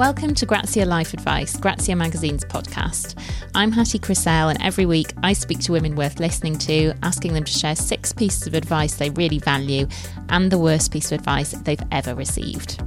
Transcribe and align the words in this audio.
Welcome 0.00 0.34
to 0.36 0.46
Grazia 0.46 0.86
Life 0.86 1.12
Advice, 1.12 1.58
Grazia 1.58 1.94
Magazine's 1.94 2.46
podcast. 2.46 3.22
I'm 3.54 3.70
Hattie 3.70 3.98
Crisell, 3.98 4.48
and 4.48 4.58
every 4.62 4.86
week 4.86 5.12
I 5.22 5.34
speak 5.34 5.60
to 5.60 5.72
women 5.72 5.94
worth 5.94 6.18
listening 6.18 6.56
to, 6.60 6.94
asking 7.02 7.34
them 7.34 7.44
to 7.44 7.52
share 7.52 7.76
six 7.76 8.10
pieces 8.10 8.46
of 8.46 8.54
advice 8.54 8.94
they 8.94 9.10
really 9.10 9.38
value 9.40 9.86
and 10.30 10.50
the 10.50 10.56
worst 10.56 10.90
piece 10.90 11.12
of 11.12 11.18
advice 11.18 11.50
they've 11.50 11.82
ever 11.92 12.14
received. 12.14 12.82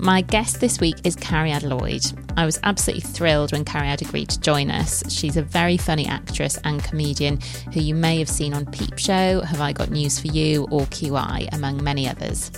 My 0.00 0.22
guest 0.22 0.58
this 0.58 0.80
week 0.80 0.96
is 1.04 1.14
Cariad 1.14 1.62
Lloyd. 1.62 2.04
I 2.36 2.46
was 2.46 2.58
absolutely 2.64 3.08
thrilled 3.08 3.52
when 3.52 3.64
Cariad 3.64 4.00
agreed 4.02 4.30
to 4.30 4.40
join 4.40 4.72
us. 4.72 5.08
She's 5.08 5.36
a 5.36 5.42
very 5.42 5.76
funny 5.76 6.06
actress 6.08 6.58
and 6.64 6.82
comedian 6.82 7.38
who 7.72 7.78
you 7.78 7.94
may 7.94 8.18
have 8.18 8.28
seen 8.28 8.54
on 8.54 8.66
Peep 8.66 8.98
Show, 8.98 9.40
Have 9.42 9.60
I 9.60 9.72
Got 9.72 9.90
News 9.90 10.18
for 10.18 10.26
You, 10.26 10.66
or 10.72 10.80
QI, 10.86 11.48
among 11.52 11.84
many 11.84 12.08
others. 12.08 12.50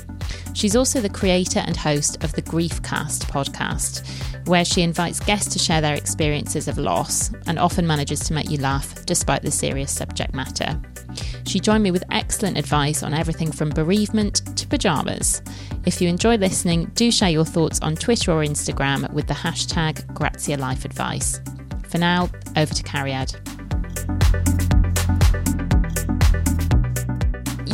She's 0.55 0.77
also 0.77 1.01
the 1.01 1.09
creator 1.09 1.61
and 1.61 1.77
host 1.77 2.23
of 2.23 2.33
the 2.33 2.42
Griefcast 2.42 3.27
podcast, 3.27 4.06
where 4.47 4.65
she 4.65 4.83
invites 4.83 5.20
guests 5.20 5.52
to 5.52 5.59
share 5.59 5.80
their 5.80 5.95
experiences 5.95 6.69
of 6.69 6.79
loss 6.79 7.33
and 7.47 7.59
often 7.59 7.87
manages 7.87 8.20
to 8.20 8.34
make 8.34 8.51
you 8.51 8.59
laugh 8.59 9.05
despite 9.07 9.43
the 9.43 9.51
serious 9.51 9.91
subject 9.91 10.34
matter. 10.34 10.80
She 11.46 11.60
joined 11.60 11.83
me 11.83 11.91
with 11.91 12.05
excellent 12.10 12.57
advice 12.57 13.02
on 13.02 13.15
everything 13.15 13.52
from 13.52 13.70
bereavement 13.70 14.57
to 14.57 14.66
pyjamas. 14.66 15.43
If 15.84 16.01
you 16.01 16.09
enjoy 16.09 16.37
listening, 16.37 16.87
do 16.95 17.10
share 17.10 17.30
your 17.30 17.45
thoughts 17.45 17.80
on 17.80 17.96
Twitter 17.96 18.32
or 18.32 18.45
Instagram 18.45 19.12
with 19.12 19.27
the 19.27 19.34
hashtag 19.34 20.07
Grazia 20.15 20.57
Life 20.57 20.84
Advice. 20.84 21.41
For 21.88 21.98
now, 21.98 22.30
over 22.57 22.73
to 22.73 22.82
Cariad. 22.82 24.72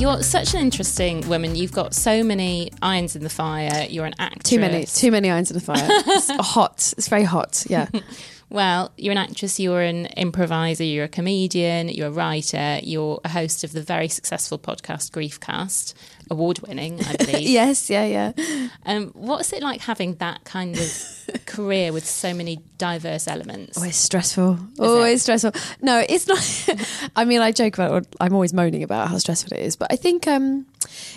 You're 0.00 0.22
such 0.22 0.54
an 0.54 0.60
interesting 0.60 1.28
woman. 1.28 1.56
You've 1.56 1.72
got 1.72 1.94
so 1.94 2.22
many 2.22 2.70
irons 2.82 3.16
in 3.16 3.22
the 3.22 3.28
fire. 3.30 3.86
You're 3.88 4.06
an 4.06 4.14
actress. 4.18 4.44
Too 4.50 4.58
many, 4.60 4.84
too 4.84 5.10
many 5.10 5.30
irons 5.30 5.50
in 5.50 5.54
the 5.56 5.60
fire. 5.64 5.86
it's 5.88 6.30
hot. 6.40 6.94
It's 6.96 7.08
very 7.08 7.24
hot. 7.24 7.64
Yeah. 7.68 7.88
Well, 8.50 8.92
you're 8.96 9.12
an 9.12 9.18
actress, 9.18 9.60
you're 9.60 9.82
an 9.82 10.06
improviser, 10.16 10.82
you're 10.84 11.04
a 11.04 11.08
comedian, 11.08 11.90
you're 11.90 12.08
a 12.08 12.10
writer, 12.10 12.80
you're 12.82 13.20
a 13.22 13.28
host 13.28 13.62
of 13.62 13.72
the 13.72 13.82
very 13.82 14.08
successful 14.08 14.58
podcast 14.58 15.10
Griefcast, 15.10 15.92
award 16.30 16.60
winning, 16.60 16.98
I 17.04 17.16
believe. 17.18 17.46
yes, 17.48 17.90
yeah, 17.90 18.04
yeah. 18.06 18.68
Um, 18.86 19.08
what's 19.14 19.52
it 19.52 19.62
like 19.62 19.82
having 19.82 20.14
that 20.16 20.44
kind 20.44 20.78
of 20.78 21.44
career 21.46 21.92
with 21.92 22.06
so 22.06 22.32
many 22.32 22.60
diverse 22.78 23.28
elements? 23.28 23.76
Always 23.76 23.96
stressful. 23.96 24.58
always 24.78 25.22
stressful. 25.22 25.52
No, 25.82 26.02
it's 26.08 26.26
not. 26.26 27.10
I 27.16 27.26
mean, 27.26 27.42
I 27.42 27.52
joke 27.52 27.74
about. 27.74 28.06
I'm 28.18 28.32
always 28.32 28.54
moaning 28.54 28.82
about 28.82 29.08
how 29.08 29.18
stressful 29.18 29.58
it 29.58 29.62
is, 29.62 29.76
but 29.76 29.92
I 29.92 29.96
think 29.96 30.26
um, 30.26 30.66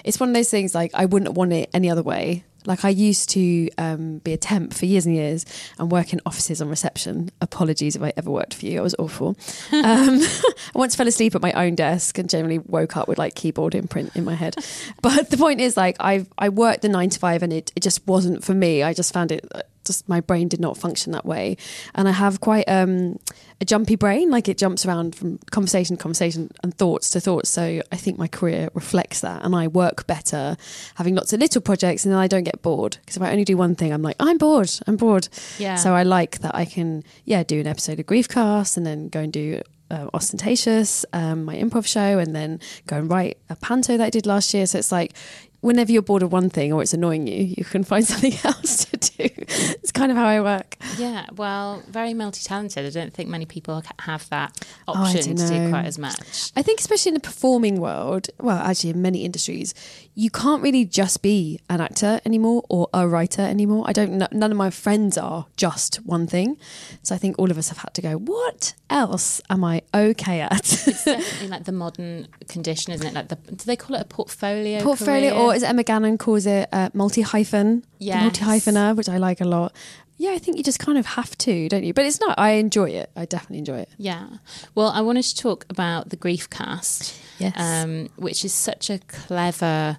it's 0.03 0.19
one 0.19 0.27
of 0.29 0.35
those 0.35 0.49
things. 0.49 0.75
Like 0.75 0.91
I 0.93 1.05
wouldn't 1.05 1.33
want 1.33 1.53
it 1.53 1.69
any 1.73 1.89
other 1.89 2.03
way. 2.03 2.43
Like 2.65 2.85
I 2.85 2.89
used 2.89 3.29
to 3.31 3.69
um, 3.77 4.19
be 4.19 4.33
a 4.33 4.37
temp 4.37 4.73
for 4.73 4.85
years 4.85 5.05
and 5.05 5.15
years 5.15 5.45
and 5.79 5.91
work 5.91 6.13
in 6.13 6.21
offices 6.25 6.61
on 6.61 6.69
reception. 6.69 7.29
Apologies 7.41 7.95
if 7.95 8.01
I 8.01 8.13
ever 8.17 8.29
worked 8.29 8.53
for 8.53 8.65
you. 8.65 8.79
I 8.79 8.81
was 8.81 8.95
awful. 8.99 9.35
Um, 9.71 10.19
I 10.21 10.51
once 10.75 10.95
fell 10.95 11.07
asleep 11.07 11.33
at 11.33 11.41
my 11.41 11.51
own 11.53 11.75
desk 11.75 12.17
and 12.17 12.29
generally 12.29 12.59
woke 12.59 12.97
up 12.97 13.07
with 13.07 13.17
like 13.17 13.35
keyboard 13.35 13.73
imprint 13.73 14.15
in 14.15 14.23
my 14.23 14.35
head. 14.35 14.55
But 15.01 15.29
the 15.29 15.37
point 15.37 15.59
is, 15.59 15.75
like 15.75 15.95
I 15.99 16.25
I 16.37 16.49
worked 16.49 16.81
the 16.81 16.89
nine 16.89 17.09
to 17.09 17.19
five 17.19 17.41
and 17.41 17.51
it, 17.51 17.71
it 17.75 17.81
just 17.81 18.05
wasn't 18.05 18.43
for 18.43 18.53
me. 18.53 18.83
I 18.83 18.93
just 18.93 19.13
found 19.13 19.31
it 19.31 19.49
just 19.85 20.07
my 20.07 20.19
brain 20.19 20.47
did 20.47 20.59
not 20.59 20.77
function 20.77 21.11
that 21.13 21.25
way, 21.25 21.57
and 21.95 22.07
I 22.07 22.11
have 22.11 22.41
quite 22.41 22.67
um, 22.67 23.19
a 23.59 23.65
jumpy 23.65 23.95
brain. 23.95 24.29
Like 24.29 24.47
it 24.47 24.57
jumps 24.57 24.85
around 24.85 25.15
from 25.15 25.39
conversation 25.51 25.97
to 25.97 26.01
conversation 26.01 26.51
and 26.63 26.73
thoughts 26.73 27.09
to 27.11 27.19
thoughts. 27.19 27.49
So 27.49 27.81
I 27.91 27.95
think 27.95 28.17
my 28.17 28.27
career 28.27 28.69
reflects 28.73 29.21
that, 29.21 29.43
and 29.43 29.55
I 29.55 29.67
work 29.67 30.07
better 30.07 30.57
having 30.95 31.15
lots 31.15 31.33
of 31.33 31.39
little 31.39 31.61
projects, 31.61 32.05
and 32.05 32.13
then 32.13 32.19
I 32.19 32.27
don't 32.27 32.43
get 32.43 32.61
bored 32.61 32.97
because 33.01 33.17
if 33.17 33.23
I 33.23 33.31
only 33.31 33.45
do 33.45 33.57
one 33.57 33.75
thing, 33.75 33.91
I'm 33.91 34.01
like 34.01 34.17
I'm 34.19 34.37
bored. 34.37 34.71
I'm 34.87 34.97
bored. 34.97 35.27
Yeah. 35.57 35.75
So 35.75 35.93
I 35.93 36.03
like 36.03 36.39
that 36.39 36.55
I 36.55 36.65
can 36.65 37.03
yeah 37.25 37.43
do 37.43 37.59
an 37.59 37.67
episode 37.67 37.99
of 37.99 38.05
Griefcast 38.05 38.77
and 38.77 38.85
then 38.85 39.09
go 39.09 39.19
and 39.19 39.33
do 39.33 39.61
uh, 39.91 40.07
ostentatious 40.13 41.05
um, 41.13 41.43
my 41.43 41.55
improv 41.55 41.85
show 41.85 42.17
and 42.17 42.33
then 42.33 42.59
go 42.87 42.97
and 42.97 43.11
write 43.11 43.37
a 43.49 43.55
panto 43.57 43.97
that 43.97 44.05
i 44.05 44.09
did 44.09 44.25
last 44.25 44.53
year 44.53 44.65
so 44.65 44.77
it's 44.77 44.91
like 44.91 45.13
whenever 45.61 45.91
you're 45.91 46.01
bored 46.01 46.23
of 46.23 46.31
one 46.31 46.49
thing 46.49 46.73
or 46.73 46.81
it's 46.81 46.93
annoying 46.93 47.27
you, 47.27 47.43
you 47.57 47.63
can 47.63 47.83
find 47.83 48.05
something 48.11 48.33
else 48.43 48.85
to 48.85 48.97
do. 48.97 49.29
It's 49.37 49.91
kind 49.91 50.11
of 50.11 50.17
how 50.17 50.25
I 50.25 50.41
work. 50.41 50.77
Yeah, 50.97 51.27
well, 51.35 51.83
very 51.87 52.13
multi 52.13 52.43
talented. 52.43 52.85
I 52.85 52.89
don't 52.89 53.13
think 53.13 53.29
many 53.29 53.45
people 53.45 53.83
have 53.99 54.27
that 54.29 54.65
oh, 54.87 54.93
option 54.93 55.33
oh, 55.33 55.35
to 55.35 55.47
do 55.47 55.69
quite 55.69 55.85
as 55.85 55.97
much. 55.97 56.51
I 56.55 56.61
think, 56.61 56.79
especially 56.79 57.11
in 57.11 57.13
the 57.15 57.21
performing 57.21 57.79
world, 57.79 58.29
well, 58.39 58.57
actually, 58.57 58.91
in 58.91 59.01
many 59.01 59.23
industries, 59.23 59.73
you 60.13 60.29
can't 60.29 60.61
really 60.61 60.85
just 60.85 61.21
be 61.21 61.59
an 61.69 61.79
actor 61.79 62.19
anymore 62.25 62.63
or 62.69 62.89
a 62.93 63.07
writer 63.07 63.41
anymore. 63.41 63.85
I 63.87 63.93
don't. 63.93 64.11
None 64.31 64.51
of 64.51 64.57
my 64.57 64.69
friends 64.69 65.17
are 65.17 65.45
just 65.55 65.97
one 66.05 66.27
thing. 66.27 66.57
So 67.03 67.15
I 67.15 67.17
think 67.17 67.37
all 67.39 67.51
of 67.51 67.57
us 67.57 67.69
have 67.69 67.77
had 67.77 67.93
to 67.95 68.01
go. 68.01 68.17
What 68.17 68.73
else 68.89 69.41
am 69.49 69.63
I 69.63 69.81
okay 69.93 70.41
at? 70.41 70.51
it's 70.51 70.85
definitely 71.05 71.47
like 71.47 71.63
the 71.63 71.71
modern 71.71 72.27
condition, 72.47 72.93
isn't 72.93 73.07
it? 73.07 73.13
Like 73.13 73.29
the 73.29 73.35
do 73.35 73.65
they 73.65 73.75
call 73.75 73.95
it 73.95 74.01
a 74.01 74.05
portfolio? 74.05 74.81
Portfolio, 74.81 75.31
career? 75.31 75.41
or 75.41 75.50
as 75.55 75.63
Emma 75.63 75.83
Gannon 75.83 76.17
calls 76.17 76.45
it, 76.45 76.69
uh, 76.71 76.89
multi 76.93 77.21
hyphen. 77.21 77.85
Yeah, 77.99 78.21
multi 78.21 78.41
hyphener, 78.43 78.95
which 78.95 79.09
I 79.09 79.17
like 79.17 79.41
a 79.41 79.45
lot. 79.45 79.73
Yeah, 80.17 80.31
I 80.31 80.37
think 80.37 80.57
you 80.57 80.63
just 80.63 80.77
kind 80.79 80.99
of 80.99 81.05
have 81.07 81.35
to, 81.39 81.67
don't 81.67 81.83
you? 81.83 81.93
But 81.93 82.05
it's 82.05 82.19
not. 82.19 82.37
I 82.37 82.51
enjoy 82.51 82.91
it. 82.91 83.09
I 83.15 83.25
definitely 83.25 83.57
enjoy 83.57 83.79
it. 83.79 83.89
Yeah. 83.97 84.27
Well, 84.75 84.89
I 84.89 85.01
wanted 85.01 85.23
to 85.23 85.35
talk 85.35 85.65
about 85.69 86.09
the 86.09 86.17
Griefcast, 86.17 87.19
yes, 87.39 87.53
um, 87.55 88.09
which 88.17 88.45
is 88.45 88.53
such 88.53 88.89
a 88.89 88.99
clever 88.99 89.97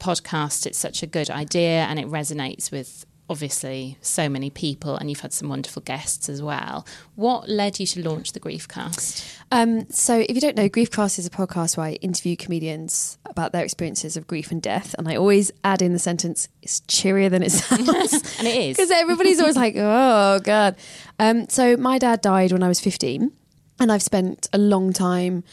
podcast. 0.00 0.66
It's 0.66 0.78
such 0.78 1.02
a 1.02 1.06
good 1.06 1.30
idea, 1.30 1.82
and 1.84 1.98
it 2.00 2.06
resonates 2.08 2.72
with 2.72 3.06
obviously 3.30 3.96
so 4.02 4.28
many 4.28 4.50
people, 4.50 4.96
and 4.96 5.08
you've 5.08 5.20
had 5.20 5.32
some 5.32 5.48
wonderful 5.48 5.80
guests 5.80 6.28
as 6.28 6.42
well. 6.42 6.84
What 7.14 7.48
led 7.48 7.78
you 7.78 7.86
to 7.86 8.02
launch 8.06 8.32
the 8.32 8.40
Griefcast? 8.40 9.38
Um, 9.52 9.88
so, 9.88 10.18
if 10.18 10.34
you 10.34 10.40
don't 10.40 10.56
know, 10.56 10.68
Griefcast 10.68 11.16
is 11.16 11.26
a 11.26 11.30
podcast 11.30 11.76
where 11.76 11.86
I 11.86 11.92
interview 11.92 12.34
comedians 12.34 13.18
about 13.24 13.52
their 13.52 13.62
experiences 13.64 14.16
of 14.16 14.26
grief 14.26 14.50
and 14.50 14.60
death, 14.60 14.96
and 14.98 15.08
I 15.08 15.14
always 15.14 15.52
add 15.62 15.80
in 15.80 15.92
the 15.92 16.00
sentence, 16.00 16.48
"It's 16.60 16.80
cheerier 16.80 17.28
than 17.28 17.44
it 17.44 17.52
sounds," 17.52 17.88
and 18.38 18.48
it 18.48 18.56
is 18.56 18.76
because 18.76 18.90
everybody's 18.90 19.40
always 19.40 19.56
like, 19.56 19.74
"Oh 19.78 20.40
God." 20.42 20.74
Um, 21.20 21.48
so, 21.48 21.76
my 21.76 21.98
dad 21.98 22.20
died 22.20 22.50
when 22.50 22.64
I 22.64 22.68
was 22.68 22.80
fifteen, 22.80 23.30
and 23.78 23.92
I've 23.92 24.02
spent 24.02 24.48
a 24.52 24.58
long 24.58 24.92
time 24.92 25.44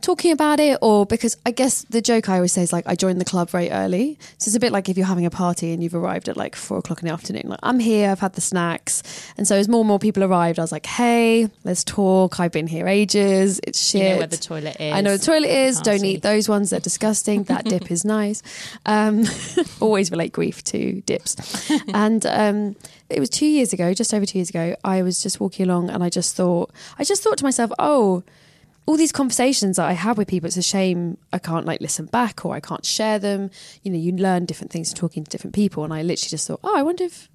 talking 0.00 0.32
about 0.32 0.60
it 0.60 0.78
or 0.80 1.06
because 1.06 1.36
I 1.46 1.50
guess 1.50 1.82
the 1.90 2.00
joke 2.00 2.28
I 2.28 2.36
always 2.36 2.52
say 2.52 2.62
is 2.62 2.72
like 2.72 2.86
I 2.86 2.94
joined 2.94 3.20
the 3.20 3.24
club 3.24 3.50
very 3.50 3.70
early. 3.70 4.18
So 4.38 4.48
it's 4.48 4.56
a 4.56 4.60
bit 4.60 4.72
like 4.72 4.88
if 4.88 4.96
you're 4.96 5.06
having 5.06 5.26
a 5.26 5.30
party 5.30 5.72
and 5.72 5.82
you've 5.82 5.94
arrived 5.94 6.28
at 6.28 6.36
like 6.36 6.56
four 6.56 6.78
o'clock 6.78 7.00
in 7.02 7.08
the 7.08 7.12
afternoon. 7.12 7.44
Like 7.46 7.60
I'm 7.62 7.78
here, 7.78 8.10
I've 8.10 8.20
had 8.20 8.34
the 8.34 8.40
snacks. 8.40 9.02
And 9.36 9.46
so 9.46 9.56
as 9.56 9.68
more 9.68 9.80
and 9.80 9.88
more 9.88 9.98
people 9.98 10.24
arrived, 10.24 10.58
I 10.58 10.62
was 10.62 10.72
like, 10.72 10.86
hey, 10.86 11.48
let's 11.64 11.84
talk. 11.84 12.40
I've 12.40 12.52
been 12.52 12.66
here 12.66 12.88
ages. 12.88 13.60
It's 13.64 13.84
shit. 13.84 14.02
You 14.02 14.08
know 14.10 14.18
where 14.18 14.26
the 14.26 14.36
toilet 14.36 14.76
is. 14.80 14.94
I 14.94 15.00
know 15.00 15.16
the 15.16 15.24
toilet 15.24 15.50
is. 15.50 15.80
Don't 15.80 16.04
eat 16.04 16.22
those 16.22 16.48
ones. 16.48 16.70
They're 16.70 16.80
disgusting. 16.80 17.44
that 17.44 17.64
dip 17.64 17.90
is 17.90 18.04
nice. 18.04 18.42
Um, 18.86 19.24
always 19.80 20.10
relate 20.10 20.32
grief 20.32 20.64
to 20.64 21.02
dips. 21.02 21.70
and 21.94 22.24
um, 22.26 22.76
it 23.08 23.20
was 23.20 23.28
two 23.28 23.46
years 23.46 23.72
ago, 23.72 23.92
just 23.92 24.14
over 24.14 24.24
two 24.24 24.38
years 24.38 24.50
ago, 24.50 24.76
I 24.84 25.02
was 25.02 25.22
just 25.22 25.40
walking 25.40 25.68
along 25.68 25.90
and 25.90 26.02
I 26.02 26.08
just 26.08 26.36
thought, 26.36 26.70
I 26.98 27.04
just 27.04 27.22
thought 27.22 27.38
to 27.38 27.44
myself, 27.44 27.72
oh, 27.78 28.22
all 28.90 28.96
these 28.96 29.12
conversations 29.12 29.76
that 29.76 29.86
I 29.86 29.92
have 29.92 30.18
with 30.18 30.26
people, 30.26 30.48
it's 30.48 30.56
a 30.56 30.62
shame 30.62 31.16
I 31.32 31.38
can't 31.38 31.64
like 31.64 31.80
listen 31.80 32.06
back 32.06 32.44
or 32.44 32.56
I 32.56 32.58
can't 32.58 32.84
share 32.84 33.20
them. 33.20 33.48
You 33.84 33.92
know, 33.92 33.98
you 33.98 34.10
learn 34.10 34.46
different 34.46 34.72
things 34.72 34.92
talking 34.92 35.22
to 35.22 35.30
different 35.30 35.54
people. 35.54 35.84
And 35.84 35.94
I 35.94 36.02
literally 36.02 36.30
just 36.30 36.48
thought, 36.48 36.58
oh, 36.64 36.76
I 36.76 36.82
wonder 36.82 37.04
if 37.04 37.28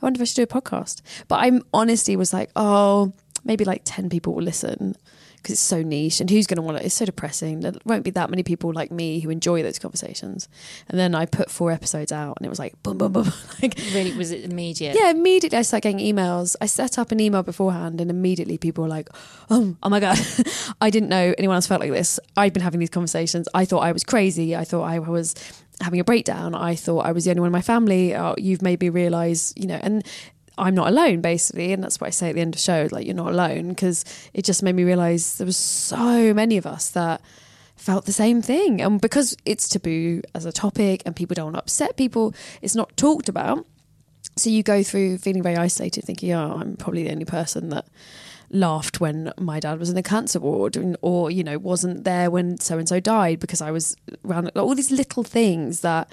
I 0.00 0.06
wonder 0.06 0.18
if 0.18 0.22
I 0.22 0.24
should 0.26 0.36
do 0.36 0.42
a 0.44 0.46
podcast. 0.46 1.02
But 1.26 1.40
I'm 1.40 1.64
honestly 1.74 2.14
was 2.14 2.32
like, 2.32 2.50
oh, 2.54 3.12
maybe 3.42 3.64
like 3.64 3.82
10 3.84 4.08
people 4.08 4.36
will 4.36 4.44
listen 4.44 4.94
because 5.42 5.54
it's 5.54 5.60
so 5.62 5.82
niche 5.82 6.20
and 6.20 6.28
who's 6.30 6.46
going 6.46 6.56
to 6.56 6.62
want 6.62 6.78
it 6.78 6.84
it's 6.84 6.94
so 6.94 7.04
depressing. 7.04 7.60
There 7.60 7.72
won't 7.84 8.04
be 8.04 8.10
that 8.10 8.30
many 8.30 8.42
people 8.42 8.72
like 8.72 8.90
me 8.90 9.20
who 9.20 9.30
enjoy 9.30 9.62
those 9.62 9.78
conversations. 9.78 10.48
And 10.88 10.98
then 10.98 11.14
i 11.14 11.26
put 11.26 11.50
four 11.50 11.70
episodes 11.70 12.12
out 12.12 12.36
and 12.38 12.46
it 12.46 12.48
was 12.48 12.58
like 12.58 12.80
boom 12.82 12.98
boom 12.98 13.12
boom 13.12 13.32
like 13.62 13.78
really 13.92 14.12
was 14.12 14.30
it 14.30 14.44
immediate? 14.44 14.94
Yeah 14.94 15.10
immediately 15.10 15.58
i 15.58 15.62
started 15.62 15.82
getting 15.82 16.16
emails. 16.16 16.56
I 16.60 16.66
set 16.66 16.98
up 16.98 17.12
an 17.12 17.20
email 17.20 17.42
beforehand 17.42 18.00
and 18.00 18.10
immediately 18.10 18.58
people 18.58 18.82
were 18.82 18.88
like 18.88 19.08
oh, 19.50 19.76
oh 19.82 19.88
my 19.88 20.00
god 20.00 20.18
i 20.80 20.90
didn't 20.90 21.08
know 21.08 21.34
anyone 21.38 21.54
else 21.54 21.66
felt 21.66 21.80
like 21.80 21.92
this. 21.92 22.20
I'd 22.36 22.52
been 22.52 22.62
having 22.62 22.80
these 22.80 22.90
conversations. 22.90 23.48
I 23.54 23.64
thought 23.64 23.80
i 23.80 23.92
was 23.92 24.04
crazy. 24.04 24.56
I 24.56 24.64
thought 24.64 24.84
i 24.84 24.98
was 24.98 25.34
having 25.80 26.00
a 26.00 26.04
breakdown. 26.04 26.54
I 26.54 26.74
thought 26.74 27.06
i 27.06 27.12
was 27.12 27.24
the 27.24 27.30
only 27.30 27.40
one 27.40 27.48
in 27.48 27.52
my 27.52 27.62
family. 27.62 28.14
Oh, 28.14 28.34
you've 28.36 28.62
made 28.62 28.80
me 28.80 28.88
realize 28.88 29.52
you 29.56 29.66
know 29.66 29.80
and 29.82 30.04
I'm 30.60 30.74
not 30.74 30.88
alone, 30.88 31.20
basically. 31.20 31.72
And 31.72 31.82
that's 31.82 32.00
what 32.00 32.08
I 32.08 32.10
say 32.10 32.28
at 32.28 32.34
the 32.34 32.40
end 32.40 32.54
of 32.54 32.58
the 32.58 32.62
show, 32.62 32.88
like, 32.90 33.06
you're 33.06 33.14
not 33.14 33.32
alone, 33.32 33.70
because 33.70 34.04
it 34.34 34.44
just 34.44 34.62
made 34.62 34.74
me 34.74 34.84
realize 34.84 35.38
there 35.38 35.46
was 35.46 35.56
so 35.56 36.34
many 36.34 36.56
of 36.56 36.66
us 36.66 36.90
that 36.90 37.20
felt 37.76 38.04
the 38.04 38.12
same 38.12 38.42
thing. 38.42 38.80
And 38.80 39.00
because 39.00 39.36
it's 39.44 39.68
taboo 39.68 40.22
as 40.34 40.44
a 40.44 40.52
topic 40.52 41.02
and 41.06 41.16
people 41.16 41.34
don't 41.34 41.46
want 41.46 41.56
to 41.56 41.62
upset 41.62 41.96
people, 41.96 42.34
it's 42.60 42.74
not 42.74 42.96
talked 42.96 43.28
about. 43.28 43.66
So 44.36 44.50
you 44.50 44.62
go 44.62 44.82
through 44.82 45.18
feeling 45.18 45.42
very 45.42 45.56
isolated, 45.56 46.04
thinking, 46.04 46.32
oh, 46.32 46.58
I'm 46.60 46.76
probably 46.76 47.04
the 47.04 47.12
only 47.12 47.24
person 47.24 47.70
that 47.70 47.86
laughed 48.50 49.00
when 49.00 49.32
my 49.38 49.60
dad 49.60 49.78
was 49.78 49.88
in 49.88 49.94
the 49.94 50.02
cancer 50.02 50.40
ward 50.40 50.76
or, 51.02 51.30
you 51.30 51.44
know, 51.44 51.58
wasn't 51.58 52.04
there 52.04 52.30
when 52.30 52.58
so 52.58 52.78
and 52.78 52.88
so 52.88 53.00
died 53.00 53.40
because 53.40 53.60
I 53.60 53.70
was 53.70 53.96
around 54.24 54.50
all 54.56 54.74
these 54.74 54.90
little 54.90 55.22
things 55.22 55.80
that 55.80 56.12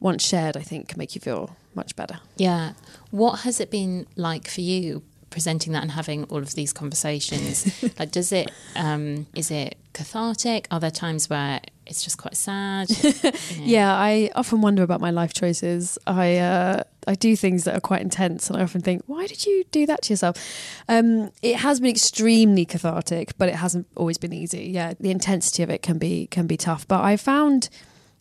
once 0.00 0.24
shared, 0.24 0.56
I 0.56 0.60
think, 0.60 0.96
make 0.96 1.14
you 1.14 1.20
feel 1.20 1.56
much 1.76 1.94
better. 1.96 2.20
Yeah. 2.36 2.72
What 3.10 3.40
has 3.40 3.60
it 3.60 3.70
been 3.70 4.06
like 4.16 4.48
for 4.48 4.62
you 4.62 5.02
presenting 5.30 5.72
that 5.74 5.82
and 5.82 5.92
having 5.92 6.24
all 6.24 6.38
of 6.38 6.54
these 6.54 6.72
conversations? 6.72 7.82
like, 7.98 8.10
does 8.10 8.32
it, 8.32 8.50
um, 8.74 9.26
is 9.34 9.50
it 9.50 9.76
cathartic? 9.92 10.66
Are 10.70 10.80
there 10.80 10.90
times 10.90 11.28
where 11.30 11.60
it's 11.86 12.02
just 12.02 12.18
quite 12.18 12.36
sad? 12.36 12.88
You 13.50 13.60
know? 13.60 13.66
Yeah, 13.66 13.94
I 13.94 14.30
often 14.34 14.60
wonder 14.60 14.82
about 14.82 15.00
my 15.00 15.10
life 15.10 15.32
choices. 15.32 15.98
I 16.06 16.36
uh, 16.38 16.82
I 17.06 17.14
do 17.14 17.36
things 17.36 17.64
that 17.64 17.76
are 17.76 17.80
quite 17.80 18.02
intense, 18.02 18.50
and 18.50 18.58
I 18.58 18.62
often 18.62 18.80
think, 18.80 19.02
why 19.06 19.26
did 19.26 19.46
you 19.46 19.64
do 19.70 19.86
that 19.86 20.02
to 20.02 20.12
yourself? 20.12 20.36
Um, 20.88 21.30
it 21.42 21.56
has 21.56 21.80
been 21.80 21.90
extremely 21.90 22.64
cathartic, 22.64 23.38
but 23.38 23.48
it 23.48 23.54
hasn't 23.54 23.86
always 23.96 24.18
been 24.18 24.32
easy. 24.32 24.64
Yeah, 24.66 24.94
the 24.98 25.10
intensity 25.10 25.62
of 25.62 25.70
it 25.70 25.82
can 25.82 25.98
be 25.98 26.26
can 26.26 26.46
be 26.46 26.56
tough. 26.56 26.86
But 26.88 27.02
I 27.02 27.16
found 27.16 27.68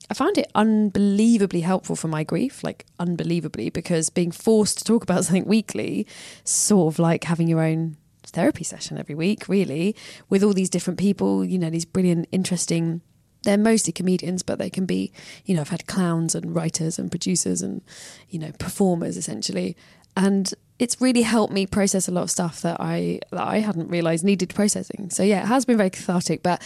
I 0.10 0.14
found 0.14 0.38
it 0.38 0.52
unbelievably 0.54 1.62
helpful 1.62 1.96
for 1.96 2.08
my 2.08 2.24
grief, 2.24 2.64
like 2.64 2.86
unbelievably, 3.00 3.72
because 3.72 4.10
being 4.10 4.32
forced 4.32 4.80
to 4.80 4.84
talk 4.84 5.04
about 5.04 5.26
something 5.26 5.46
weekly, 5.46 6.08
sort 6.44 6.94
of 6.94 7.00
like 7.00 7.24
having 7.24 7.48
your 7.48 7.62
own 7.62 7.98
therapy 8.24 8.64
session 8.64 8.98
every 8.98 9.16
week, 9.16 9.48
really, 9.48 9.96
with 10.30 10.44
all 10.44 10.54
these 10.54 10.70
different 10.70 11.00
people, 11.00 11.44
you 11.44 11.58
know, 11.58 11.70
these 11.70 11.86
brilliant, 11.86 12.28
interesting 12.32 13.02
they're 13.46 13.58
mostly 13.58 13.94
comedians, 13.94 14.44
but 14.44 14.60
they 14.60 14.70
can 14.70 14.86
be, 14.86 15.14
you 15.46 15.56
know, 15.56 15.62
I've 15.62 15.70
had 15.70 15.88
clowns 15.88 16.36
and 16.36 16.54
writers 16.54 17.00
and 17.00 17.10
producers 17.10 17.62
and, 17.62 17.82
you 18.28 18.40
know, 18.40 18.52
performers 18.60 19.16
essentially. 19.16 19.78
And 20.18 20.54
it's 20.78 21.00
really 21.00 21.22
helped 21.22 21.54
me 21.54 21.66
process 21.66 22.08
a 22.08 22.12
lot 22.12 22.24
of 22.24 22.32
stuff 22.32 22.62
that 22.62 22.78
I 22.80 23.20
that 23.32 23.48
I 23.48 23.60
hadn't 23.60 23.88
realised 23.88 24.26
needed 24.26 24.54
processing. 24.54 25.10
So 25.10 25.24
yeah, 25.24 25.44
it 25.44 25.48
has 25.48 25.66
been 25.66 25.78
very 25.78 25.90
cathartic, 25.90 26.44
but 26.44 26.62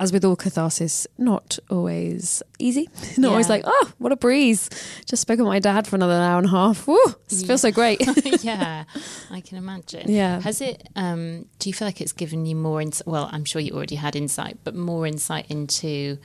as 0.00 0.12
with 0.12 0.24
all 0.24 0.34
catharsis, 0.34 1.06
not 1.16 1.58
always 1.70 2.42
easy. 2.58 2.88
not 3.18 3.30
always 3.30 3.48
like, 3.48 3.62
oh, 3.64 3.92
what 3.98 4.10
a 4.10 4.16
breeze. 4.16 4.68
Just 5.06 5.22
spoke 5.22 5.38
with 5.38 5.46
my 5.46 5.60
dad 5.60 5.86
for 5.86 5.94
another 5.94 6.14
hour 6.14 6.38
and 6.38 6.46
a 6.46 6.50
half. 6.50 6.88
Woo, 6.88 6.98
this 7.28 7.44
feels 7.44 7.60
so 7.60 7.70
great. 7.70 8.00
yeah, 8.42 8.84
I 9.30 9.40
can 9.40 9.58
imagine. 9.58 10.10
Yeah. 10.10 10.40
Has 10.40 10.60
it, 10.60 10.88
um, 10.96 11.46
do 11.60 11.68
you 11.68 11.72
feel 11.72 11.86
like 11.86 12.00
it's 12.00 12.12
given 12.12 12.46
you 12.46 12.56
more 12.56 12.80
insight? 12.80 13.06
Well, 13.06 13.28
I'm 13.32 13.44
sure 13.44 13.60
you 13.60 13.74
already 13.74 13.96
had 13.96 14.16
insight, 14.16 14.58
but 14.64 14.74
more 14.74 15.06
insight 15.06 15.48
into 15.48 16.18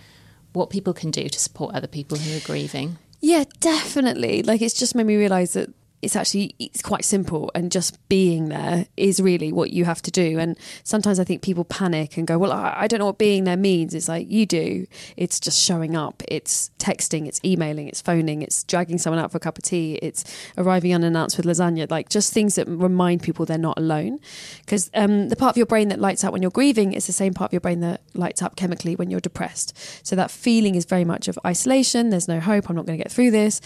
what 0.53 0.71
people 0.71 0.93
can 0.93 1.11
do 1.11 1.29
to 1.29 1.39
support 1.39 1.75
other 1.75 1.87
people 1.87 2.17
who 2.17 2.35
are 2.35 2.41
grieving? 2.41 2.97
Yeah, 3.21 3.43
definitely. 3.59 4.43
Like 4.43 4.61
it's 4.61 4.73
just 4.73 4.95
made 4.95 5.05
me 5.05 5.15
realise 5.15 5.53
that 5.53 5.69
it's 6.01 6.15
actually 6.15 6.55
it's 6.59 6.81
quite 6.81 7.03
simple 7.03 7.49
and 7.55 7.71
just 7.71 7.97
being 8.07 8.49
there 8.49 8.85
is 8.95 9.19
really 9.19 9.51
what 9.51 9.71
you 9.71 9.85
have 9.85 10.01
to 10.03 10.11
do. 10.11 10.37
And 10.39 10.57
sometimes 10.83 11.19
i 11.19 11.23
think 11.23 11.41
people 11.41 11.63
panic 11.63 12.17
and 12.17 12.27
go 12.27 12.37
well 12.37 12.51
i, 12.51 12.87
don't 12.87 12.99
know 12.99 13.05
what 13.05 13.17
being 13.17 13.45
there 13.45 13.57
means. 13.57 13.93
It's 13.93 14.07
like 14.07 14.29
you 14.29 14.45
do. 14.45 14.87
It's 15.15 15.39
just 15.39 15.59
showing 15.59 15.95
up. 15.95 16.23
It's 16.27 16.71
texting 16.79 17.27
it's 17.27 17.41
emailing 17.43 17.87
it's 17.87 18.01
phoning 18.01 18.41
it's 18.41 18.63
dragging 18.63 18.97
someone 18.97 19.21
out 19.21 19.31
for 19.31 19.37
a 19.37 19.39
cup 19.39 19.57
of 19.57 19.63
tea 19.63 19.95
it's 19.95 20.23
arriving 20.57 20.93
unannounced 20.93 21.37
with 21.37 21.45
lasagna. 21.45 21.89
Like 21.89 22.09
just 22.09 22.33
things 22.33 22.55
that 22.55 22.67
remind 22.67 23.23
people 23.23 23.45
they're 23.45 23.57
not 23.57 23.77
alone. 23.77 24.19
Because 24.59 24.89
um, 24.93 25.29
the 25.29 25.35
part 25.35 25.51
of 25.51 25.57
your 25.57 25.65
brain 25.65 25.89
that 25.89 25.99
lights 25.99 26.23
up 26.23 26.31
when 26.33 26.41
you're 26.41 26.51
grieving 26.51 26.93
is 26.93 27.07
the 27.07 27.13
same 27.13 27.33
part 27.33 27.49
of 27.49 27.53
your 27.53 27.61
brain 27.61 27.79
that 27.81 28.01
lights 28.13 28.41
up 28.41 28.55
chemically 28.55 28.95
when 28.95 29.09
you're 29.09 29.19
depressed. 29.19 29.77
So 30.05 30.15
that 30.15 30.31
feeling 30.31 30.75
is 30.75 30.85
very 30.85 31.05
much 31.05 31.27
of 31.27 31.39
isolation. 31.45 32.09
There's 32.09 32.27
no 32.27 32.39
hope. 32.39 32.69
I'm 32.69 32.75
not 32.75 32.85
going 32.85 32.97
to 32.97 33.03
get 33.03 33.11
through 33.11 33.31
this. 33.31 33.61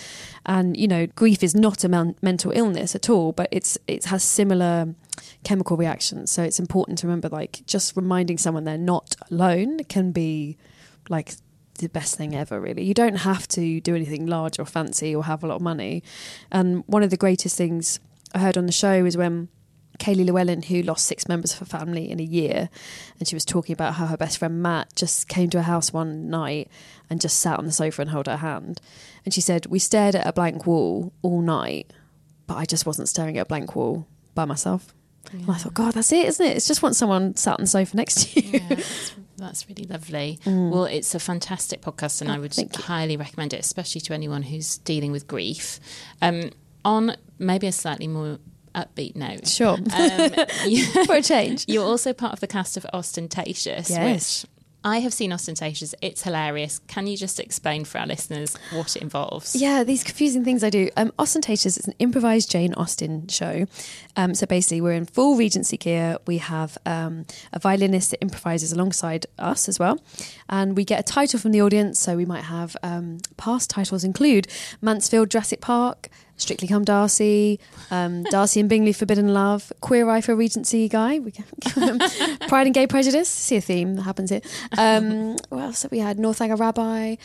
And 0.45 0.77
you 0.77 0.87
know 0.87 1.07
grief 1.07 1.43
is 1.43 1.53
not 1.53 1.83
a 1.83 1.89
men- 1.89 2.15
mental 2.21 2.51
illness 2.51 2.95
at 2.95 3.09
all 3.09 3.31
but 3.31 3.47
it's 3.51 3.77
it 3.87 4.05
has 4.05 4.23
similar 4.23 4.93
chemical 5.43 5.77
reactions. 5.77 6.31
So 6.31 6.43
it's 6.43 6.59
important 6.59 6.97
to 6.99 7.07
remember 7.07 7.29
like 7.29 7.61
just 7.65 7.95
reminding 7.95 8.37
someone 8.37 8.63
they're 8.63 8.77
not 8.77 9.15
alone 9.29 9.83
can 9.85 10.11
be 10.11 10.57
like 11.09 11.33
the 11.79 11.89
best 11.89 12.15
thing 12.15 12.35
ever 12.35 12.59
really. 12.59 12.83
You 12.83 12.93
don't 12.93 13.17
have 13.17 13.47
to 13.49 13.81
do 13.81 13.95
anything 13.95 14.27
large 14.27 14.59
or 14.59 14.65
fancy 14.65 15.15
or 15.15 15.25
have 15.25 15.43
a 15.43 15.47
lot 15.47 15.55
of 15.55 15.61
money. 15.61 16.03
And 16.51 16.83
one 16.87 17.03
of 17.03 17.09
the 17.09 17.17
greatest 17.17 17.57
things 17.57 17.99
i 18.33 18.39
heard 18.39 18.57
on 18.57 18.65
the 18.65 18.71
show 18.71 19.05
is 19.05 19.17
when 19.17 19.49
Kayleigh 19.99 20.25
Llewellyn, 20.25 20.63
who 20.63 20.81
lost 20.81 21.05
six 21.05 21.27
members 21.27 21.53
of 21.53 21.59
her 21.59 21.65
family 21.65 22.09
in 22.09 22.19
a 22.19 22.23
year, 22.23 22.69
and 23.19 23.27
she 23.27 23.35
was 23.35 23.45
talking 23.45 23.73
about 23.73 23.95
how 23.95 24.07
her 24.07 24.17
best 24.17 24.37
friend 24.37 24.63
Matt 24.63 24.95
just 24.95 25.27
came 25.27 25.49
to 25.51 25.57
her 25.57 25.63
house 25.63 25.93
one 25.93 26.29
night 26.29 26.69
and 27.09 27.21
just 27.21 27.39
sat 27.39 27.59
on 27.59 27.65
the 27.65 27.71
sofa 27.71 28.01
and 28.01 28.09
held 28.09 28.27
her 28.27 28.37
hand. 28.37 28.81
And 29.25 29.33
she 29.33 29.41
said, 29.41 29.67
We 29.67 29.79
stared 29.79 30.15
at 30.15 30.25
a 30.25 30.33
blank 30.33 30.65
wall 30.65 31.13
all 31.21 31.41
night, 31.41 31.91
but 32.47 32.55
I 32.57 32.65
just 32.65 32.85
wasn't 32.85 33.09
staring 33.09 33.37
at 33.37 33.41
a 33.41 33.45
blank 33.45 33.75
wall 33.75 34.07
by 34.35 34.45
myself. 34.45 34.93
And 35.31 35.49
I 35.49 35.53
thought, 35.55 35.73
God, 35.75 35.93
that's 35.93 36.11
it, 36.11 36.25
isn't 36.25 36.45
it? 36.45 36.57
It's 36.57 36.67
just 36.67 36.81
want 36.81 36.95
someone 36.95 37.35
sat 37.35 37.53
on 37.53 37.61
the 37.61 37.67
sofa 37.67 37.95
next 37.95 38.27
to 38.33 38.41
you. 38.41 38.59
Yeah, 38.59 38.67
that's, 38.69 39.15
that's 39.37 39.69
really 39.69 39.85
lovely. 39.85 40.39
Well, 40.45 40.85
it's 40.85 41.13
a 41.15 41.19
fantastic 41.19 41.81
podcast, 41.81 42.21
and 42.21 42.29
Oh, 42.29 42.33
I 42.33 42.39
would 42.39 42.55
highly 42.75 43.17
recommend 43.17 43.53
it, 43.53 43.59
especially 43.59 44.01
to 44.01 44.13
anyone 44.13 44.41
who's 44.41 44.79
dealing 44.79 45.11
with 45.11 45.27
grief. 45.27 45.79
Um, 46.21 46.49
on 46.83 47.15
maybe 47.37 47.67
a 47.67 47.71
slightly 47.71 48.07
more 48.07 48.39
upbeat 48.73 49.15
note, 49.15 49.47
Sure. 49.47 49.77
um, 49.77 50.31
you, 50.65 50.85
For 51.05 51.15
a 51.15 51.21
change. 51.21 51.65
you're 51.67 51.85
also 51.85 52.13
part 52.13 52.33
of 52.33 52.39
the 52.39 52.47
cast 52.47 52.75
of 52.77 52.85
Ostentatious, 52.93 53.89
Yes. 53.91 54.43
which 54.43 54.51
I 54.83 54.99
have 54.99 55.13
seen 55.13 55.31
Ostentatious. 55.31 55.93
It's 56.01 56.23
hilarious. 56.23 56.79
Can 56.87 57.05
you 57.05 57.15
just 57.15 57.39
explain 57.39 57.85
for 57.85 57.99
our 57.99 58.07
listeners 58.07 58.57
what 58.71 58.95
it 58.95 59.01
involves? 59.01 59.55
Yeah, 59.55 59.83
these 59.83 60.03
confusing 60.03 60.43
things 60.43 60.63
I 60.63 60.71
do. 60.71 60.89
Um, 60.97 61.13
Ostentatious 61.19 61.77
is 61.77 61.87
an 61.87 61.93
improvised 61.99 62.49
Jane 62.49 62.73
Austen 62.73 63.27
show. 63.27 63.67
Um, 64.15 64.33
so 64.33 64.47
basically, 64.47 64.81
we're 64.81 64.93
in 64.93 65.05
full 65.05 65.37
Regency 65.37 65.77
gear. 65.77 66.17
We 66.25 66.39
have 66.39 66.77
um, 66.85 67.25
a 67.53 67.59
violinist 67.59 68.11
that 68.11 68.21
improvises 68.21 68.71
alongside 68.71 69.27
us 69.37 69.69
as 69.69 69.77
well. 69.77 69.99
And 70.49 70.75
we 70.75 70.83
get 70.83 70.99
a 70.99 71.03
title 71.03 71.39
from 71.39 71.51
the 71.51 71.61
audience. 71.61 71.99
So 71.99 72.15
we 72.15 72.25
might 72.25 72.45
have 72.45 72.75
um, 72.81 73.19
past 73.37 73.69
titles 73.69 74.03
include 74.03 74.47
Mansfield 74.81 75.29
Jurassic 75.29 75.61
Park, 75.61 76.09
Strictly 76.41 76.67
Come 76.67 76.83
Darcy, 76.83 77.59
um, 77.91 78.23
Darcy 78.31 78.59
and 78.59 78.67
Bingley 78.67 78.93
Forbidden 78.93 79.33
Love, 79.33 79.71
Queer 79.81 80.09
Eye 80.09 80.21
for 80.21 80.35
Regency 80.35 80.89
Guy, 80.89 81.19
we 81.19 81.31
get- 81.31 81.45
Pride 82.47 82.67
and 82.67 82.73
Gay 82.73 82.87
Prejudice. 82.87 83.29
See 83.29 83.55
a 83.57 83.61
theme 83.61 83.95
that 83.95 84.01
happens 84.03 84.29
here. 84.31 84.41
Um, 84.77 85.37
what 85.49 85.61
else 85.61 85.83
have 85.83 85.91
we 85.91 85.99
had? 85.99 86.17
Northanger 86.19 86.55
Rabbi. 86.55 87.15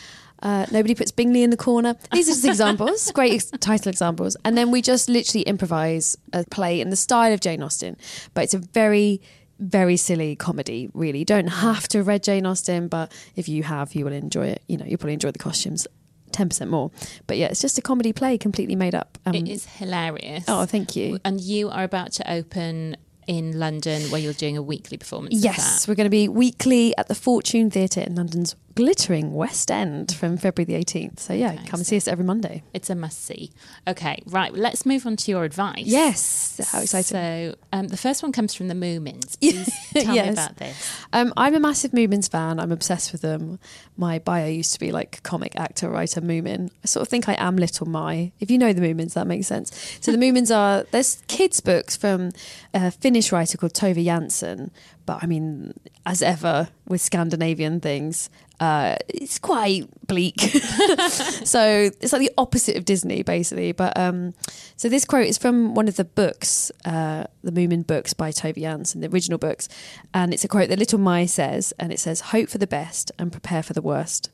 Uh, 0.43 0.67
nobody 0.71 0.93
puts 0.93 1.11
Bingley 1.11 1.41
in 1.41 1.49
the 1.49 1.57
corner. 1.57 1.95
These 2.11 2.29
are 2.29 2.33
just 2.33 2.45
examples, 2.45 3.11
great 3.11 3.33
ex- 3.33 3.49
title 3.59 3.89
examples. 3.89 4.37
And 4.45 4.55
then 4.55 4.69
we 4.69 4.83
just 4.83 5.09
literally 5.09 5.41
improvise 5.43 6.15
a 6.31 6.43
play 6.45 6.79
in 6.79 6.91
the 6.91 6.95
style 6.95 7.33
of 7.33 7.39
Jane 7.39 7.63
Austen. 7.63 7.97
But 8.35 8.43
it's 8.43 8.53
a 8.53 8.59
very, 8.59 9.19
very 9.57 9.97
silly 9.97 10.35
comedy, 10.35 10.91
really. 10.93 11.17
You 11.19 11.25
don't 11.25 11.47
have 11.47 11.87
to 11.87 12.03
read 12.03 12.21
Jane 12.23 12.45
Austen, 12.45 12.87
but 12.87 13.11
if 13.35 13.49
you 13.49 13.63
have, 13.63 13.95
you 13.95 14.05
will 14.05 14.13
enjoy 14.13 14.45
it. 14.49 14.61
You 14.67 14.77
know, 14.77 14.85
you'll 14.85 14.99
probably 14.99 15.13
enjoy 15.13 15.31
the 15.31 15.39
costumes 15.39 15.87
10% 16.31 16.67
more. 16.69 16.91
But 17.27 17.37
yeah, 17.37 17.47
it's 17.47 17.61
just 17.61 17.77
a 17.77 17.81
comedy 17.81 18.13
play 18.13 18.37
completely 18.37 18.75
made 18.75 18.95
up. 18.95 19.17
Um, 19.25 19.35
It 19.35 19.47
is 19.47 19.65
hilarious. 19.65 20.45
Oh, 20.47 20.65
thank 20.65 20.95
you. 20.95 21.19
And 21.23 21.39
you 21.41 21.69
are 21.69 21.83
about 21.83 22.11
to 22.13 22.31
open 22.31 22.97
in 23.27 23.59
London 23.59 24.03
where 24.09 24.21
you're 24.21 24.33
doing 24.33 24.55
a 24.55 24.61
weekly 24.61 24.97
performance. 24.97 25.35
Yes, 25.35 25.87
we're 25.87 25.95
going 25.95 26.05
to 26.05 26.09
be 26.09 26.29
weekly 26.29 26.95
at 26.97 27.07
the 27.09 27.15
Fortune 27.15 27.69
Theatre 27.69 28.01
in 28.01 28.15
London's 28.15 28.55
glittering 28.77 29.33
West 29.33 29.71
End 29.71 30.13
from 30.13 30.37
February 30.37 30.65
the 30.65 30.85
18th. 30.85 31.19
So 31.19 31.33
yeah, 31.33 31.53
Okay, 31.53 31.65
come 31.65 31.79
and 31.79 31.87
see 31.87 31.97
us 31.97 32.07
every 32.07 32.23
Monday. 32.23 32.61
It's 32.75 32.91
a 32.91 32.95
must 32.95 33.25
see. 33.25 33.51
Okay, 33.87 34.21
right. 34.27 34.53
Let's 34.53 34.85
move 34.85 35.07
on 35.07 35.15
to 35.17 35.31
your 35.31 35.43
advice. 35.43 35.87
Yes, 35.87 36.61
how 36.71 36.81
exciting. 36.81 37.07
So, 37.09 37.55
um, 37.73 37.87
the 37.87 37.97
first 37.97 38.21
one 38.21 38.31
comes 38.31 38.53
from 38.53 38.67
the 38.67 38.75
Moomins. 38.75 39.39
Please 39.39 39.67
tell 39.93 40.13
me 40.13 40.29
about 40.29 40.57
this. 40.57 40.91
Um, 41.11 41.33
I'm 41.35 41.55
a 41.55 41.59
massive 41.59 41.89
Moomins 41.91 42.29
fan. 42.29 42.59
I'm 42.59 42.71
obsessed 42.71 43.11
with 43.11 43.21
them. 43.21 43.57
My 43.97 44.19
bio 44.19 44.45
used 44.45 44.73
to 44.73 44.79
be 44.79 44.91
like 44.91 45.23
comic 45.23 45.55
actor, 45.55 45.89
writer, 45.89 46.21
Moomin. 46.21 46.69
I 46.83 46.85
sort 46.85 47.01
of 47.01 47.07
think 47.07 47.27
I 47.27 47.35
am 47.39 47.57
Little 47.57 47.87
My. 47.87 48.31
If 48.39 48.51
you 48.51 48.59
know 48.59 48.73
the 48.73 48.81
Moomins, 48.81 49.15
that 49.15 49.25
makes 49.25 49.47
sense. 49.47 49.97
So 50.01 50.11
the 50.11 50.19
Moomins 50.19 50.55
are 50.55 50.85
there's 50.91 51.23
kids 51.27 51.61
books 51.61 51.95
from 51.95 52.31
a 52.75 52.91
Finnish 52.91 53.31
writer 53.31 53.57
called 53.57 53.73
Tove 53.73 54.05
Jansson. 54.05 54.69
But 55.07 55.23
I 55.23 55.25
mean, 55.25 55.73
as 56.05 56.21
ever 56.21 56.67
with 56.85 57.01
Scandinavian 57.01 57.79
things, 57.79 58.29
uh, 58.59 58.95
it's 59.07 59.37
quite 59.37 59.87
bleak. 60.07 60.39
so 60.41 61.91
it's 62.01 62.11
like 62.11 62.21
the 62.21 62.31
opposite 62.37 62.75
of 62.75 62.85
Disney, 62.85 63.21
basically. 63.21 63.71
But 63.71 63.97
um, 63.97 64.33
so 64.75 64.89
this 64.89 65.05
quote 65.05 65.27
is 65.27 65.37
from 65.37 65.75
one 65.75 65.87
of 65.87 65.95
the 65.95 66.05
books, 66.05 66.71
uh, 66.85 67.25
the 67.43 67.51
Moomin 67.51 67.85
books 67.85 68.13
by 68.13 68.31
Tove 68.31 68.55
Jansson, 68.57 69.01
the 69.01 69.09
original 69.09 69.37
books, 69.37 69.69
and 70.13 70.33
it's 70.33 70.43
a 70.43 70.47
quote 70.47 70.69
that 70.69 70.79
Little 70.79 70.99
My 70.99 71.25
says, 71.25 71.73
and 71.79 71.91
it 71.91 71.99
says, 71.99 72.21
"Hope 72.21 72.49
for 72.49 72.57
the 72.57 72.67
best 72.67 73.11
and 73.19 73.31
prepare 73.31 73.61
for 73.61 73.73
the 73.73 73.81
worst," 73.81 74.29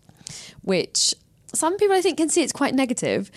which 0.61 1.13
some 1.53 1.77
people 1.77 1.95
I 1.95 2.01
think 2.01 2.17
can 2.17 2.29
see 2.29 2.43
it's 2.43 2.53
quite 2.53 2.73
negative. 2.73 3.29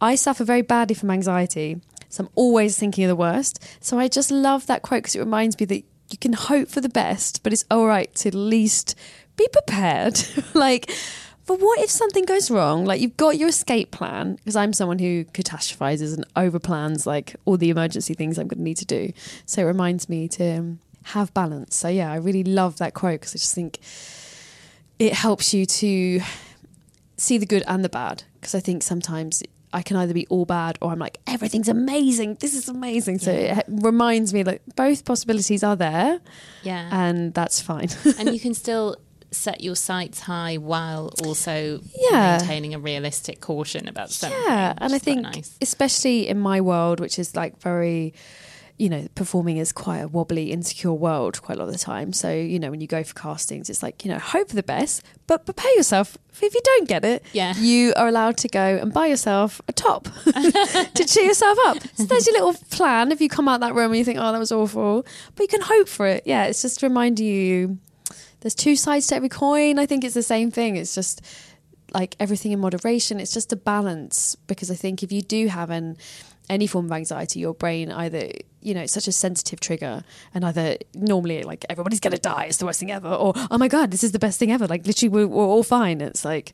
I 0.00 0.14
suffer 0.14 0.44
very 0.44 0.62
badly 0.62 0.94
from 0.94 1.10
anxiety, 1.10 1.82
so 2.08 2.24
I'm 2.24 2.30
always 2.34 2.78
thinking 2.78 3.04
of 3.04 3.08
the 3.08 3.16
worst. 3.16 3.62
So 3.80 3.98
I 3.98 4.08
just 4.08 4.30
love 4.30 4.66
that 4.66 4.80
quote 4.80 5.02
because 5.02 5.16
it 5.16 5.20
reminds 5.20 5.60
me 5.60 5.66
that 5.66 5.84
you 6.10 6.18
can 6.18 6.32
hope 6.32 6.68
for 6.68 6.80
the 6.80 6.88
best, 6.88 7.42
but 7.42 7.52
it's 7.52 7.64
all 7.70 7.86
right 7.86 8.12
to 8.16 8.28
at 8.28 8.34
least 8.34 8.94
be 9.40 9.48
prepared. 9.52 10.20
like, 10.54 10.90
but 11.46 11.58
what 11.60 11.80
if 11.80 11.90
something 11.90 12.24
goes 12.24 12.50
wrong? 12.50 12.84
Like, 12.84 13.00
you've 13.00 13.16
got 13.16 13.36
your 13.36 13.48
escape 13.48 13.90
plan, 13.90 14.36
because 14.36 14.56
I'm 14.56 14.72
someone 14.72 14.98
who 14.98 15.24
catastrophizes 15.24 16.14
and 16.14 16.24
overplans 16.34 17.06
like 17.06 17.36
all 17.44 17.56
the 17.56 17.70
emergency 17.70 18.14
things 18.14 18.38
I'm 18.38 18.46
going 18.46 18.58
to 18.58 18.64
need 18.64 18.76
to 18.78 18.84
do. 18.84 19.12
So 19.46 19.62
it 19.62 19.64
reminds 19.64 20.08
me 20.08 20.28
to 20.28 20.58
um, 20.58 20.78
have 21.04 21.34
balance. 21.34 21.74
So, 21.76 21.88
yeah, 21.88 22.12
I 22.12 22.16
really 22.16 22.44
love 22.44 22.78
that 22.78 22.94
quote 22.94 23.20
because 23.20 23.32
I 23.32 23.38
just 23.38 23.54
think 23.54 23.78
it 24.98 25.14
helps 25.14 25.52
you 25.54 25.66
to 25.66 26.20
see 27.16 27.38
the 27.38 27.46
good 27.46 27.64
and 27.66 27.84
the 27.84 27.88
bad. 27.88 28.24
Because 28.34 28.54
I 28.54 28.60
think 28.60 28.82
sometimes 28.82 29.42
I 29.72 29.82
can 29.82 29.96
either 29.96 30.14
be 30.14 30.26
all 30.28 30.44
bad 30.44 30.78
or 30.80 30.90
I'm 30.90 30.98
like 30.98 31.18
everything's 31.26 31.68
amazing. 31.68 32.36
This 32.40 32.54
is 32.54 32.68
amazing. 32.68 33.18
So 33.18 33.30
it 33.30 33.64
reminds 33.68 34.34
me 34.34 34.42
that 34.42 34.60
both 34.76 35.04
possibilities 35.04 35.62
are 35.62 35.76
there. 35.76 36.20
Yeah. 36.62 36.88
And 36.92 37.32
that's 37.34 37.60
fine. 37.60 37.88
and 38.18 38.32
you 38.32 38.40
can 38.46 38.54
still 38.54 38.96
set 39.32 39.60
your 39.60 39.76
sights 39.76 40.20
high 40.20 40.56
while 40.56 41.12
also 41.24 41.80
Yeah. 42.10 42.38
maintaining 42.38 42.74
a 42.74 42.78
realistic 42.78 43.40
caution 43.40 43.86
about 43.88 44.10
something. 44.10 44.38
Yeah, 44.46 44.74
and 44.78 44.92
I 44.94 44.98
think 44.98 45.22
nice. 45.22 45.56
especially 45.60 46.28
in 46.28 46.38
my 46.38 46.60
world, 46.60 46.98
which 47.00 47.18
is 47.18 47.36
like 47.36 47.60
very, 47.60 48.12
you 48.76 48.88
know, 48.88 49.06
performing 49.14 49.58
is 49.58 49.72
quite 49.72 49.98
a 49.98 50.08
wobbly, 50.08 50.50
insecure 50.50 50.92
world 50.94 51.40
quite 51.42 51.56
a 51.56 51.60
lot 51.60 51.68
of 51.68 51.72
the 51.72 51.78
time. 51.78 52.12
So 52.12 52.32
you 52.32 52.58
know, 52.58 52.70
when 52.70 52.80
you 52.80 52.86
go 52.86 53.04
for 53.04 53.14
castings, 53.14 53.70
it's 53.70 53.82
like 53.82 54.04
you 54.04 54.10
know, 54.10 54.18
hope 54.18 54.48
for 54.48 54.56
the 54.56 54.62
best, 54.64 55.02
but 55.28 55.44
prepare 55.44 55.72
yourself. 55.76 56.16
If 56.42 56.54
you 56.54 56.60
don't 56.64 56.88
get 56.88 57.04
it, 57.04 57.22
Yeah. 57.32 57.54
you 57.58 57.92
are 57.96 58.08
allowed 58.08 58.36
to 58.38 58.48
go 58.48 58.78
and 58.80 58.92
buy 58.92 59.06
yourself 59.08 59.60
a 59.68 59.72
top 59.72 60.04
to 60.94 61.04
cheer 61.06 61.24
yourself 61.24 61.58
up. 61.66 61.76
So 61.96 62.04
there's 62.04 62.26
your 62.26 62.34
little 62.34 62.54
plan. 62.70 63.12
If 63.12 63.20
you 63.20 63.28
come 63.28 63.46
out 63.48 63.60
that 63.60 63.74
room 63.74 63.90
and 63.92 63.98
you 63.98 64.04
think, 64.04 64.18
oh, 64.18 64.32
that 64.32 64.38
was 64.38 64.50
awful, 64.50 65.04
but 65.34 65.42
you 65.42 65.48
can 65.48 65.60
hope 65.60 65.86
for 65.88 66.06
it. 66.06 66.22
Yeah, 66.26 66.44
it's 66.46 66.62
just 66.62 66.80
to 66.80 66.86
remind 66.88 67.20
you. 67.20 67.78
There's 68.40 68.54
two 68.54 68.76
sides 68.76 69.06
to 69.08 69.16
every 69.16 69.28
coin. 69.28 69.78
I 69.78 69.86
think 69.86 70.04
it's 70.04 70.14
the 70.14 70.22
same 70.22 70.50
thing. 70.50 70.76
It's 70.76 70.94
just 70.94 71.22
like 71.92 72.16
everything 72.20 72.52
in 72.52 72.60
moderation. 72.60 73.20
It's 73.20 73.32
just 73.32 73.52
a 73.52 73.56
balance 73.56 74.36
because 74.46 74.70
I 74.70 74.74
think 74.74 75.02
if 75.02 75.12
you 75.12 75.22
do 75.22 75.48
have 75.48 75.70
an 75.70 75.96
any 76.48 76.66
form 76.66 76.86
of 76.86 76.92
anxiety, 76.92 77.38
your 77.40 77.54
brain 77.54 77.92
either 77.92 78.28
you 78.60 78.74
know 78.74 78.80
it's 78.82 78.92
such 78.92 79.06
a 79.08 79.12
sensitive 79.12 79.60
trigger, 79.60 80.02
and 80.34 80.44
either 80.44 80.76
normally 80.94 81.42
like 81.44 81.64
everybody's 81.68 82.00
gonna 82.00 82.18
die, 82.18 82.44
it's 82.46 82.56
the 82.58 82.66
worst 82.66 82.80
thing 82.80 82.90
ever, 82.90 83.08
or 83.08 83.32
oh 83.50 83.58
my 83.58 83.68
god, 83.68 83.90
this 83.90 84.02
is 84.04 84.12
the 84.12 84.18
best 84.18 84.38
thing 84.38 84.50
ever. 84.52 84.66
Like 84.66 84.86
literally, 84.86 85.08
we're, 85.10 85.26
we're 85.28 85.44
all 85.44 85.62
fine. 85.62 86.00
It's 86.00 86.24
like 86.24 86.52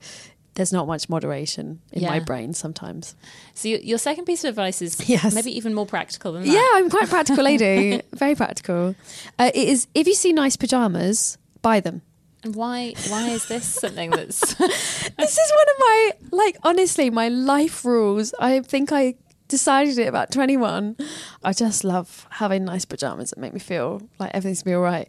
there's 0.55 0.73
not 0.73 0.87
much 0.87 1.09
moderation 1.11 1.81
in 1.93 2.03
my 2.05 2.19
brain 2.19 2.55
sometimes. 2.55 3.15
So 3.53 3.69
your, 3.69 3.79
your 3.81 3.99
second 3.99 4.25
piece 4.25 4.43
of 4.43 4.49
advice 4.51 4.81
is 4.81 5.07
Yes. 5.09 5.35
maybe 5.35 5.55
even 5.55 5.75
more 5.75 5.85
practical 5.87 6.33
than 6.33 6.45
that. 6.45 6.49
Yeah, 6.51 6.67
I'm 6.75 6.89
quite 6.89 7.09
practical 7.11 7.45
lady, 7.45 8.01
very 8.15 8.35
practical. 8.35 8.95
Uh, 9.39 9.51
it 9.55 9.69
is 9.69 9.87
if 9.95 10.07
you 10.07 10.15
see 10.15 10.33
nice 10.33 10.57
pajamas, 10.57 11.37
buy 11.63 11.81
them. 11.81 12.03
And 12.43 12.55
why 12.55 12.95
why 13.09 13.29
is 13.31 13.47
this 13.49 13.65
something 13.65 14.11
that's 14.11 14.55
this 14.55 15.39
is 15.39 15.53
one 15.53 15.69
of 15.75 15.79
my 15.79 16.13
like 16.31 16.57
honestly 16.63 17.11
my 17.11 17.29
life 17.29 17.85
rules 17.85 18.33
i 18.39 18.61
think 18.61 18.93
i 18.93 19.15
decided 19.49 19.99
it 19.99 20.07
about 20.07 20.31
21 20.31 20.97
i 21.43 21.53
just 21.53 21.83
love 21.83 22.27
having 22.31 22.65
nice 22.65 22.85
pajamas 22.85 23.31
that 23.31 23.39
make 23.39 23.53
me 23.53 23.59
feel 23.59 24.01
like 24.21 24.31
everything's 24.33 24.63
gonna 24.63 24.75
be 24.75 24.77
all 24.77 24.83
right 24.83 25.09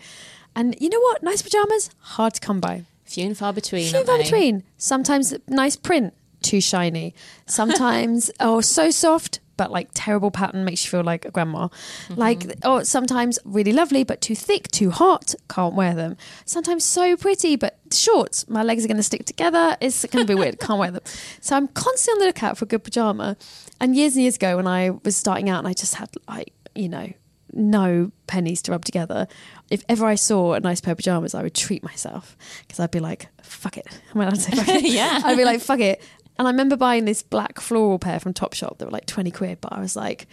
and 0.56 0.76
you 0.80 0.90
know 0.90 1.00
what 1.00 1.22
nice 1.22 1.44
pajamas 1.44 1.92
hard 2.00 2.34
to 2.34 2.42
come 2.42 2.60
by 2.60 2.86
few 3.04 3.26
and 3.26 3.38
far 3.38 3.54
between? 3.54 3.88
few 3.88 4.00
and 4.00 4.08
far 4.08 4.18
they? 4.18 4.24
between 4.24 4.64
sometimes 4.78 5.34
nice 5.48 5.76
print 5.76 6.14
too 6.42 6.62
shiny 6.62 7.14
sometimes 7.46 8.32
oh 8.40 8.62
so 8.62 8.90
soft 8.90 9.42
but 9.58 9.72
like 9.72 9.90
terrible 9.94 10.32
pattern 10.32 10.64
makes 10.64 10.86
you 10.86 10.92
feel 10.92 11.04
like 11.04 11.26
a 11.26 11.32
grandma 11.32 11.68
mm-hmm. 11.68 12.16
like 12.16 12.46
oh 12.64 12.84
sometimes 12.84 13.40
really 13.44 13.74
lovely 13.74 14.04
but 14.04 14.22
too 14.22 14.36
thick 14.36 14.68
too 14.70 14.92
hot 14.92 15.36
can't 15.50 15.74
wear 15.74 15.94
them 15.94 16.16
sometimes 16.46 16.84
so 16.84 17.18
pretty 17.18 17.56
but 17.56 17.78
shorts 17.92 18.48
my 18.48 18.64
legs 18.64 18.86
are 18.86 18.88
going 18.88 18.98
to 18.98 19.04
stick 19.04 19.26
together 19.26 19.76
it's 19.82 20.06
going 20.06 20.26
to 20.26 20.34
be 20.34 20.38
weird 20.38 20.60
can't 20.60 20.80
wear 20.80 20.92
them 20.92 21.02
so 21.42 21.56
i'm 21.56 21.68
constantly 21.70 22.08
on 22.08 22.20
the 22.20 22.26
lookout 22.28 22.58
for 22.58 22.66
a 22.66 22.68
good 22.68 22.84
pajama 22.84 23.36
and 23.82 23.96
years 23.96 24.14
and 24.14 24.22
years 24.22 24.36
ago 24.36 24.56
when 24.56 24.68
i 24.68 24.90
was 25.04 25.16
starting 25.16 25.50
out 25.50 25.60
and 25.60 25.68
i 25.68 25.74
just 25.74 25.96
had 25.96 26.10
like 26.28 26.54
you 26.76 26.88
know 26.88 27.12
no 27.54 28.12
pennies 28.28 28.62
to 28.64 28.72
rub 28.72 28.86
together. 28.86 29.28
If 29.70 29.84
ever 29.90 30.06
I 30.06 30.16
saw 30.16 30.54
a 30.54 30.60
nice 30.60 30.82
pair 30.82 30.94
of 30.94 30.98
pajamas, 30.98 31.34
I 31.34 31.44
would 31.44 31.54
treat 31.54 31.84
myself 31.84 32.38
because 32.62 32.80
I'd 32.80 32.92
be 32.92 33.00
like, 33.00 33.28
"Fuck 33.42 33.78
it." 33.78 33.88
I'm 34.14 34.22
I 34.22 34.26
allowed 34.26 34.36
to 34.36 34.42
say 34.42 34.52
fuck 34.52 34.68
it? 34.70 34.84
Yeah. 34.92 35.22
I'd 35.24 35.38
be 35.38 35.46
like, 35.46 35.62
"Fuck 35.62 35.80
it." 35.80 36.02
And 36.38 36.48
I 36.48 36.52
remember 36.52 36.78
buying 36.78 37.06
this 37.06 37.24
black 37.24 37.60
floral 37.60 38.00
pair 38.00 38.20
from 38.20 38.34
Topshop 38.34 38.78
that 38.78 38.86
were 38.86 38.92
like 38.92 39.06
twenty 39.06 39.32
quid, 39.32 39.60
but 39.62 39.74
I 39.74 39.80
was 39.80 39.96
like, 39.96 40.28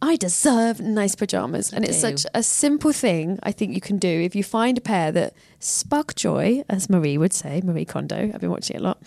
"I 0.00 0.16
deserve 0.16 0.80
nice 0.80 1.14
pajamas," 1.14 1.72
and 1.72 1.84
it's 1.84 2.00
do. 2.00 2.16
such 2.16 2.26
a 2.34 2.42
simple 2.42 2.92
thing. 2.92 3.38
I 3.42 3.52
think 3.52 3.74
you 3.74 3.80
can 3.80 3.98
do 3.98 4.08
if 4.08 4.34
you 4.34 4.42
find 4.44 4.78
a 4.78 4.80
pair 4.80 5.12
that 5.12 5.34
spark 5.60 6.14
joy, 6.14 6.64
as 6.68 6.88
Marie 6.88 7.18
would 7.18 7.32
say, 7.32 7.60
Marie 7.62 7.84
Kondo. 7.84 8.30
I've 8.32 8.40
been 8.40 8.50
watching 8.50 8.76
it 8.76 8.80
a 8.80 8.82
lot. 8.82 8.98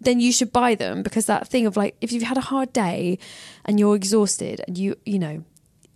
Then 0.00 0.20
you 0.20 0.32
should 0.32 0.52
buy 0.52 0.74
them 0.74 1.02
because 1.02 1.26
that 1.26 1.48
thing 1.48 1.66
of 1.66 1.76
like, 1.76 1.96
if 2.00 2.12
you've 2.12 2.22
had 2.22 2.38
a 2.38 2.42
hard 2.42 2.72
day 2.72 3.18
and 3.64 3.80
you're 3.80 3.96
exhausted 3.96 4.60
and 4.66 4.78
you, 4.78 4.96
you 5.04 5.18
know 5.18 5.44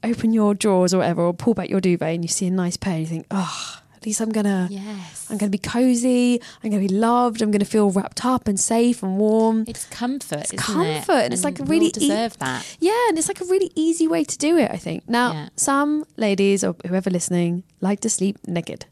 open 0.05 0.33
your 0.33 0.55
drawers 0.55 0.95
or 0.95 0.99
whatever, 0.99 1.23
or 1.23 1.35
pull 1.35 1.55
back 1.55 1.69
your 1.69 1.81
duvet 1.81 2.15
and 2.15 2.25
you 2.25 2.29
see 2.29 2.47
a 2.47 2.51
nice 2.51 2.77
pair, 2.77 2.95
and 2.95 3.01
you 3.03 3.07
think, 3.07 3.27
oh, 3.31 3.81
at 3.99 4.07
least 4.07 4.21
I'm 4.21 4.31
gonna, 4.31 4.69
Yes. 4.71 5.27
I'm 5.31 5.39
gonna 5.39 5.51
be 5.51 5.59
cozy, 5.59 6.41
I'm 6.63 6.71
gonna 6.71 6.87
be 6.89 6.95
loved, 7.09 7.43
I'm 7.43 7.51
gonna 7.51 7.65
feel 7.65 7.91
wrapped 7.91 8.25
up 8.25 8.47
and 8.49 8.59
safe 8.59 9.03
and 9.03 9.19
warm. 9.19 9.65
It's 9.67 9.87
comfort, 9.87 10.41
It's 10.41 10.53
isn't 10.53 10.59
comfort, 10.75 11.13
it? 11.23 11.25
and 11.27 11.35
it's 11.35 11.45
like 11.45 11.59
a 11.61 11.65
really 11.65 11.87
all 11.87 12.01
deserve 12.01 12.39
that. 12.39 12.65
Yeah, 12.81 13.09
and 13.09 13.19
it's 13.19 13.29
like 13.29 13.41
a 13.41 13.45
really 13.47 13.71
easy 13.75 14.07
way 14.07 14.23
to 14.25 14.37
do 14.39 14.57
it. 14.57 14.71
I 14.71 14.77
think. 14.77 15.09
Now, 15.09 15.33
Yeah. 15.33 15.49
some 15.57 16.05
ladies 16.17 16.63
or 16.63 16.77
whoever 16.87 17.11
listening 17.11 17.65
like 17.81 18.01
to 18.01 18.11
sleep 18.11 18.37
naked. 18.47 18.87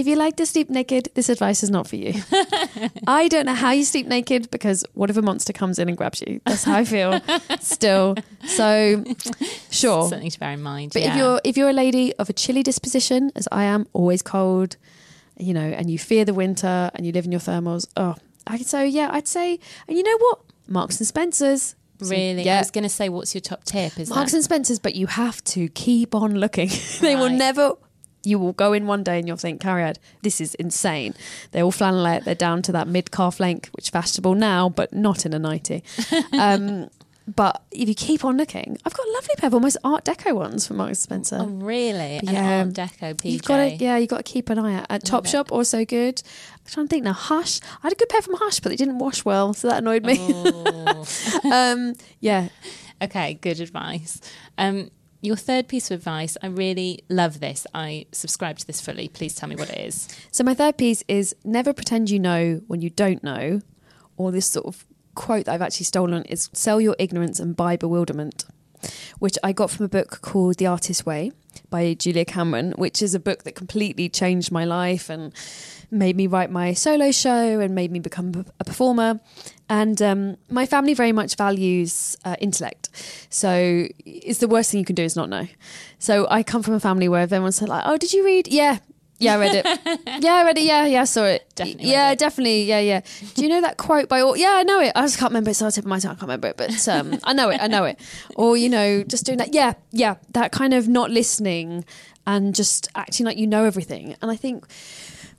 If 0.00 0.06
you 0.06 0.16
like 0.16 0.36
to 0.36 0.46
sleep 0.46 0.70
naked, 0.70 1.10
this 1.14 1.28
advice 1.28 1.62
is 1.62 1.68
not 1.68 1.86
for 1.86 1.96
you. 1.96 2.14
I 3.06 3.28
don't 3.28 3.44
know 3.44 3.52
how 3.52 3.72
you 3.72 3.84
sleep 3.84 4.06
naked 4.06 4.50
because 4.50 4.82
what 4.94 5.10
if 5.10 5.18
a 5.18 5.20
monster 5.20 5.52
comes 5.52 5.78
in 5.78 5.88
and 5.90 5.98
grabs 5.98 6.22
you? 6.22 6.40
That's 6.46 6.64
how 6.64 6.76
I 6.76 6.86
feel 6.86 7.20
still. 7.60 8.14
So, 8.46 9.04
sure. 9.70 10.08
Something 10.08 10.30
to 10.30 10.40
bear 10.40 10.52
in 10.52 10.62
mind. 10.62 10.94
But 10.94 11.02
yeah. 11.02 11.10
if 11.10 11.16
you're 11.18 11.40
if 11.44 11.56
you're 11.58 11.68
a 11.68 11.74
lady 11.74 12.14
of 12.14 12.30
a 12.30 12.32
chilly 12.32 12.62
disposition, 12.62 13.30
as 13.36 13.46
I 13.52 13.64
am, 13.64 13.88
always 13.92 14.22
cold, 14.22 14.78
you 15.36 15.52
know, 15.52 15.60
and 15.60 15.90
you 15.90 15.98
fear 15.98 16.24
the 16.24 16.32
winter 16.32 16.90
and 16.94 17.04
you 17.04 17.12
live 17.12 17.26
in 17.26 17.30
your 17.30 17.42
thermals, 17.42 17.86
oh, 17.98 18.14
I 18.46 18.56
so 18.56 18.80
yeah, 18.80 19.10
I'd 19.12 19.28
say, 19.28 19.58
and 19.86 19.98
you 19.98 20.02
know 20.02 20.16
what, 20.16 20.40
Marks 20.66 20.96
and 20.96 21.06
Spencers, 21.06 21.74
So, 21.98 22.08
really, 22.08 22.48
I 22.48 22.56
was 22.60 22.70
going 22.70 22.84
to 22.84 22.88
say, 22.88 23.10
what's 23.10 23.34
your 23.34 23.42
top 23.42 23.64
tip? 23.64 24.00
Is 24.00 24.08
Marks 24.08 24.32
that 24.32 24.38
and 24.38 24.44
Spencers, 24.44 24.78
but 24.78 24.94
you 24.94 25.08
have 25.08 25.44
to 25.44 25.68
keep 25.68 26.14
on 26.14 26.36
looking. 26.36 26.70
they 27.02 27.16
will 27.16 27.28
never. 27.28 27.74
You 28.22 28.38
will 28.38 28.52
go 28.52 28.72
in 28.72 28.86
one 28.86 29.02
day 29.02 29.18
and 29.18 29.26
you'll 29.26 29.36
think, 29.38 29.60
Cariad, 29.62 29.96
this 30.22 30.40
is 30.40 30.54
insane. 30.56 31.14
They're 31.52 31.62
all 31.64 31.72
flannelette. 31.72 32.24
They're 32.24 32.34
down 32.34 32.62
to 32.62 32.72
that 32.72 32.86
mid 32.86 33.10
calf 33.10 33.40
length, 33.40 33.70
which 33.72 33.86
is 33.86 33.90
fashionable 33.90 34.34
now, 34.34 34.68
but 34.68 34.92
not 34.92 35.24
in 35.26 35.32
a 35.32 35.38
nightie. 35.38 35.82
Um, 36.32 36.90
but 37.36 37.62
if 37.70 37.88
you 37.88 37.94
keep 37.94 38.24
on 38.24 38.36
looking, 38.36 38.76
I've 38.84 38.92
got 38.94 39.06
a 39.06 39.12
lovely 39.12 39.34
pair 39.38 39.46
of 39.48 39.54
almost 39.54 39.76
Art 39.84 40.04
Deco 40.04 40.34
ones 40.34 40.66
from 40.66 40.78
Marks 40.78 40.98
Spencer. 40.98 41.38
oh 41.40 41.46
really? 41.46 42.16
An 42.18 42.24
Yeah. 42.26 42.58
Art 42.64 42.68
Deco 42.70 43.14
PJ. 43.14 43.30
You've 43.30 43.42
got 43.44 43.56
to, 43.58 43.68
yeah, 43.76 43.96
you've 43.98 44.08
got 44.10 44.24
to 44.24 44.32
keep 44.32 44.48
an 44.50 44.58
eye 44.58 44.74
out. 44.74 44.86
At 44.90 45.04
Topshop, 45.04 45.52
also 45.52 45.84
good. 45.84 46.20
I'm 46.54 46.72
trying 46.72 46.86
to 46.86 46.90
think 46.90 47.04
now. 47.04 47.12
Hush, 47.12 47.60
I 47.62 47.78
had 47.84 47.92
a 47.92 47.96
good 47.96 48.08
pair 48.08 48.22
from 48.22 48.34
Hush, 48.36 48.58
but 48.60 48.70
they 48.70 48.76
didn't 48.76 48.98
wash 48.98 49.24
well, 49.24 49.54
so 49.54 49.68
that 49.68 49.78
annoyed 49.78 50.04
me. 50.04 50.16
Oh. 50.18 51.04
um, 51.52 51.94
yeah, 52.18 52.48
Okay, 53.02 53.34
good 53.34 53.60
advice. 53.60 54.20
Um, 54.58 54.90
your 55.20 55.36
third 55.36 55.68
piece 55.68 55.90
of 55.90 55.98
advice, 55.98 56.36
I 56.42 56.46
really 56.46 57.04
love 57.08 57.40
this. 57.40 57.66
I 57.74 58.06
subscribe 58.12 58.58
to 58.58 58.66
this 58.66 58.80
fully. 58.80 59.08
Please 59.08 59.34
tell 59.34 59.48
me 59.48 59.56
what 59.56 59.70
it 59.70 59.78
is. 59.78 60.08
So 60.30 60.44
my 60.44 60.54
third 60.54 60.78
piece 60.78 61.02
is 61.08 61.34
never 61.44 61.72
pretend 61.72 62.10
you 62.10 62.18
know 62.18 62.62
when 62.66 62.80
you 62.80 62.90
don't 62.90 63.22
know, 63.22 63.60
or 64.16 64.32
this 64.32 64.46
sort 64.46 64.66
of 64.66 64.86
quote 65.14 65.46
that 65.46 65.52
I've 65.52 65.62
actually 65.62 65.84
stolen 65.84 66.24
is 66.24 66.48
sell 66.52 66.80
your 66.80 66.96
ignorance 66.98 67.38
and 67.38 67.54
buy 67.56 67.76
bewilderment, 67.76 68.44
which 69.18 69.36
I 69.42 69.52
got 69.52 69.70
from 69.70 69.84
a 69.84 69.88
book 69.88 70.20
called 70.22 70.56
The 70.56 70.66
Artist's 70.66 71.04
Way 71.04 71.32
by 71.70 71.94
Julia 71.94 72.24
Cameron, 72.24 72.72
which 72.72 73.02
is 73.02 73.14
a 73.14 73.20
book 73.20 73.44
that 73.44 73.54
completely 73.54 74.08
changed 74.08 74.50
my 74.52 74.64
life 74.64 75.10
and 75.10 75.32
made 75.90 76.16
me 76.16 76.26
write 76.26 76.50
my 76.50 76.72
solo 76.72 77.10
show 77.10 77.60
and 77.60 77.74
made 77.74 77.90
me 77.90 77.98
become 77.98 78.46
a 78.58 78.64
performer. 78.64 79.20
And 79.68 80.00
um, 80.02 80.36
my 80.48 80.66
family 80.66 80.94
very 80.94 81.12
much 81.12 81.36
values 81.36 82.16
uh, 82.24 82.36
intellect. 82.40 82.90
So 83.30 83.86
it's 84.04 84.38
the 84.38 84.48
worst 84.48 84.70
thing 84.70 84.80
you 84.80 84.86
can 84.86 84.96
do 84.96 85.04
is 85.04 85.16
not 85.16 85.28
know. 85.28 85.46
So 85.98 86.26
I 86.30 86.42
come 86.42 86.62
from 86.62 86.74
a 86.74 86.80
family 86.80 87.08
where 87.08 87.20
everyone's 87.20 87.56
said 87.56 87.68
like, 87.68 87.84
oh, 87.86 87.96
did 87.96 88.12
you 88.12 88.24
read? 88.24 88.48
Yeah. 88.48 88.78
Yeah, 89.20 89.34
I 89.34 89.38
read 89.38 89.54
it. 89.54 89.66
yeah, 90.24 90.32
I 90.34 90.44
read 90.44 90.58
it. 90.58 90.64
Yeah, 90.64 90.86
yeah, 90.86 91.02
I 91.02 91.04
saw 91.04 91.24
it. 91.24 91.46
Definitely 91.54 91.90
Yeah, 91.90 92.10
it. 92.12 92.18
definitely. 92.18 92.64
Yeah, 92.64 92.80
yeah. 92.80 93.00
Do 93.34 93.42
you 93.42 93.48
know 93.48 93.60
that 93.60 93.76
quote 93.76 94.08
by 94.08 94.20
all? 94.20 94.36
Yeah, 94.36 94.54
I 94.54 94.62
know 94.64 94.80
it. 94.80 94.92
I 94.96 95.02
just 95.02 95.18
can't 95.18 95.30
remember. 95.30 95.50
It's 95.50 95.60
on 95.62 95.66
the 95.66 95.72
tip 95.72 95.84
of 95.84 95.88
my 95.88 95.98
tongue. 95.98 96.12
I 96.12 96.14
can't 96.14 96.22
remember 96.22 96.48
it, 96.48 96.56
but 96.56 96.88
um, 96.88 97.18
I 97.24 97.32
know 97.32 97.50
it. 97.50 97.60
I 97.62 97.66
know 97.68 97.84
it. 97.84 98.00
Or 98.34 98.56
you 98.56 98.68
know, 98.68 99.02
just 99.04 99.24
doing 99.26 99.38
that. 99.38 99.54
Yeah, 99.54 99.74
yeah. 99.92 100.16
That 100.32 100.52
kind 100.52 100.74
of 100.74 100.88
not 100.88 101.10
listening 101.10 101.84
and 102.26 102.54
just 102.54 102.88
acting 102.94 103.26
like 103.26 103.36
you 103.36 103.46
know 103.46 103.64
everything. 103.64 104.16
And 104.22 104.30
I 104.30 104.36
think 104.36 104.64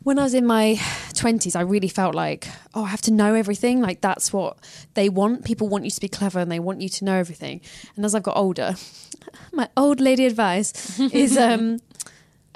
when 0.03 0.17
I 0.17 0.23
was 0.23 0.33
in 0.33 0.45
my 0.47 0.75
20s, 1.13 1.55
I 1.55 1.61
really 1.61 1.87
felt 1.87 2.15
like, 2.15 2.47
oh, 2.73 2.83
I 2.85 2.87
have 2.87 3.01
to 3.03 3.11
know 3.11 3.35
everything. 3.35 3.81
Like, 3.81 4.01
that's 4.01 4.33
what 4.33 4.57
they 4.95 5.09
want. 5.09 5.45
People 5.45 5.67
want 5.69 5.85
you 5.85 5.91
to 5.91 6.01
be 6.01 6.07
clever 6.09 6.39
and 6.39 6.51
they 6.51 6.59
want 6.59 6.81
you 6.81 6.89
to 6.89 7.05
know 7.05 7.15
everything. 7.17 7.61
And 7.95 8.03
as 8.03 8.15
I've 8.15 8.23
got 8.23 8.35
older, 8.35 8.75
my 9.53 9.69
old 9.77 9.99
lady 10.01 10.25
advice 10.25 10.99
is 10.99 11.37
um, 11.37 11.81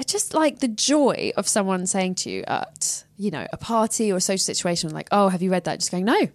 just 0.06 0.34
like 0.34 0.60
the 0.60 0.68
joy 0.68 1.32
of 1.38 1.48
someone 1.48 1.86
saying 1.88 2.16
to 2.16 2.30
you 2.30 2.44
at, 2.48 3.06
you 3.18 3.32
know, 3.32 3.46
a 3.54 3.58
party 3.58 4.12
or 4.12 4.18
a 4.18 4.22
social 4.22 4.44
situation, 4.44 4.90
like, 4.92 5.08
oh, 5.12 5.30
have 5.30 5.42
you 5.42 5.52
read 5.52 5.64
that? 5.66 5.80
Just 5.80 5.92
going, 5.92 6.06
no, 6.06 6.28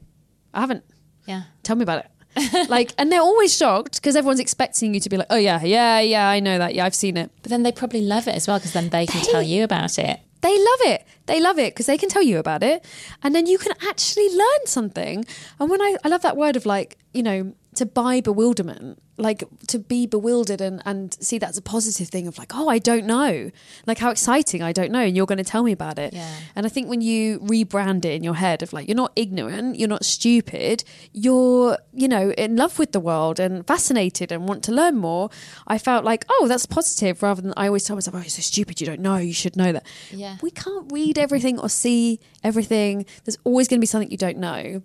I 0.54 0.60
haven't. 0.60 0.84
Yeah. 1.26 1.42
Tell 1.62 1.76
me 1.76 1.82
about 1.82 2.04
it. 2.04 2.10
like, 2.70 2.92
and 2.96 3.10
they're 3.10 3.20
always 3.20 3.56
shocked 3.56 3.96
because 3.96 4.16
everyone's 4.16 4.40
expecting 4.40 4.94
you 4.94 5.00
to 5.00 5.08
be 5.08 5.16
like, 5.16 5.26
oh, 5.30 5.36
yeah, 5.36 5.62
yeah, 5.62 6.00
yeah, 6.00 6.28
I 6.28 6.40
know 6.40 6.58
that. 6.58 6.74
Yeah, 6.74 6.84
I've 6.86 6.94
seen 6.94 7.16
it. 7.16 7.30
But 7.42 7.50
then 7.50 7.62
they 7.64 7.72
probably 7.72 8.00
love 8.02 8.28
it 8.28 8.34
as 8.34 8.46
well 8.48 8.58
because 8.58 8.72
then 8.72 8.88
they 8.88 9.06
can 9.06 9.20
They- 9.20 9.30
tell 9.32 9.42
you 9.42 9.64
about 9.64 9.98
it. 9.98 10.20
They 10.42 10.56
love 10.58 10.80
it. 10.84 11.04
They 11.26 11.38
love 11.38 11.58
it 11.58 11.74
because 11.74 11.84
they 11.84 11.98
can 11.98 12.08
tell 12.08 12.22
you 12.22 12.38
about 12.38 12.62
it. 12.62 12.82
And 13.22 13.34
then 13.34 13.44
you 13.46 13.58
can 13.58 13.72
actually 13.86 14.30
learn 14.34 14.64
something. 14.64 15.26
And 15.58 15.68
when 15.68 15.82
I, 15.82 15.96
I 16.02 16.08
love 16.08 16.22
that 16.22 16.34
word 16.38 16.56
of 16.56 16.64
like, 16.64 16.96
you 17.12 17.22
know, 17.22 17.52
to 17.74 17.84
buy 17.84 18.22
bewilderment, 18.22 19.02
like 19.20 19.44
to 19.68 19.78
be 19.78 20.06
bewildered 20.06 20.60
and, 20.60 20.82
and 20.84 21.16
see 21.20 21.38
that's 21.38 21.58
a 21.58 21.62
positive 21.62 22.08
thing 22.08 22.26
of 22.26 22.38
like, 22.38 22.52
oh, 22.54 22.68
I 22.68 22.78
don't 22.78 23.06
know. 23.06 23.50
Like 23.86 23.98
how 23.98 24.10
exciting, 24.10 24.62
I 24.62 24.72
don't 24.72 24.90
know. 24.90 25.00
And 25.00 25.16
you're 25.16 25.26
going 25.26 25.38
to 25.38 25.44
tell 25.44 25.62
me 25.62 25.72
about 25.72 25.98
it. 25.98 26.12
Yeah. 26.12 26.34
And 26.56 26.66
I 26.66 26.68
think 26.68 26.88
when 26.88 27.00
you 27.00 27.38
rebrand 27.40 28.04
it 28.04 28.14
in 28.14 28.24
your 28.24 28.34
head 28.34 28.62
of 28.62 28.72
like, 28.72 28.88
you're 28.88 28.96
not 28.96 29.12
ignorant, 29.16 29.78
you're 29.78 29.88
not 29.88 30.04
stupid, 30.04 30.84
you're, 31.12 31.78
you 31.92 32.08
know, 32.08 32.30
in 32.32 32.56
love 32.56 32.78
with 32.78 32.92
the 32.92 33.00
world 33.00 33.38
and 33.38 33.66
fascinated 33.66 34.32
and 34.32 34.48
want 34.48 34.64
to 34.64 34.72
learn 34.72 34.96
more, 34.96 35.30
I 35.66 35.78
felt 35.78 36.04
like, 36.04 36.24
oh, 36.30 36.46
that's 36.48 36.66
positive 36.66 37.22
rather 37.22 37.42
than 37.42 37.54
I 37.56 37.66
always 37.66 37.84
tell 37.84 37.96
myself, 37.96 38.16
oh, 38.16 38.20
you're 38.20 38.28
so 38.28 38.42
stupid, 38.42 38.80
you 38.80 38.86
don't 38.86 39.00
know, 39.00 39.16
you 39.16 39.32
should 39.32 39.56
know 39.56 39.72
that. 39.72 39.86
Yeah. 40.10 40.38
We 40.42 40.50
can't 40.50 40.90
read 40.90 41.18
everything 41.18 41.58
or 41.58 41.68
see 41.68 42.20
everything. 42.42 43.06
There's 43.24 43.38
always 43.44 43.68
going 43.68 43.78
to 43.78 43.82
be 43.82 43.86
something 43.86 44.10
you 44.10 44.16
don't 44.16 44.38
know. 44.38 44.82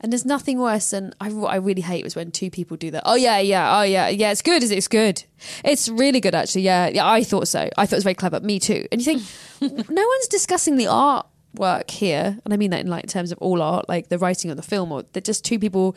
And 0.00 0.12
there's 0.12 0.24
nothing 0.24 0.58
worse 0.58 0.90
than 0.90 1.12
I, 1.20 1.30
what 1.30 1.52
I 1.52 1.56
really 1.56 1.82
hate 1.82 2.04
was 2.04 2.14
when 2.14 2.30
two 2.30 2.50
people 2.50 2.76
do 2.76 2.90
that. 2.92 3.02
Oh 3.04 3.16
yeah, 3.16 3.38
yeah, 3.40 3.78
oh 3.78 3.82
yeah, 3.82 4.08
yeah. 4.08 4.30
It's 4.30 4.42
good. 4.42 4.62
Is? 4.62 4.70
It's 4.70 4.86
good. 4.88 5.24
It's 5.64 5.88
really 5.88 6.20
good 6.20 6.34
actually. 6.34 6.62
Yeah, 6.62 6.88
yeah. 6.88 7.08
I 7.08 7.24
thought 7.24 7.48
so. 7.48 7.68
I 7.76 7.84
thought 7.86 7.94
it 7.94 7.96
was 7.96 8.04
very 8.04 8.14
clever. 8.14 8.38
Me 8.40 8.60
too. 8.60 8.86
And 8.92 9.04
you 9.04 9.04
think 9.04 9.22
no 9.90 10.06
one's 10.06 10.28
discussing 10.28 10.76
the 10.76 10.84
artwork 10.84 11.90
here, 11.90 12.38
and 12.44 12.54
I 12.54 12.56
mean 12.56 12.70
that 12.70 12.80
in 12.80 12.86
like 12.86 13.08
terms 13.08 13.32
of 13.32 13.38
all 13.38 13.60
art, 13.60 13.88
like 13.88 14.08
the 14.08 14.18
writing 14.18 14.50
of 14.52 14.56
the 14.56 14.62
film, 14.62 14.92
or 14.92 15.02
they're 15.12 15.20
just 15.20 15.44
two 15.44 15.58
people. 15.58 15.96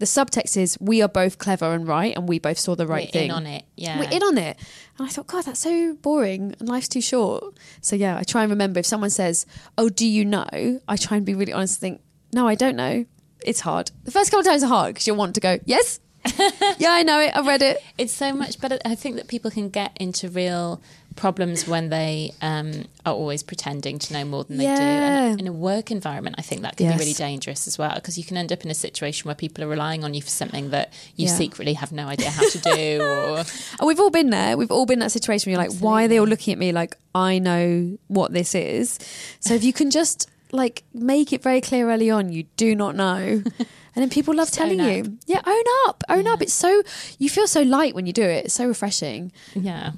The 0.00 0.06
subtext 0.06 0.56
is 0.56 0.78
we 0.80 1.02
are 1.02 1.08
both 1.08 1.38
clever 1.38 1.74
and 1.74 1.86
right, 1.86 2.16
and 2.16 2.28
we 2.28 2.38
both 2.38 2.56
saw 2.58 2.76
the 2.76 2.86
right 2.86 3.08
We're 3.08 3.12
thing. 3.20 3.30
in 3.30 3.30
on 3.32 3.46
it. 3.46 3.64
Yeah. 3.76 3.98
We're 3.98 4.08
in 4.10 4.22
on 4.22 4.38
it. 4.38 4.56
And 4.96 5.06
I 5.08 5.10
thought, 5.10 5.26
God, 5.26 5.44
that's 5.44 5.58
so 5.58 5.94
boring 5.96 6.54
and 6.60 6.68
life's 6.68 6.86
too 6.86 7.00
short. 7.00 7.58
So 7.80 7.96
yeah, 7.96 8.16
I 8.16 8.22
try 8.22 8.42
and 8.42 8.50
remember 8.50 8.78
if 8.78 8.86
someone 8.86 9.10
says, 9.10 9.44
Oh, 9.76 9.88
do 9.88 10.06
you 10.06 10.24
know? 10.24 10.80
I 10.86 10.96
try 10.96 11.16
and 11.16 11.26
be 11.26 11.34
really 11.34 11.52
honest 11.52 11.76
and 11.76 11.80
think, 11.80 12.00
No, 12.32 12.46
I 12.46 12.54
don't 12.54 12.76
know. 12.76 13.06
It's 13.44 13.60
hard. 13.60 13.90
The 14.04 14.10
first 14.10 14.30
couple 14.30 14.40
of 14.40 14.46
times 14.46 14.62
are 14.62 14.68
hard 14.68 14.94
because 14.94 15.06
you'll 15.06 15.16
want 15.16 15.34
to 15.36 15.40
go, 15.40 15.58
Yes. 15.64 16.00
yeah, 16.78 16.90
I 16.90 17.04
know 17.04 17.20
it. 17.20 17.34
I've 17.34 17.46
read 17.46 17.62
it. 17.62 17.78
It's 17.96 18.12
so 18.12 18.32
much 18.32 18.60
better. 18.60 18.78
I 18.84 18.94
think 18.96 19.16
that 19.16 19.28
people 19.28 19.50
can 19.50 19.68
get 19.70 19.96
into 20.00 20.28
real 20.28 20.82
problems 21.14 21.66
when 21.66 21.88
they 21.90 22.32
um, 22.42 22.84
are 23.06 23.14
always 23.14 23.42
pretending 23.42 23.98
to 23.98 24.12
know 24.12 24.24
more 24.24 24.44
than 24.44 24.56
they 24.58 24.64
do. 24.64 24.70
And 24.82 25.40
in 25.40 25.46
a 25.46 25.52
work 25.52 25.90
environment, 25.90 26.36
I 26.38 26.42
think 26.42 26.62
that 26.62 26.76
can 26.76 26.86
Yes. 26.86 26.96
be 26.96 27.00
really 27.00 27.12
dangerous 27.14 27.66
as 27.66 27.78
well 27.78 27.94
because 27.94 28.18
you 28.18 28.24
can 28.24 28.36
end 28.36 28.52
up 28.52 28.64
in 28.64 28.70
a 28.70 28.74
situation 28.74 29.26
where 29.26 29.34
people 29.34 29.64
are 29.64 29.68
relying 29.68 30.04
on 30.04 30.12
you 30.12 30.20
for 30.20 30.28
something 30.28 30.70
that 30.70 30.92
you 31.16 31.26
Yeah. 31.28 31.34
secretly 31.36 31.74
have 31.74 31.92
no 31.92 32.06
idea 32.08 32.30
how 32.30 32.48
to 32.48 32.58
do. 32.58 33.00
Or 33.02 33.38
And 33.38 33.86
we've 33.86 34.00
all 34.00 34.10
been 34.10 34.30
there. 34.30 34.56
We've 34.56 34.70
all 34.72 34.86
been 34.86 34.94
in 34.94 35.00
that 35.00 35.12
situation 35.12 35.50
where 35.50 35.60
you're 35.60 35.70
like, 35.70 35.80
why 35.80 36.04
are 36.04 36.08
they 36.08 36.18
all 36.18 36.26
looking 36.26 36.52
at 36.52 36.58
me 36.58 36.72
like 36.72 36.96
I 37.14 37.38
know 37.38 37.96
what 38.08 38.32
this 38.32 38.54
is? 38.54 38.98
So 39.40 39.54
if 39.54 39.64
you 39.64 39.72
can 39.72 39.90
just 39.90 40.28
like 40.52 40.84
make 40.94 41.32
it 41.32 41.42
very 41.42 41.60
clear 41.60 41.90
early 41.90 42.10
on, 42.10 42.32
you 42.32 42.44
do 42.56 42.74
not 42.74 42.94
know. 42.96 43.42
And 43.94 44.02
then 44.04 44.10
people 44.10 44.32
love 44.32 44.52
telling 44.52 44.78
you. 44.78 45.18
Yeah, 45.26 45.40
own 45.44 45.64
up. 45.88 46.04
Own 46.08 46.28
up. 46.28 46.40
It's 46.40 46.52
so 46.52 46.82
you 47.18 47.28
feel 47.28 47.48
so 47.48 47.62
light 47.62 47.96
when 47.96 48.06
you 48.06 48.12
do 48.12 48.22
it. 48.22 48.44
It's 48.44 48.54
so 48.54 48.68
refreshing. 48.68 49.32
yeah. 49.56 49.92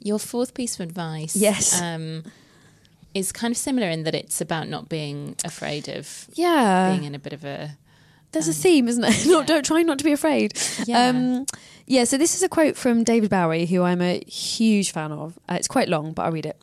Your 0.00 0.18
fourth 0.18 0.54
piece 0.54 0.80
of 0.80 0.80
advice, 0.88 1.36
Yes. 1.36 1.78
um, 1.82 2.22
is 3.12 3.32
kind 3.32 3.52
of 3.52 3.58
similar 3.58 3.88
in 3.90 4.04
that 4.04 4.14
it's 4.14 4.40
about 4.40 4.68
not 4.68 4.88
being 4.88 5.36
afraid 5.44 5.86
of 5.90 6.28
Yeah. 6.32 6.92
being 6.92 7.04
in 7.04 7.14
a 7.14 7.18
bit 7.18 7.34
of 7.34 7.44
a 7.44 7.76
There's 8.32 8.48
a 8.48 8.54
theme, 8.54 8.88
isn't 8.88 9.02
there? 9.02 9.12
not, 9.26 9.46
don't 9.46 9.66
try 9.66 9.82
not 9.82 9.98
to 9.98 10.04
be 10.04 10.12
afraid. 10.12 10.58
Yeah. 10.86 11.08
Um, 11.08 11.44
yeah. 11.86 12.04
So 12.04 12.16
this 12.16 12.34
is 12.34 12.42
a 12.42 12.48
quote 12.48 12.78
from 12.78 13.04
David 13.04 13.28
Bowie, 13.28 13.66
who 13.66 13.82
I'm 13.82 14.00
a 14.00 14.20
huge 14.26 14.92
fan 14.92 15.12
of. 15.12 15.38
Uh, 15.46 15.56
it's 15.58 15.68
quite 15.68 15.90
long, 15.90 16.12
but 16.12 16.22
I'll 16.22 16.32
read 16.32 16.46
it. 16.46 16.56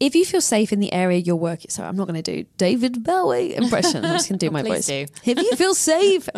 If 0.00 0.14
you 0.14 0.24
feel 0.24 0.40
safe 0.40 0.72
in 0.72 0.80
the 0.80 0.92
area 0.92 1.18
you're 1.18 1.36
working, 1.36 1.70
so 1.70 1.84
I'm 1.84 1.96
not 1.96 2.08
going 2.08 2.20
to 2.20 2.36
do 2.36 2.48
David 2.56 3.04
Bowie 3.04 3.54
impression. 3.54 4.04
I'm 4.04 4.12
just 4.12 4.28
going 4.28 4.38
to 4.38 4.46
do 4.46 4.48
oh, 4.50 4.52
my 4.52 4.62
voice. 4.62 4.86
do. 4.86 5.06
If 5.24 5.38
you 5.38 5.52
feel 5.56 5.74
safe, 5.74 6.28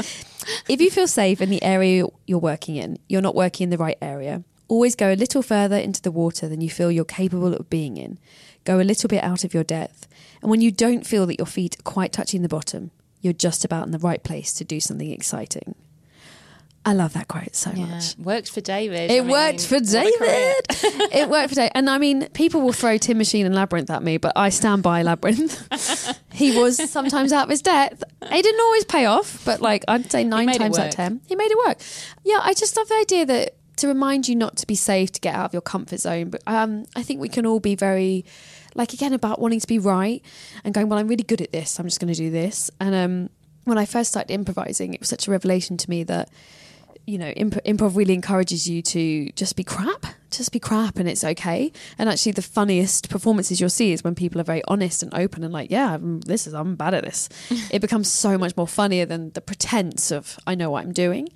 if 0.69 0.81
you 0.81 0.91
feel 0.91 1.09
safe 1.09 1.41
in 1.41 1.51
the 1.51 1.63
area 1.63 2.05
you're 2.27 2.39
working 2.39 2.77
in, 2.77 2.99
you're 3.09 3.23
not 3.23 3.35
working 3.35 3.65
in 3.65 3.71
the 3.71 3.79
right 3.79 3.99
area. 4.03 4.45
Always 4.69 4.95
go 4.95 5.13
a 5.13 5.17
little 5.17 5.43
further 5.43 5.77
into 5.77 6.03
the 6.03 6.11
water 6.11 6.49
than 6.49 6.61
you 6.61 6.69
feel 6.69 6.91
you're 6.91 7.05
capable 7.05 7.55
of 7.55 7.71
being 7.71 7.97
in. 7.97 8.19
Go 8.65 8.81
a 8.81 8.83
little 8.83 9.09
bit 9.09 9.23
out 9.23 9.45
of 9.45 9.55
your 9.55 9.65
depth. 9.65 10.09
And 10.43 10.51
when 10.51 10.61
you 10.61 10.71
don't 10.71 11.07
feel 11.07 11.25
that 11.27 11.39
your 11.39 11.47
feet 11.47 11.79
are 11.79 11.83
quite 11.83 12.13
touching 12.13 12.43
the 12.43 12.49
bottom, 12.49 12.91
you're 13.21 13.33
just 13.33 13.65
about 13.65 13.87
in 13.87 13.93
the 13.93 13.99
right 13.99 14.23
place 14.23 14.53
to 14.55 14.65
do 14.65 14.81
something 14.81 15.11
exciting. 15.11 15.75
I 16.87 16.93
love 16.93 17.15
that 17.15 17.27
quote 17.27 17.57
so 17.57 17.73
yeah. 17.73 17.87
much. 17.87 18.17
Worked 18.17 18.49
for 18.49 18.61
David. 18.61 19.11
It 19.11 19.19
I 19.19 19.21
mean, 19.23 19.31
worked 19.31 19.67
for 19.67 19.75
what 19.75 19.93
a 19.93 20.19
career. 20.19 20.55
David. 20.69 21.13
it 21.13 21.29
worked 21.29 21.49
for 21.49 21.57
David. 21.57 21.73
And 21.75 21.91
I 21.91 21.99
mean, 21.99 22.29
people 22.29 22.61
will 22.61 22.73
throw 22.73 22.97
Tin 22.97 23.19
Machine 23.19 23.45
and 23.45 23.57
Labyrinth 23.57 23.91
at 23.91 24.05
me, 24.05 24.19
but 24.19 24.33
I 24.37 24.51
stand 24.51 24.85
by 24.85 25.03
Labyrinth. 25.03 25.67
he 26.33 26.57
was 26.57 26.77
sometimes 26.89 27.33
out 27.33 27.45
of 27.45 27.51
his 27.51 27.61
depth. 27.61 28.05
It 28.23 28.43
didn't 28.43 28.61
always 28.61 28.85
pay 28.85 29.07
off, 29.07 29.45
but 29.45 29.61
like 29.61 29.85
I'd 29.89 30.13
say 30.13 30.23
nine 30.23 30.47
times 30.53 30.79
out 30.79 30.87
of 30.87 30.95
ten, 30.95 31.21
he 31.27 31.35
made 31.35 31.51
it 31.51 31.59
work. 31.67 31.79
Yeah, 32.23 32.39
I 32.41 32.55
just 32.55 32.77
love 32.77 32.87
the 32.87 32.95
idea 32.95 33.27
that 33.27 33.57
to 33.79 33.89
remind 33.89 34.29
you 34.29 34.37
not 34.37 34.57
to 34.59 34.67
be 34.69 34.77
safe, 34.77 35.11
to 35.11 35.21
get 35.21 35.35
out 35.35 35.47
of 35.47 35.53
your 35.53 35.63
comfort 35.63 35.99
zone. 35.99 36.31
But 36.31 36.43
um, 36.47 36.87
I 36.95 37.03
think 37.03 37.21
we 37.21 37.29
can 37.29 37.47
all 37.47 37.59
be 37.59 37.75
very, 37.75 38.25
like 38.77 38.93
again, 38.93 39.13
about 39.13 39.41
wanting 39.41 39.59
to 39.59 39.67
be 39.67 39.81
right 39.81 40.23
and 40.63 40.73
going, 40.73 40.89
well, 40.89 41.01
I'm 41.01 41.09
really 41.09 41.25
good 41.25 41.41
at 41.41 41.51
this. 41.51 41.81
I'm 41.81 41.87
just 41.87 41.99
going 41.99 42.13
to 42.13 42.19
do 42.19 42.31
this. 42.31 42.71
And 42.81 42.95
um, 42.95 43.31
when 43.65 43.77
I 43.77 43.87
first 43.87 44.11
started 44.11 44.33
improvising, 44.33 44.95
it 44.95 45.01
was 45.01 45.09
such 45.09 45.27
a 45.27 45.33
revelation 45.33 45.77
to 45.79 45.91
me 45.91 46.05
that 46.05 46.31
you 47.07 47.19
know, 47.19 47.29
imp- 47.31 47.65
improv 47.65 47.97
really 47.97 48.15
encourages 48.15 48.69
you 48.69 48.83
to 48.83 49.31
just 49.33 49.55
be 49.55 49.63
crap, 49.63 50.07
just 50.31 50.51
be 50.51 50.59
crap, 50.59 50.99
and 50.99 51.09
it's 51.09 51.23
okay. 51.23 51.73
And 51.99 52.09
actually, 52.09 52.33
the 52.33 52.43
funniest 52.43 53.09
performances 53.09 53.61
you'll 53.61 53.71
see 53.71 53.93
is 53.93 54.03
when 54.03 54.17
people 54.17 54.41
are 54.41 54.45
very 54.45 54.63
honest 54.67 55.03
and 55.05 55.15
open 55.15 55.45
and 55.45 55.53
like, 55.53 55.71
yeah, 55.71 55.95
I'm, 55.95 56.21
this 56.23 56.47
is 56.49 56.55
I'm 56.55 56.75
bad 56.75 56.95
at 56.95 57.05
this. 57.05 57.29
it 57.71 57.81
becomes 57.81 58.11
so 58.11 58.37
much 58.37 58.57
more 58.57 58.67
funnier 58.67 59.07
than 59.07 59.31
the 59.31 59.41
pretense 59.41 60.11
of 60.11 60.37
I 60.47 60.57
know 60.57 60.71
what 60.71 60.85
I'm 60.85 60.93
doing. 60.93 61.29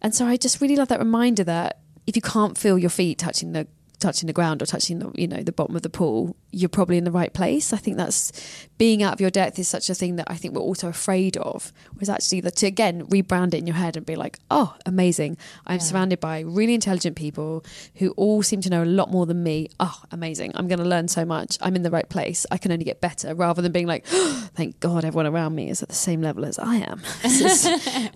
And 0.00 0.14
so 0.14 0.26
I 0.26 0.36
just 0.36 0.60
really 0.60 0.76
love 0.76 0.88
that 0.88 0.98
reminder 0.98 1.44
that 1.44 1.78
if 2.06 2.16
you 2.16 2.22
can't 2.22 2.58
feel 2.58 2.76
your 2.76 2.90
feet 2.90 3.18
touching 3.18 3.52
the 3.52 3.68
touching 4.02 4.26
the 4.26 4.32
ground 4.32 4.60
or 4.60 4.66
touching 4.66 4.98
the 4.98 5.10
you 5.14 5.26
know 5.26 5.42
the 5.42 5.52
bottom 5.52 5.74
of 5.76 5.82
the 5.82 5.88
pool 5.90 6.36
you're 6.50 6.68
probably 6.68 6.98
in 6.98 7.04
the 7.04 7.10
right 7.10 7.32
place. 7.32 7.72
I 7.72 7.78
think 7.78 7.96
that's 7.96 8.30
being 8.76 9.02
out 9.02 9.14
of 9.14 9.20
your 9.22 9.30
depth 9.30 9.58
is 9.58 9.68
such 9.68 9.88
a 9.88 9.94
thing 9.94 10.16
that 10.16 10.26
i 10.30 10.34
think 10.36 10.52
we're 10.54 10.60
also 10.60 10.88
afraid 10.88 11.36
of 11.38 11.72
whereas 11.94 12.08
actually 12.10 12.40
that 12.42 12.56
to 12.56 12.66
again 12.66 13.06
rebrand 13.06 13.54
it 13.54 13.58
in 13.58 13.66
your 13.66 13.76
head 13.76 13.96
and 13.96 14.04
be 14.04 14.16
like 14.16 14.38
oh 14.50 14.74
amazing. 14.86 15.36
I'm 15.66 15.76
Yeah. 15.76 15.82
surrounded 15.88 16.20
by 16.20 16.40
really 16.40 16.74
intelligent 16.74 17.16
people 17.16 17.64
who 17.96 18.10
all 18.22 18.42
seem 18.42 18.60
to 18.62 18.70
know 18.70 18.82
a 18.82 18.92
lot 19.00 19.10
more 19.10 19.24
than 19.26 19.42
me. 19.42 19.68
Oh 19.80 19.98
amazing. 20.10 20.52
I'm 20.56 20.68
going 20.68 20.78
to 20.80 20.84
learn 20.94 21.08
so 21.08 21.24
much. 21.24 21.56
I'm 21.60 21.76
in 21.76 21.82
the 21.82 21.90
right 21.90 22.08
place. 22.08 22.44
I 22.50 22.58
can 22.58 22.72
only 22.72 22.84
get 22.84 23.00
better 23.00 23.34
rather 23.34 23.62
than 23.62 23.72
being 23.72 23.86
like 23.86 24.04
oh, 24.12 24.48
thank 24.54 24.80
god 24.80 25.04
everyone 25.04 25.26
around 25.26 25.54
me 25.54 25.70
is 25.70 25.82
at 25.82 25.88
the 25.88 25.94
same 25.94 26.20
level 26.20 26.44
as 26.44 26.58
i 26.58 26.76
am. 26.76 27.00
Is- 27.24 27.66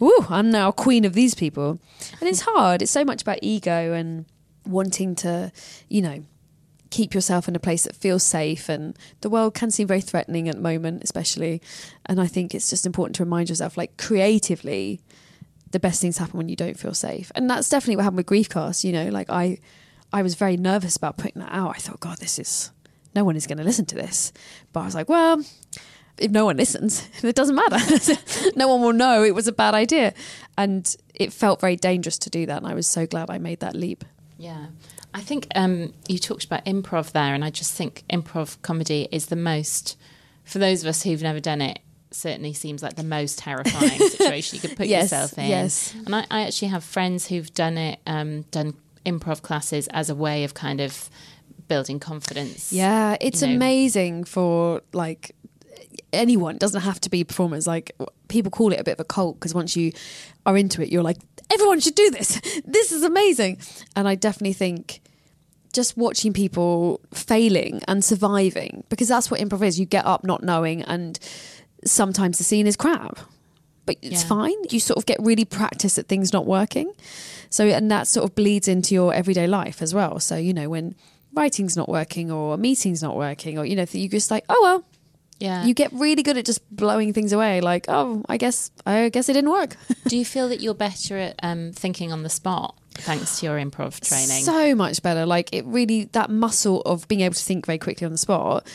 i'm 0.30 0.50
now 0.50 0.70
queen 0.72 1.04
of 1.04 1.12
these 1.14 1.34
people. 1.34 1.78
And 2.20 2.28
it's 2.28 2.40
hard. 2.40 2.82
It's 2.82 2.90
so 2.92 3.04
much 3.04 3.22
about 3.22 3.38
ego 3.42 3.92
and 3.92 4.26
wanting 4.66 5.14
to, 5.16 5.52
you 5.88 6.02
know, 6.02 6.24
keep 6.90 7.14
yourself 7.14 7.48
in 7.48 7.56
a 7.56 7.60
place 7.60 7.84
that 7.84 7.96
feels 7.96 8.22
safe 8.22 8.68
and 8.68 8.96
the 9.20 9.28
world 9.28 9.54
can 9.54 9.70
seem 9.70 9.86
very 9.86 10.00
threatening 10.00 10.48
at 10.48 10.54
the 10.54 10.60
moment 10.60 11.02
especially 11.02 11.60
and 12.06 12.20
i 12.20 12.26
think 12.26 12.54
it's 12.54 12.70
just 12.70 12.86
important 12.86 13.14
to 13.16 13.24
remind 13.24 13.48
yourself 13.48 13.76
like 13.76 13.96
creatively 13.96 15.00
the 15.72 15.80
best 15.80 16.00
things 16.00 16.18
happen 16.18 16.38
when 16.38 16.48
you 16.48 16.56
don't 16.56 16.78
feel 16.78 16.94
safe 16.94 17.32
and 17.34 17.50
that's 17.50 17.68
definitely 17.68 17.96
what 17.96 18.04
happened 18.04 18.16
with 18.16 18.26
griefcast 18.26 18.84
you 18.84 18.92
know 18.92 19.08
like 19.08 19.28
i 19.28 19.58
i 20.12 20.22
was 20.22 20.36
very 20.36 20.56
nervous 20.56 20.96
about 20.96 21.16
putting 21.16 21.42
that 21.42 21.52
out 21.52 21.74
i 21.74 21.78
thought 21.78 21.98
god 21.98 22.18
this 22.18 22.38
is 22.38 22.70
no 23.16 23.24
one 23.24 23.34
is 23.34 23.48
going 23.48 23.58
to 23.58 23.64
listen 23.64 23.84
to 23.84 23.96
this 23.96 24.32
but 24.72 24.80
i 24.80 24.84
was 24.84 24.94
like 24.94 25.08
well 25.08 25.42
if 26.18 26.30
no 26.30 26.46
one 26.46 26.56
listens, 26.56 27.06
it 27.22 27.36
doesn't 27.36 27.54
matter. 27.54 27.78
no 28.56 28.68
one 28.68 28.80
will 28.80 28.92
know 28.92 29.22
it 29.22 29.34
was 29.34 29.48
a 29.48 29.52
bad 29.52 29.74
idea. 29.74 30.14
And 30.56 30.96
it 31.14 31.32
felt 31.32 31.60
very 31.60 31.76
dangerous 31.76 32.16
to 32.20 32.30
do 32.30 32.46
that. 32.46 32.56
And 32.56 32.66
I 32.66 32.74
was 32.74 32.86
so 32.86 33.06
glad 33.06 33.28
I 33.28 33.36
made 33.38 33.60
that 33.60 33.74
leap. 33.74 34.04
Yeah. 34.38 34.66
I 35.14 35.20
think 35.20 35.46
um, 35.54 35.92
you 36.08 36.18
talked 36.18 36.44
about 36.44 36.64
improv 36.66 37.12
there, 37.12 37.34
and 37.34 37.44
I 37.44 37.50
just 37.50 37.72
think 37.72 38.04
improv 38.10 38.60
comedy 38.62 39.08
is 39.10 39.26
the 39.26 39.36
most, 39.36 39.96
for 40.44 40.58
those 40.58 40.82
of 40.82 40.88
us 40.88 41.02
who've 41.02 41.22
never 41.22 41.40
done 41.40 41.60
it, 41.62 41.78
certainly 42.10 42.52
seems 42.52 42.82
like 42.82 42.96
the 42.96 43.02
most 43.02 43.38
terrifying 43.38 43.98
situation 44.10 44.56
you 44.56 44.60
could 44.68 44.76
put 44.76 44.86
Yes, 44.86 45.04
yourself 45.04 45.38
in. 45.38 45.46
yes. 45.48 45.94
And 46.06 46.14
I, 46.14 46.26
I 46.30 46.42
actually 46.42 46.68
have 46.68 46.84
friends 46.84 47.26
who've 47.28 47.52
done 47.54 47.78
it, 47.78 47.98
um, 48.06 48.42
done 48.50 48.74
improv 49.04 49.42
classes 49.42 49.86
as 49.88 50.10
a 50.10 50.14
way 50.14 50.44
of 50.44 50.54
kind 50.54 50.80
of 50.80 51.08
building 51.68 51.98
confidence. 51.98 52.72
Yeah, 52.72 53.16
it's 53.20 53.42
you 53.42 53.48
know. 53.48 53.54
amazing 53.56 54.24
for 54.24 54.82
like 54.92 55.34
anyone. 56.16 56.54
It 56.56 56.60
doesn't 56.60 56.82
have 56.82 57.00
to 57.02 57.10
be 57.10 57.24
performers. 57.24 57.66
Like 57.66 57.92
people 58.28 58.50
call 58.50 58.72
it 58.72 58.80
a 58.80 58.84
bit 58.84 58.92
of 58.92 59.00
a 59.00 59.04
cult 59.04 59.38
because 59.38 59.54
once 59.54 59.76
you 59.76 59.92
are 60.44 60.56
into 60.56 60.82
it, 60.82 60.88
you're 60.90 61.02
like, 61.02 61.18
everyone 61.52 61.80
should 61.80 61.94
do 61.94 62.10
this. 62.10 62.40
This 62.64 62.92
is 62.92 63.02
amazing. 63.04 63.58
And 63.94 64.08
I 64.08 64.14
definitely 64.14 64.54
think 64.54 65.00
just 65.72 65.96
watching 65.96 66.32
people 66.32 67.00
failing 67.12 67.82
and 67.86 68.02
surviving 68.04 68.84
because 68.88 69.08
that's 69.08 69.30
what 69.30 69.40
improv 69.40 69.62
is. 69.62 69.78
You 69.78 69.86
get 69.86 70.06
up 70.06 70.24
not 70.24 70.42
knowing, 70.42 70.82
and 70.82 71.18
sometimes 71.84 72.38
the 72.38 72.44
scene 72.44 72.66
is 72.66 72.76
crap. 72.76 73.18
But 73.84 73.96
it's 74.02 74.22
Yeah. 74.22 74.28
fine. 74.28 74.54
You 74.70 74.80
sort 74.80 74.96
of 74.98 75.06
get 75.06 75.18
really 75.22 75.44
practice 75.44 75.96
at 75.98 76.08
things 76.08 76.32
not 76.32 76.44
working. 76.46 76.92
So, 77.50 77.66
and 77.66 77.88
that 77.90 78.08
sort 78.08 78.24
of 78.24 78.34
bleeds 78.34 78.66
into 78.66 78.94
your 78.94 79.14
everyday 79.14 79.46
life 79.46 79.80
as 79.80 79.94
well. 79.94 80.18
So, 80.18 80.36
you 80.36 80.52
know, 80.52 80.68
when 80.68 80.94
writing's 81.32 81.76
not 81.76 81.88
working 81.88 82.30
or 82.32 82.54
a 82.54 82.56
meeting's 82.56 83.02
not 83.02 83.14
working 83.14 83.58
or 83.58 83.66
you 83.66 83.76
know 83.76 83.84
you 83.92 84.08
just 84.08 84.30
like 84.30 84.42
oh 84.48 84.58
well 84.62 84.84
Yeah. 85.38 85.64
you 85.66 85.74
get 85.74 85.92
really 85.92 86.22
good 86.22 86.36
at 86.38 86.44
just 86.46 86.60
blowing 86.74 87.12
things 87.12 87.32
away 87.32 87.60
like 87.60 87.84
oh 87.88 88.22
i 88.28 88.36
guess 88.38 88.70
i 88.86 89.08
guess 89.10 89.28
it 89.28 89.34
didn't 89.34 89.50
work 89.50 89.76
Do 90.08 90.16
you 90.16 90.24
feel 90.24 90.48
that 90.48 90.60
you're 90.60 90.74
better 90.74 91.18
at 91.18 91.34
um, 91.42 91.72
thinking 91.72 92.10
on 92.12 92.22
the 92.22 92.30
spot 92.30 92.74
thanks 92.94 93.40
to 93.40 93.46
your 93.46 93.58
improv 93.58 94.00
training? 94.08 94.42
so 94.44 94.74
much 94.74 95.02
better 95.02 95.26
like 95.26 95.50
it 95.52 95.64
really 95.66 96.04
that 96.12 96.30
muscle 96.30 96.80
of 96.82 97.06
being 97.08 97.20
able 97.20 97.34
to 97.34 97.44
think 97.44 97.66
very 97.66 97.78
quickly 97.78 98.06
on 98.06 98.12
the 98.12 98.18
spot 98.18 98.66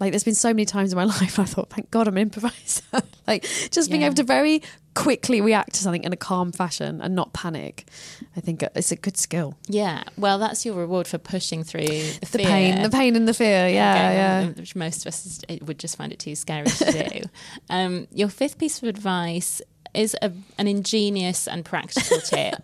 like 0.00 0.10
there's 0.12 0.24
been 0.24 0.34
so 0.34 0.48
many 0.48 0.64
times 0.64 0.92
in 0.92 0.96
my 0.96 1.04
life 1.20 1.38
i 1.38 1.44
thought 1.44 1.70
thank 1.70 1.88
god 1.92 2.08
i'm 2.08 2.16
an 2.16 2.22
improviser 2.22 2.82
like 3.28 3.44
just 3.70 3.88
being 3.88 4.00
Yeah. 4.00 4.06
able 4.08 4.16
to 4.16 4.24
very 4.24 4.62
quickly 4.98 5.40
react 5.40 5.74
to 5.74 5.82
something 5.82 6.02
in 6.02 6.12
a 6.12 6.16
calm 6.16 6.50
fashion 6.50 7.00
and 7.00 7.14
not 7.14 7.32
panic. 7.32 7.88
I 8.36 8.40
think 8.40 8.64
it's 8.74 8.90
a 8.90 8.96
good 8.96 9.16
skill. 9.16 9.54
Yeah. 9.68 10.02
Well, 10.16 10.38
that's 10.38 10.66
your 10.66 10.74
reward 10.74 11.06
for 11.06 11.18
pushing 11.18 11.62
through 11.62 11.86
the, 11.86 12.18
the 12.32 12.38
pain 12.38 12.82
the 12.82 12.90
pain 12.90 13.14
and 13.14 13.28
the 13.28 13.34
fear. 13.34 13.68
Yeah 13.68 14.12
yeah 14.12 14.46
Which 14.48 14.74
most 14.74 15.06
of 15.06 15.08
us 15.08 15.40
would 15.62 15.78
just 15.78 15.96
find 15.96 16.12
it 16.12 16.18
too 16.18 16.34
scary 16.34 16.66
to 16.66 17.08
do. 17.10 17.20
um, 17.70 18.08
your 18.12 18.28
fifth 18.28 18.58
piece 18.58 18.82
of 18.82 18.88
advice 18.88 19.62
is 19.94 20.16
a, 20.22 20.32
an 20.58 20.66
ingenious 20.68 21.46
and 21.48 21.64
practical 21.64 22.20
tip. 22.24 22.56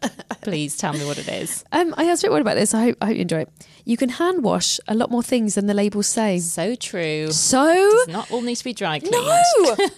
Please 0.42 0.76
tell 0.76 0.92
me 0.92 1.04
what 1.06 1.18
it 1.18 1.28
is. 1.28 1.64
Um, 1.72 1.94
I 1.96 2.04
was 2.04 2.22
a 2.22 2.26
bit 2.26 2.30
worried 2.32 2.42
about 2.42 2.54
this. 2.56 2.74
I 2.74 2.82
hope, 2.84 2.98
I 3.00 3.06
hope 3.06 3.16
you 3.16 3.22
enjoy 3.22 3.40
it. 3.42 3.48
You 3.84 3.96
can 3.96 4.08
hand 4.10 4.42
wash 4.42 4.78
a 4.88 4.94
lot 4.94 5.10
more 5.10 5.22
things 5.22 5.54
than 5.56 5.66
the 5.66 5.74
labels 5.74 6.06
say. 6.06 6.38
So 6.38 6.74
true. 6.74 7.30
So, 7.32 7.64
Does 7.64 8.08
not 8.08 8.30
all 8.30 8.42
need 8.42 8.56
to 8.56 8.64
be 8.64 8.72
dry 8.72 8.98
cleaned. 8.98 9.12
no. 9.12 9.20
well, 9.78 9.88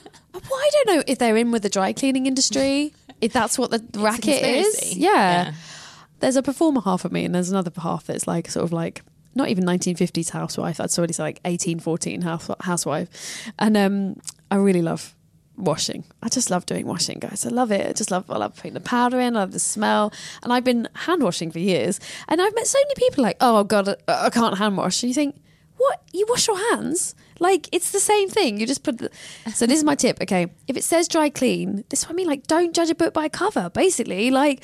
I 0.44 0.70
don't 0.72 0.96
know 0.96 1.02
if 1.06 1.18
they're 1.18 1.36
in 1.36 1.50
with 1.52 1.62
the 1.62 1.68
dry 1.68 1.92
cleaning 1.92 2.26
industry, 2.26 2.92
if 3.20 3.32
that's 3.32 3.58
what 3.58 3.70
the 3.70 3.76
It's 3.88 3.98
racket 3.98 4.42
is. 4.42 4.66
conspiracy. 4.66 5.00
Yeah. 5.00 5.52
There's 6.20 6.36
a 6.36 6.42
performer 6.42 6.80
half 6.80 7.04
of 7.04 7.12
me, 7.12 7.24
and 7.24 7.34
there's 7.34 7.50
another 7.50 7.70
half 7.80 8.04
that's 8.06 8.26
like 8.26 8.48
sort 8.50 8.64
of 8.64 8.72
like 8.72 9.02
not 9.34 9.48
even 9.48 9.64
1950s 9.64 10.30
housewife. 10.30 10.80
I'd 10.80 10.96
already 10.98 11.12
say 11.12 11.22
like 11.24 11.40
1814 11.44 12.22
house, 12.22 12.50
housewife. 12.60 13.50
And 13.58 13.76
um, 13.76 14.16
I 14.50 14.56
really 14.56 14.80
love 14.82 15.14
washing. 15.56 16.04
I 16.22 16.28
just 16.28 16.50
love 16.50 16.66
doing 16.66 16.86
washing, 16.86 17.18
guys. 17.18 17.46
I 17.46 17.50
love 17.50 17.72
it. 17.72 17.88
I 17.88 17.92
just 17.92 18.10
love 18.10 18.30
I 18.30 18.38
love 18.38 18.56
putting 18.56 18.74
the 18.74 18.80
powder 18.80 19.20
in. 19.20 19.36
I 19.36 19.40
love 19.40 19.52
the 19.52 19.58
smell. 19.58 20.12
And 20.42 20.52
I've 20.52 20.64
been 20.64 20.88
hand 20.94 21.22
washing 21.22 21.50
for 21.50 21.58
years. 21.58 22.00
And 22.28 22.40
I've 22.40 22.54
met 22.54 22.66
so 22.66 22.78
many 22.78 22.94
people 22.96 23.22
like, 23.22 23.36
oh 23.40 23.64
god, 23.64 23.88
I, 23.88 24.26
I 24.26 24.30
can't 24.30 24.58
hand 24.58 24.76
wash. 24.76 25.02
And 25.02 25.08
you 25.08 25.14
think, 25.14 25.36
what? 25.76 26.02
You 26.12 26.26
wash 26.28 26.46
your 26.48 26.58
hands? 26.70 27.14
Like 27.38 27.68
it's 27.72 27.90
the 27.90 28.00
same 28.00 28.28
thing. 28.28 28.58
You 28.58 28.66
just 28.66 28.82
put. 28.82 28.98
The... 28.98 29.10
So 29.54 29.66
this 29.66 29.78
is 29.78 29.84
my 29.84 29.94
tip. 29.94 30.20
Okay, 30.22 30.48
if 30.66 30.76
it 30.76 30.84
says 30.84 31.08
dry 31.08 31.28
clean, 31.28 31.84
this 31.88 32.00
is 32.00 32.06
what 32.06 32.12
I 32.12 32.16
mean. 32.16 32.26
Like, 32.26 32.46
don't 32.46 32.74
judge 32.74 32.90
a 32.90 32.94
book 32.94 33.14
by 33.14 33.26
a 33.26 33.30
cover. 33.30 33.70
Basically, 33.70 34.30
like 34.30 34.62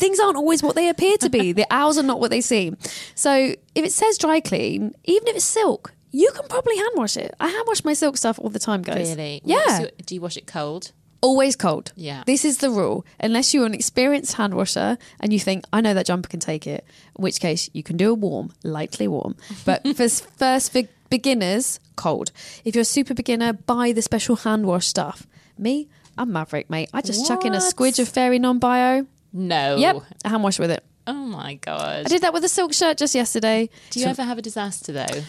things 0.00 0.18
aren't 0.18 0.36
always 0.36 0.62
what 0.62 0.74
they 0.74 0.88
appear 0.88 1.16
to 1.18 1.28
be. 1.30 1.52
the 1.52 1.66
owls 1.70 1.98
are 1.98 2.02
not 2.02 2.20
what 2.20 2.30
they 2.30 2.40
seem. 2.40 2.76
So 3.14 3.54
if 3.74 3.84
it 3.84 3.92
says 3.92 4.18
dry 4.18 4.40
clean, 4.40 4.94
even 5.04 5.28
if 5.28 5.36
it's 5.36 5.44
silk, 5.44 5.92
you 6.12 6.30
can 6.34 6.46
probably 6.48 6.76
hand 6.76 6.90
wash 6.94 7.16
it. 7.16 7.34
I 7.40 7.48
hand 7.48 7.64
wash 7.66 7.84
my 7.84 7.92
silk 7.92 8.16
stuff 8.16 8.38
all 8.38 8.50
the 8.50 8.58
time, 8.58 8.82
guys. 8.82 9.10
Really? 9.10 9.40
Yeah. 9.44 9.80
Your- 9.80 9.90
do 10.06 10.14
you 10.14 10.20
wash 10.20 10.36
it 10.36 10.46
cold? 10.46 10.92
Always 11.22 11.54
cold. 11.54 11.92
Yeah. 11.96 12.22
This 12.26 12.44
is 12.46 12.58
the 12.58 12.70
rule. 12.70 13.04
Unless 13.20 13.52
you're 13.52 13.66
an 13.66 13.74
experienced 13.74 14.34
hand 14.34 14.54
washer 14.54 14.96
and 15.20 15.32
you 15.34 15.38
think, 15.38 15.64
I 15.70 15.82
know 15.82 15.92
that 15.92 16.06
jumper 16.06 16.28
can 16.30 16.40
take 16.40 16.66
it, 16.66 16.82
in 17.18 17.22
which 17.22 17.40
case 17.40 17.68
you 17.74 17.82
can 17.82 17.98
do 17.98 18.10
a 18.10 18.14
warm, 18.14 18.52
lightly 18.64 19.06
warm. 19.06 19.36
But 19.66 19.86
for 19.96 20.08
first 20.08 20.72
for 20.72 20.82
beginners, 21.10 21.78
cold. 21.96 22.32
If 22.64 22.74
you're 22.74 22.82
a 22.82 22.86
super 22.86 23.12
beginner, 23.12 23.52
buy 23.52 23.92
the 23.92 24.00
special 24.00 24.36
hand 24.36 24.64
wash 24.64 24.86
stuff. 24.86 25.26
Me, 25.58 25.88
I'm 26.16 26.32
Maverick, 26.32 26.70
mate. 26.70 26.88
I 26.94 27.02
just 27.02 27.26
chuck 27.26 27.44
in 27.44 27.52
a 27.54 27.58
squidge 27.58 27.98
of 27.98 28.08
fairy 28.08 28.38
non 28.38 28.58
bio. 28.58 29.06
No. 29.32 29.76
Yep. 29.76 29.96
I 30.24 30.28
hand 30.30 30.42
wash 30.42 30.58
with 30.58 30.70
it. 30.70 30.82
Oh 31.06 31.12
my 31.12 31.54
god. 31.56 32.06
I 32.06 32.08
did 32.08 32.22
that 32.22 32.32
with 32.32 32.44
a 32.44 32.48
silk 32.48 32.72
shirt 32.72 32.96
just 32.96 33.14
yesterday. 33.14 33.68
Do 33.90 34.00
you 34.00 34.06
ever 34.06 34.22
have 34.22 34.38
a 34.38 34.42
disaster 34.42 34.92
though? 34.92 35.22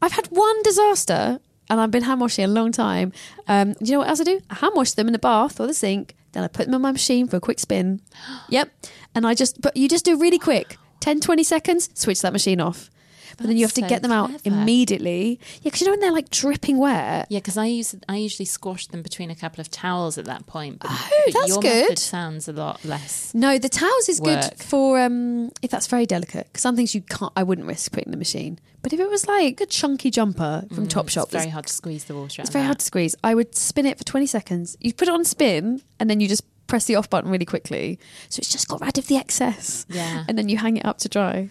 I've 0.00 0.12
had 0.12 0.26
one 0.26 0.62
disaster 0.62 1.40
and 1.70 1.80
I've 1.80 1.90
been 1.90 2.04
hand 2.04 2.20
washing 2.20 2.44
a 2.44 2.48
long 2.48 2.72
time. 2.72 3.12
Um, 3.46 3.72
do 3.74 3.84
you 3.84 3.92
know 3.92 3.98
what 4.00 4.08
else 4.08 4.20
I 4.20 4.24
do? 4.24 4.40
I 4.50 4.54
hand 4.54 4.72
wash 4.74 4.92
them 4.92 5.06
in 5.06 5.12
the 5.12 5.18
bath 5.18 5.60
or 5.60 5.66
the 5.66 5.74
sink, 5.74 6.14
then 6.32 6.44
I 6.44 6.48
put 6.48 6.66
them 6.66 6.74
on 6.74 6.82
my 6.82 6.92
machine 6.92 7.28
for 7.28 7.36
a 7.36 7.40
quick 7.40 7.58
spin. 7.58 8.00
Yep. 8.50 8.70
And 9.14 9.26
I 9.26 9.34
just, 9.34 9.60
but 9.60 9.76
you 9.76 9.88
just 9.88 10.04
do 10.04 10.18
really 10.18 10.38
quick 10.38 10.76
10, 11.00 11.20
20 11.20 11.42
seconds, 11.42 11.90
switch 11.94 12.22
that 12.22 12.32
machine 12.32 12.60
off. 12.60 12.90
But 13.38 13.46
then 13.46 13.56
you 13.56 13.64
have 13.64 13.72
to 13.74 13.80
so 13.82 13.88
get 13.88 14.02
them 14.02 14.12
out 14.12 14.28
clever. 14.42 14.60
immediately. 14.60 15.40
Yeah, 15.54 15.60
because 15.64 15.80
you 15.80 15.86
know 15.86 15.92
when 15.92 16.00
they're 16.00 16.12
like 16.12 16.28
dripping 16.30 16.76
wet? 16.78 17.26
Yeah, 17.30 17.38
because 17.38 17.56
I 17.56 17.66
use 17.66 17.94
I 18.08 18.16
usually 18.16 18.44
squash 18.46 18.86
them 18.88 19.00
between 19.02 19.30
a 19.30 19.34
couple 19.34 19.60
of 19.60 19.70
towels 19.70 20.18
at 20.18 20.24
that 20.26 20.46
point. 20.46 20.80
But, 20.80 20.90
Oh, 20.92 21.22
but 21.26 21.34
that's 21.34 21.48
your 21.48 21.60
good. 21.60 21.82
method 21.84 21.98
sounds 21.98 22.48
a 22.48 22.52
lot 22.52 22.84
less. 22.84 23.32
No, 23.34 23.58
the 23.58 23.68
towels 23.68 24.08
is 24.08 24.20
good 24.20 24.44
for 24.56 25.00
um 25.00 25.50
if 25.62 25.70
that's 25.70 25.86
very 25.86 26.04
delicate. 26.06 26.48
Because 26.48 26.62
some 26.62 26.76
things 26.76 26.94
you 26.94 27.02
can't, 27.02 27.32
I 27.36 27.42
wouldn't 27.42 27.66
risk 27.66 27.92
putting 27.92 28.06
in 28.08 28.10
the 28.12 28.16
machine. 28.18 28.58
But 28.82 28.92
if 28.92 29.00
it 29.00 29.08
was 29.10 29.26
like 29.26 29.60
a 29.60 29.66
chunky 29.66 30.10
jumper 30.10 30.64
from 30.74 30.86
Topshop, 30.86 31.18
Mm, 31.18 31.22
It's 31.24 31.32
very 31.32 31.48
hard 31.50 31.66
to 31.66 31.72
squeeze 31.72 32.04
the 32.04 32.14
water 32.14 32.40
out. 32.40 32.44
It's 32.46 32.50
very 32.52 32.62
that. 32.62 32.66
hard 32.66 32.78
to 32.78 32.84
squeeze. 32.84 33.16
I 33.24 33.34
would 33.34 33.54
spin 33.56 33.86
it 33.86 33.98
for 33.98 34.04
20 34.04 34.26
seconds. 34.26 34.76
You 34.80 34.92
put 34.94 35.08
it 35.08 35.14
on 35.14 35.24
spin 35.24 35.82
and 35.98 36.08
then 36.08 36.20
you 36.20 36.28
just 36.28 36.42
press 36.68 36.84
the 36.84 36.94
off 36.94 37.08
button 37.10 37.30
really 37.30 37.44
quickly. 37.44 37.98
So 38.28 38.38
it's 38.40 38.50
just 38.50 38.68
got 38.68 38.80
rid 38.80 38.96
of 38.98 39.06
the 39.08 39.16
excess. 39.16 39.84
Yeah. 39.88 40.24
And 40.28 40.38
then 40.38 40.48
you 40.48 40.58
hang 40.58 40.76
it 40.76 40.84
up 40.84 40.98
to 40.98 41.08
dry. 41.08 41.50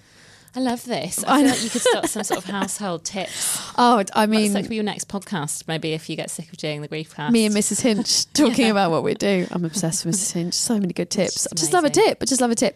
I 0.58 0.60
love 0.60 0.84
this. 0.86 1.24
I 1.24 1.42
feel 1.42 1.52
like 1.52 1.64
you 1.64 1.70
could 1.70 1.82
start 1.84 2.10
some 2.10 2.24
sort 2.24 2.40
of 2.40 2.46
household 2.50 3.06
tips. 3.06 3.62
Oh, 3.78 4.04
I 4.16 4.26
mean, 4.26 4.54
that 4.54 4.62
could 4.64 4.70
be 4.72 4.76
your 4.76 4.84
next 4.84 5.08
podcast. 5.08 5.68
Maybe 5.68 5.94
if 5.94 6.10
you 6.10 6.16
get 6.16 6.32
sick 6.32 6.52
of 6.52 6.58
doing 6.58 6.82
the 6.82 6.88
grief 6.88 7.14
cast. 7.14 7.32
me 7.32 7.46
and 7.46 7.54
Mrs. 7.54 7.82
Hinch 7.82 8.26
talking 8.34 8.72
about 8.72 8.90
what 8.90 9.04
we 9.04 9.14
do. 9.14 9.46
I'm 9.52 9.64
obsessed 9.66 10.04
with 10.04 10.16
Mrs. 10.16 10.32
Hinch. 10.34 10.56
So 10.56 10.80
many 10.80 10.94
good 10.94 11.12
tips. 11.12 11.44
just 11.44 11.56
just 11.56 11.74
love 11.74 11.84
a 11.84 11.92
tip. 11.92 12.18
I 12.24 12.26
just 12.26 12.42
love 12.42 12.50
a 12.50 12.56
tip. 12.56 12.76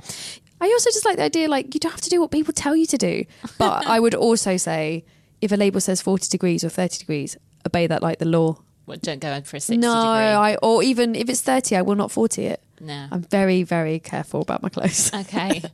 I 0.62 0.68
also 0.68 0.92
just 0.92 1.06
like 1.06 1.18
the 1.18 1.24
idea 1.24 1.50
like 1.50 1.74
you 1.74 1.80
don't 1.80 1.92
have 1.92 2.02
to 2.02 2.10
do 2.12 2.22
what 2.22 2.30
people 2.30 2.54
tell 2.54 2.76
you 2.76 2.86
to 2.86 3.00
do. 3.00 3.26
But 3.58 3.88
I 3.88 4.00
would 4.00 4.14
also 4.14 4.58
say 4.58 5.04
if 5.42 5.52
a 5.52 5.56
label 5.56 5.82
says 5.82 6.04
40 6.04 6.30
degrees 6.30 6.64
or 6.64 6.70
30 6.70 7.00
degrees, 7.00 7.36
obey 7.66 7.88
that 7.88 8.04
like 8.04 8.20
the 8.20 8.26
law. 8.26 8.60
Well, 8.86 9.00
don't 9.02 9.20
go 9.20 9.32
in 9.32 9.42
for 9.42 9.58
a 9.58 9.60
sixty 9.60 9.78
no, 9.78 9.88
degree. 9.88 10.28
I 10.28 10.56
or 10.62 10.84
even 10.84 11.16
if 11.16 11.30
it's 11.30 11.42
30, 11.42 11.78
I 11.78 11.82
will 11.82 11.96
not 11.96 12.12
40 12.12 12.46
it. 12.46 12.62
no. 12.80 13.08
I'm 13.12 13.24
very, 13.24 13.64
very 13.64 13.98
careful 13.98 14.42
about 14.42 14.62
my 14.62 14.70
clothes. 14.70 15.12
Okay. 15.16 15.64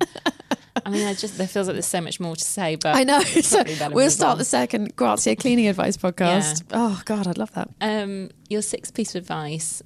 I 0.85 0.89
mean, 0.89 1.07
I 1.07 1.13
just 1.13 1.37
there 1.37 1.47
feels 1.47 1.67
like 1.67 1.75
there's 1.75 1.85
so 1.85 2.01
much 2.01 2.19
more 2.19 2.35
to 2.35 2.43
say, 2.43 2.75
but 2.75 2.95
I 2.95 3.03
know. 3.03 3.19
So 3.21 3.63
we'll 3.91 4.09
start 4.11 4.33
on. 4.33 4.37
the 4.37 4.45
second 4.45 4.95
Grazia 4.95 5.35
cleaning 5.35 5.67
advice 5.67 5.97
podcast. 5.97 6.63
Oh 6.71 7.01
God, 7.05 7.27
I'd 7.27 7.37
love 7.37 7.51
that. 7.53 7.69
um, 7.81 8.29
your 8.49 8.61
sixth 8.61 8.93
piece 8.93 9.15
of 9.15 9.21
advice, 9.23 9.81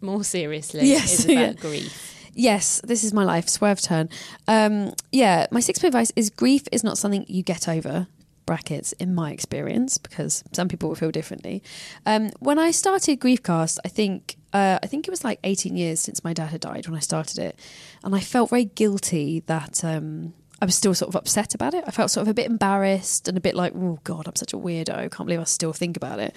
more 0.00 0.24
seriously, 0.24 0.86
Yes, 0.88 1.20
is 1.20 1.24
about 1.26 1.32
yeah. 1.34 1.52
grief. 1.54 2.16
Yes, 2.34 2.80
this 2.84 3.02
is 3.04 3.12
my 3.12 3.24
life. 3.24 3.48
Swerve 3.48 3.80
turn. 3.80 4.08
Um, 4.46 4.92
yeah, 5.12 5.46
my 5.50 5.60
sixth 5.60 5.82
bit 5.82 5.88
of 5.88 5.94
advice 5.94 6.12
is 6.16 6.30
grief 6.30 6.62
is 6.72 6.84
not 6.84 6.96
something 6.98 7.24
you 7.28 7.42
get 7.42 7.68
over. 7.68 8.06
Brackets 8.46 8.90
in 8.94 9.14
my 9.14 9.30
experience 9.30 9.96
because 9.96 10.42
some 10.52 10.66
people 10.66 10.88
will 10.88 10.96
feel 10.96 11.12
differently. 11.12 11.62
Um, 12.04 12.30
when 12.40 12.58
I 12.58 12.72
started 12.72 13.20
Griefcast, 13.20 13.78
I 13.84 13.88
think 13.88 14.36
uh, 14.52 14.80
I 14.82 14.86
think 14.88 15.06
it 15.06 15.10
was 15.12 15.22
like 15.22 15.38
18 15.44 15.76
years 15.76 16.00
since 16.00 16.24
my 16.24 16.32
dad 16.32 16.48
had 16.50 16.60
died 16.60 16.88
when 16.88 16.96
I 16.96 17.00
started 17.00 17.38
it, 17.38 17.56
and 18.04 18.14
I 18.14 18.20
felt 18.20 18.50
very 18.50 18.64
guilty 18.64 19.40
that 19.46 19.84
um, 19.84 20.34
I 20.60 20.64
was 20.64 20.74
still 20.74 20.94
sort 20.94 21.08
of 21.08 21.16
upset 21.16 21.54
about 21.54 21.74
it. 21.74 21.84
I 21.86 21.90
felt 21.90 22.10
sort 22.10 22.22
of 22.22 22.28
a 22.28 22.34
bit 22.34 22.46
embarrassed 22.46 23.28
and 23.28 23.36
a 23.36 23.40
bit 23.40 23.54
like, 23.54 23.72
oh 23.74 23.98
God, 24.04 24.26
I'm 24.26 24.36
such 24.36 24.52
a 24.52 24.56
weirdo. 24.56 24.94
I 24.94 25.08
can't 25.08 25.26
believe 25.26 25.40
I 25.40 25.44
still 25.44 25.72
think 25.72 25.96
about 25.96 26.18
it. 26.18 26.34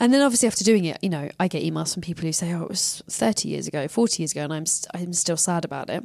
And 0.00 0.12
then 0.12 0.22
obviously 0.22 0.48
after 0.48 0.64
doing 0.64 0.84
it, 0.84 0.98
you 1.02 1.08
know, 1.08 1.28
I 1.38 1.46
get 1.46 1.62
emails 1.62 1.92
from 1.92 2.02
people 2.02 2.24
who 2.24 2.32
say, 2.32 2.52
"Oh, 2.52 2.62
it 2.62 2.68
was 2.68 3.02
30 3.08 3.48
years 3.48 3.68
ago, 3.68 3.86
40 3.86 4.22
years 4.22 4.32
ago," 4.32 4.42
and 4.42 4.52
I'm 4.52 4.66
st- 4.66 4.90
I'm 4.94 5.12
still 5.12 5.36
sad 5.36 5.64
about 5.64 5.90
it. 5.90 6.04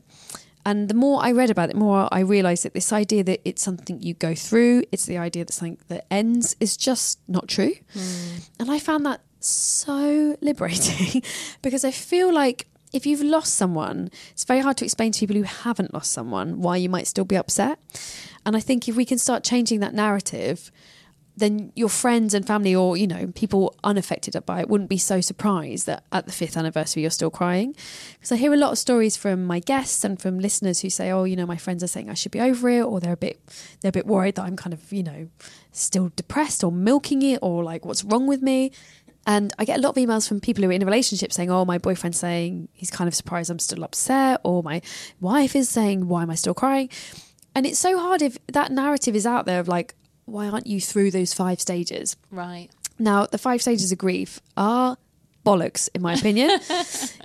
And 0.67 0.87
the 0.87 0.93
more 0.93 1.23
I 1.23 1.31
read 1.31 1.49
about 1.49 1.69
it, 1.69 1.73
the 1.73 1.79
more 1.79 2.07
I 2.11 2.19
realised 2.19 2.63
that 2.63 2.73
this 2.75 2.93
idea 2.93 3.23
that 3.23 3.39
it's 3.43 3.63
something 3.63 4.01
you 4.01 4.13
go 4.13 4.35
through, 4.35 4.83
it's 4.91 5.05
the 5.05 5.17
idea 5.17 5.45
that 5.45 5.53
something 5.53 5.79
that 5.87 6.05
ends, 6.11 6.55
is 6.59 6.77
just 6.77 7.19
not 7.27 7.47
true. 7.47 7.73
And 8.59 8.69
I 8.69 8.77
found 8.77 9.05
that 9.05 9.21
so 9.39 10.35
liberating 10.41 11.23
because 11.63 11.83
I 11.85 11.91
feel 11.91 12.31
like 12.33 12.67
if 12.93 13.05
you've 13.05 13.21
lost 13.21 13.55
someone, 13.55 14.09
it's 14.31 14.45
very 14.45 14.61
hard 14.61 14.77
to 14.77 14.85
explain 14.85 15.11
to 15.11 15.19
people 15.19 15.35
who 15.35 15.43
haven't 15.43 15.93
lost 15.93 16.11
someone 16.11 16.61
why 16.61 16.77
you 16.77 16.89
might 16.89 17.07
still 17.07 17.25
be 17.25 17.35
upset. 17.35 17.79
And 18.45 18.55
I 18.55 18.59
think 18.59 18.87
if 18.87 18.95
we 18.95 19.05
can 19.05 19.17
start 19.17 19.43
changing 19.43 19.79
that 19.81 19.93
narrative, 19.93 20.71
then 21.37 21.71
your 21.75 21.87
friends 21.87 22.33
and 22.33 22.45
family 22.45 22.75
or 22.75 22.97
you 22.97 23.05
know 23.07 23.27
people 23.35 23.75
unaffected 23.83 24.35
by 24.45 24.59
it 24.59 24.67
wouldn't 24.67 24.89
be 24.89 24.97
so 24.97 25.21
surprised 25.21 25.85
that 25.85 26.03
at 26.11 26.25
the 26.25 26.31
fifth 26.31 26.57
anniversary 26.57 27.03
you're 27.03 27.11
still 27.11 27.29
crying 27.29 27.75
because 28.13 28.31
i 28.31 28.35
hear 28.35 28.53
a 28.53 28.57
lot 28.57 28.71
of 28.71 28.77
stories 28.77 29.15
from 29.15 29.45
my 29.45 29.59
guests 29.59 30.03
and 30.03 30.19
from 30.19 30.39
listeners 30.39 30.81
who 30.81 30.89
say 30.89 31.11
oh 31.11 31.23
you 31.23 31.35
know 31.35 31.45
my 31.45 31.55
friends 31.55 31.83
are 31.83 31.87
saying 31.87 32.09
i 32.09 32.13
should 32.13 32.31
be 32.31 32.41
over 32.41 32.67
it 32.69 32.81
or 32.81 32.99
they're 32.99 33.13
a 33.13 33.17
bit 33.17 33.39
they're 33.81 33.89
a 33.89 33.93
bit 33.93 34.07
worried 34.07 34.35
that 34.35 34.43
i'm 34.43 34.55
kind 34.55 34.73
of 34.73 34.91
you 34.91 35.03
know 35.03 35.29
still 35.71 36.11
depressed 36.15 36.63
or 36.63 36.71
milking 36.71 37.21
it 37.21 37.39
or 37.41 37.63
like 37.63 37.85
what's 37.85 38.03
wrong 38.03 38.25
with 38.25 38.41
me 38.41 38.71
and 39.27 39.53
I 39.59 39.65
get 39.65 39.77
a 39.77 39.81
lot 39.81 39.89
of 39.89 39.95
emails 39.97 40.25
from 40.25 40.39
people 40.39 40.63
who 40.63 40.69
are 40.69 40.73
in 40.73 40.81
a 40.81 40.85
relationship 40.85 41.33
saying, 41.33 41.51
Oh, 41.51 41.65
my 41.65 41.77
boyfriend's 41.77 42.17
saying 42.17 42.69
he's 42.71 42.89
kind 42.89 43.09
of 43.09 43.13
surprised 43.13 43.51
I'm 43.51 43.59
still 43.59 43.83
upset, 43.83 44.39
or 44.43 44.63
my 44.63 44.81
wife 45.19 45.55
is 45.55 45.69
saying, 45.69 46.07
Why 46.07 46.23
am 46.23 46.31
I 46.31 46.35
still 46.35 46.53
crying? 46.53 46.89
And 47.53 47.65
it's 47.65 47.77
so 47.77 47.99
hard 47.99 48.21
if 48.21 48.37
that 48.47 48.71
narrative 48.71 49.15
is 49.15 49.25
out 49.25 49.45
there 49.45 49.59
of 49.59 49.67
like, 49.67 49.93
Why 50.25 50.47
aren't 50.47 50.65
you 50.65 50.79
through 50.79 51.11
those 51.11 51.33
five 51.33 51.59
stages? 51.59 52.15
Right. 52.31 52.69
Now, 52.97 53.25
the 53.25 53.37
five 53.37 53.61
stages 53.61 53.91
of 53.91 53.97
grief 53.97 54.39
are 54.55 54.97
bollocks, 55.45 55.89
in 55.93 56.01
my 56.01 56.13
opinion. 56.13 56.49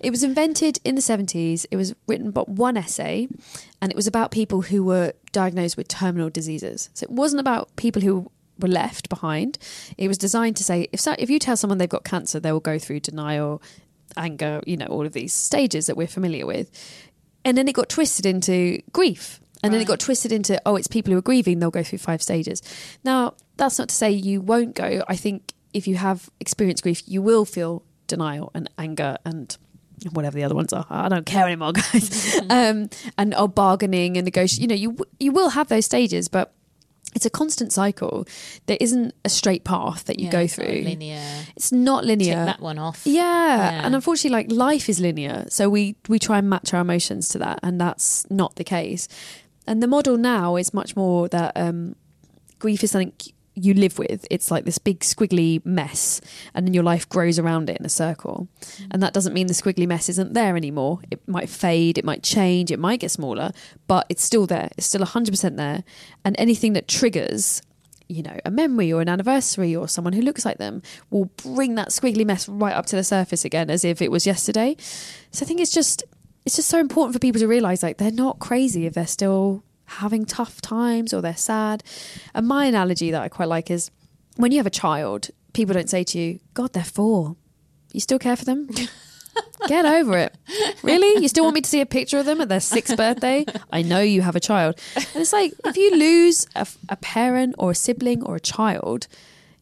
it 0.03 0.11
was 0.11 0.25
invented 0.25 0.79
in 0.85 0.97
the 0.97 1.01
70s. 1.01 1.67
It 1.71 1.77
was 1.77 1.95
written 2.09 2.33
but 2.33 2.49
one 2.49 2.77
essay, 2.77 3.29
and 3.81 3.93
it 3.93 3.97
was 3.97 4.09
about 4.09 4.33
people 4.33 4.63
who 4.63 4.83
were 4.83 5.13
diagnosed 5.31 5.77
with 5.77 5.87
terminal 5.87 6.31
diseases. 6.31 6.91
So 6.95 7.05
it 7.05 7.11
wasn't 7.11 7.41
about 7.41 7.75
people 7.77 8.03
who 8.03 8.31
were 8.63 8.69
left 8.69 9.09
behind. 9.09 9.59
It 9.99 10.09
was 10.09 10.19
designed 10.19 10.57
to 10.57 10.65
say 10.65 10.89
if 10.93 11.01
so, 11.01 11.15
if 11.19 11.29
you 11.29 11.39
tell 11.39 11.57
someone 11.57 11.79
they've 11.79 11.89
got 11.89 12.05
cancer, 12.05 12.41
they 12.41 12.53
will 12.53 12.61
go 12.61 12.79
through 12.79 13.01
denial, 13.01 13.63
anger, 14.17 14.63
you 14.67 14.77
know, 14.77 14.87
all 14.87 15.07
of 15.07 15.13
these 15.13 15.33
stages 15.33 15.87
that 15.87 15.97
we're 15.97 16.07
familiar 16.07 16.47
with. 16.47 16.71
And 17.45 17.57
then 17.57 17.67
it 17.69 17.73
got 17.73 17.89
twisted 17.89 18.27
into 18.27 18.81
grief. 18.93 19.41
And 19.63 19.73
right. 19.73 19.79
then 19.79 19.83
it 19.83 19.89
got 19.89 20.01
twisted 20.01 20.33
into, 20.33 20.61
oh, 20.67 20.77
it's 20.77 20.89
people 20.89 21.13
who 21.13 21.19
are 21.19 21.23
grieving, 21.23 21.59
they'll 21.59 21.71
go 21.71 21.83
through 21.83 21.99
five 21.99 22.23
stages. 22.23 22.63
Now, 23.05 23.35
that's 23.57 23.79
not 23.79 23.89
to 23.91 23.95
say 23.95 24.11
you 24.11 24.41
won't 24.41 24.75
go. 24.75 25.05
I 25.09 25.17
think 25.17 25.53
if 25.73 25.87
you 25.87 25.97
have 25.97 26.31
experienced 26.41 26.83
grief, 26.83 27.03
you 27.07 27.23
will 27.23 27.45
feel 27.45 27.85
denial 28.07 28.51
and 28.55 28.69
anger 28.79 29.19
and 29.25 29.57
whatever 30.11 30.37
the 30.37 30.45
other 30.45 30.55
ones 30.55 30.73
are. 30.73 30.87
I 30.91 31.09
don't 31.09 31.27
care 31.27 31.47
anymore, 31.47 31.73
guys. 31.93 32.41
um, 32.51 32.91
and 33.17 33.35
oh, 33.37 33.49
bargaining 33.49 34.17
and 34.17 34.25
negotiating. 34.25 34.63
You 34.63 34.69
know, 34.69 34.95
you 34.95 35.07
you 35.21 35.33
will 35.33 35.51
have 35.51 35.69
those 35.69 35.85
stages, 35.85 36.29
but 36.29 36.53
it's 37.15 37.27
a 37.27 37.31
constant 37.31 37.73
cycle. 37.73 38.27
There 38.67 38.79
isn't 38.81 39.15
a 39.25 39.29
straight 39.29 39.65
path 39.65 40.05
that 40.05 40.19
you 40.19 40.27
yeah, 40.27 40.33
go 40.33 40.47
through. 40.47 40.83
linear. 40.83 41.23
It's 41.57 41.73
not 41.73 42.05
linear. 42.05 42.35
Tick 42.35 42.47
that 42.47 42.61
one 42.61 42.79
off. 42.79 43.03
Yeah. 43.05 43.23
yeah. 43.23 43.87
and 43.87 43.95
unfortunately, 43.95 44.31
like 44.31 44.53
life 44.53 44.89
is 44.89 45.01
linear, 45.01 45.45
so 45.49 45.69
we 45.69 45.97
we 46.09 46.19
try 46.19 46.39
and 46.39 46.49
match 46.49 46.73
our 46.73 46.81
emotions 46.81 47.29
to 47.31 47.39
that, 47.39 47.61
and 47.63 47.81
that's 47.81 48.29
not 48.31 48.57
the 48.57 48.65
case. 48.65 49.09
And 49.67 49.83
the 49.83 49.87
model 49.87 50.17
now 50.17 50.57
is 50.57 50.75
much 50.75 50.97
more 50.97 51.29
that 51.29 51.53
um, 51.57 51.95
grief 52.59 52.83
is 52.83 52.91
something 52.91 53.13
you 53.55 53.75
live 53.75 53.99
with. 53.99 54.27
It's 54.31 54.51
like 54.51 54.65
this 54.65 54.79
big 54.79 55.01
squiggly 55.01 55.65
mess, 55.65 56.21
and 56.55 56.67
then 56.67 56.75
your 56.75 56.83
life 56.83 57.09
grows 57.09 57.39
around 57.39 57.69
it 57.69 57.79
in 57.79 57.87
a 57.87 57.91
circle. 57.91 58.49
And 58.91 59.03
that 59.03 59.13
doesn't 59.13 59.35
mean 59.35 59.47
the 59.47 59.55
squiggly 59.55 59.87
mess 59.87 60.09
isn't 60.09 60.35
there 60.35 60.57
anymore. 60.57 61.01
It 61.11 61.27
might 61.29 61.49
fade, 61.49 61.99
it 61.99 62.05
might 62.05 62.23
change, 62.23 62.71
it 62.71 62.79
might 62.79 63.01
get 63.01 63.11
smaller, 63.11 63.53
but 63.87 64.07
it's 64.09 64.23
still 64.23 64.47
there. 64.47 64.71
It's 64.77 64.87
still 64.87 65.03
100% 65.03 65.57
there. 65.57 65.85
And 66.25 66.35
anything 66.39 66.73
that 66.75 66.89
triggers, 66.89 67.63
you 68.09 68.23
know, 68.23 68.39
a 68.45 68.51
memory 68.51 68.93
or 68.93 69.01
an 69.01 69.09
anniversary 69.09 69.75
or 69.75 69.89
someone 69.89 70.13
who 70.13 70.23
looks 70.23 70.45
like 70.45 70.59
them 70.59 70.83
will 71.11 71.27
bring 71.37 71.75
that 71.75 71.89
squiggly 71.89 72.27
mess 72.27 72.49
right 72.49 72.75
up 72.75 72.87
to 72.87 72.97
the 72.97 73.05
surface 73.05 73.45
again 73.45 73.71
as 73.71 73.85
if 73.85 74.01
it 74.01 74.11
was 74.11 74.27
yesterday. 74.27 74.77
So 75.31 75.45
I 75.45 75.47
think 75.47 75.61
it's 75.61 75.73
just 75.73 76.03
it's 76.45 76.57
just 76.57 76.69
so 76.69 76.79
important 76.79 77.15
for 77.15 77.21
people 77.21 77.39
to 77.39 77.47
realize 77.47 77.83
like 77.83 77.99
they're 77.99 78.11
not 78.11 78.41
crazy 78.41 78.87
if 78.87 78.95
they're 78.95 79.07
still 79.07 79.63
having 79.99 80.25
tough 80.25 80.61
times 80.61 81.13
or 81.13 81.21
they're 81.21 81.37
sad. 81.37 81.83
And 82.35 82.47
my 82.47 82.67
analogy 82.67 83.11
that 83.11 83.23
I 83.23 83.29
quite 83.29 83.49
like 83.49 83.71
is 83.71 83.91
when 84.37 84.53
you 84.53 84.59
have 84.59 84.67
a 84.67 84.71
child, 84.71 85.31
people 85.53 85.75
don't 85.75 85.91
say 85.91 86.05
to 86.05 86.19
you, 86.19 86.41
God, 86.55 86.73
they're 86.73 86.85
four. 86.85 87.37
You 87.93 88.01
still 88.01 88.19
care 88.19 88.37
for 88.37 88.45
them? 88.45 88.69
Get 89.69 89.85
over 89.87 90.19
it. 90.19 90.35
Really? 90.83 91.23
You 91.23 91.29
still 91.29 91.45
want 91.45 91.55
me 91.55 91.61
to 91.61 91.71
see 91.71 91.81
a 91.81 91.87
picture 91.87 92.19
of 92.19 92.27
them 92.27 92.41
at 92.41 92.49
their 92.49 92.61
sixth 92.61 92.97
birthday? 92.97 93.45
I 93.71 93.83
know 93.83 94.01
you 94.01 94.21
have 94.23 94.35
a 94.37 94.41
child. 94.41 94.79
And 94.97 95.07
it's 95.17 95.33
like, 95.33 95.53
if 95.65 95.77
you 95.77 95.97
lose 95.97 96.47
a, 96.57 96.67
a 96.89 96.97
parent 96.97 97.55
or 97.59 97.71
a 97.71 97.75
sibling 97.75 98.23
or 98.25 98.37
a 98.37 98.41
child, 98.41 99.07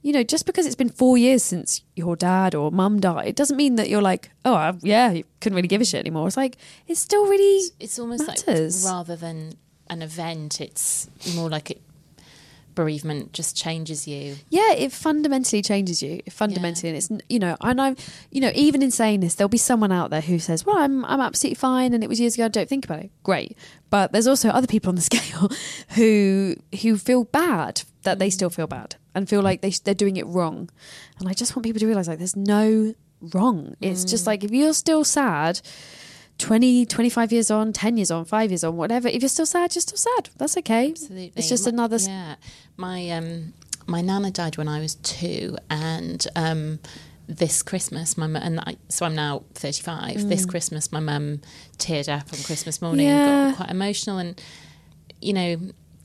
you 0.03 0.13
know, 0.13 0.23
just 0.23 0.47
because 0.47 0.65
it's 0.65 0.75
been 0.75 0.89
four 0.89 1.19
years 1.19 1.43
since 1.43 1.83
your 1.95 2.17
dad 2.17 2.55
or 2.55 2.73
mum 2.73 2.99
died, 3.01 3.27
it 3.29 3.37
doesn't 3.37 3.57
mean 3.59 3.75
that 3.77 3.91
you're 3.91 4.01
like, 4.03 4.31
oh, 4.45 4.55
I, 4.55 4.73
yeah, 4.81 5.11
you 5.11 5.25
couldn't 5.41 5.57
really 5.57 5.69
give 5.69 5.83
a 5.83 5.85
shit 5.85 6.01
anymore. 6.01 6.27
It's 6.27 6.37
like, 6.37 6.57
it's 6.87 7.01
still 7.01 7.27
really 7.27 7.63
It's 7.79 7.99
almost 7.99 8.27
matters. 8.27 8.85
like 8.85 8.93
rather 8.93 9.17
than 9.17 9.55
an 9.91 10.03
event. 10.03 10.61
It's 10.61 11.11
more 11.35 11.51
like 11.51 11.71
it 11.71 11.83
bereavement 12.75 13.33
just 13.33 13.57
changes 13.57 14.09
you. 14.09 14.37
Yeah, 14.49 14.73
it 14.73 14.93
fundamentally 14.93 15.61
changes 15.61 16.03
you. 16.03 16.23
Fundamentally, 16.31 16.89
yeah. 16.89 16.97
and 16.97 17.21
it's 17.21 17.25
you 17.29 17.39
know, 17.39 17.57
and 17.61 17.81
I'm 17.81 17.97
you 18.31 18.41
know, 18.41 18.53
even 18.55 18.83
in 18.83 18.91
saying 18.91 19.21
this, 19.21 19.35
there'll 19.35 19.49
be 19.49 19.59
someone 19.59 19.93
out 19.93 20.11
there 20.11 20.21
who 20.23 20.39
says, 20.39 20.65
"Well, 20.65 20.79
I'm 20.79 21.05
I'm 21.05 21.21
absolutely 21.21 21.57
fine, 21.57 21.93
and 21.93 22.03
it 22.03 22.09
was 22.09 22.21
years 22.21 22.35
ago. 22.35 22.47
I 22.47 22.49
don't 22.49 22.69
think 22.69 22.85
about 22.85 23.01
it." 23.01 23.11
Great, 23.23 23.59
but 23.91 24.13
there's 24.13 24.27
also 24.27 24.49
other 24.49 24.67
people 24.67 24.89
on 24.89 24.95
the 24.95 25.03
scale 25.13 25.51
who 25.91 26.57
who 26.83 26.97
feel 26.97 27.25
bad 27.25 27.83
that 28.03 28.19
they 28.19 28.31
still 28.31 28.51
feel 28.51 28.67
bad 28.67 28.97
and 29.15 29.29
feel 29.29 29.43
like 29.43 29.61
they 29.61 29.71
they're 29.71 29.95
doing 29.95 30.17
it 30.17 30.27
wrong. 30.27 30.71
And 31.19 31.29
I 31.29 31.35
just 31.35 31.55
want 31.55 31.65
people 31.65 31.81
to 31.81 31.87
realize 31.87 32.09
like 32.09 32.19
there's 32.19 32.37
no 32.37 32.95
wrong. 33.21 33.77
It's 33.81 34.05
mm. 34.05 34.11
just 34.11 34.27
like 34.27 34.45
if 34.45 34.51
you're 34.51 34.73
still 34.73 35.05
sad 35.05 35.61
20, 36.41 36.87
25 36.87 37.33
years 37.33 37.51
on, 37.51 37.73
10 37.73 37.97
years 37.97 38.11
on, 38.11 38.25
five 38.25 38.51
years 38.51 38.65
on, 38.65 38.77
whatever, 38.77 39.09
if 39.09 39.23
you're 39.23 39.29
still 39.29 39.47
sad, 39.47 39.75
you're 39.75 39.83
still 39.83 39.99
sad. 39.99 40.31
That's 40.39 40.57
okay. 40.59 40.91
Absolutely. 40.91 41.33
It's 41.37 41.49
just 41.49 41.67
my, 41.67 41.71
another. 41.71 41.99
Yeah. 41.99 42.37
My, 42.77 43.11
um, 43.11 43.53
my 43.87 44.01
nana 44.01 44.31
died 44.31 44.57
when 44.57 44.67
I 44.67 44.81
was 44.81 44.95
two, 44.97 45.57
and 45.69 46.27
um, 46.35 46.81
this 47.29 47.63
Christmas, 47.63 48.17
my 48.17 48.27
mum, 48.27 48.43
and 48.43 48.61
I, 48.61 48.77
so 48.89 49.07
I'm 49.07 49.15
now 49.15 49.45
35. 49.55 50.17
Mm. 50.17 50.29
This 50.29 50.47
Christmas, 50.47 50.91
my 50.91 51.01
mum 51.01 51.41
teared 51.79 52.09
up 52.09 52.33
on 52.33 52.43
Christmas 52.43 52.81
morning 52.81 53.07
yeah. 53.07 53.49
and 53.49 53.53
got 53.53 53.57
quite 53.59 53.71
emotional. 53.71 54.19
And, 54.19 54.41
you 55.21 55.33
know, 55.33 55.61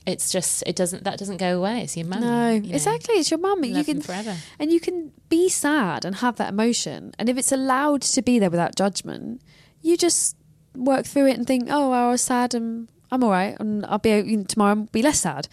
it's 0.05 0.31
just 0.31 0.63
it 0.67 0.75
doesn't 0.75 1.03
that 1.03 1.17
doesn't 1.17 1.37
go 1.37 1.57
away. 1.57 1.81
It's 1.81 1.97
your 1.97 2.05
mum. 2.05 2.21
No, 2.21 2.51
you 2.51 2.69
know, 2.69 2.75
exactly. 2.75 3.15
It's 3.15 3.31
your 3.31 3.39
mum. 3.39 3.63
You 3.63 3.83
can 3.83 4.01
forever, 4.01 4.35
and 4.59 4.71
you 4.71 4.79
can 4.79 5.11
be 5.29 5.49
sad 5.49 6.05
and 6.05 6.17
have 6.17 6.35
that 6.35 6.49
emotion. 6.49 7.13
And 7.17 7.27
if 7.27 7.37
it's 7.37 7.51
allowed 7.51 8.01
to 8.03 8.21
be 8.21 8.37
there 8.37 8.51
without 8.51 8.75
judgment, 8.75 9.41
you 9.85 9.97
just 9.97 10.35
work 10.75 11.05
through 11.05 11.27
it 11.27 11.37
and 11.37 11.45
think, 11.45 11.67
oh, 11.69 11.91
I 11.91 12.09
was 12.09 12.21
sad 12.21 12.53
and 12.53 12.89
I'm 13.11 13.23
all 13.23 13.29
right, 13.29 13.55
and 13.59 13.85
I'll 13.85 13.99
be 13.99 14.43
tomorrow. 14.45 14.71
I'll 14.71 14.89
be 14.91 15.03
less 15.03 15.21
sad. 15.21 15.47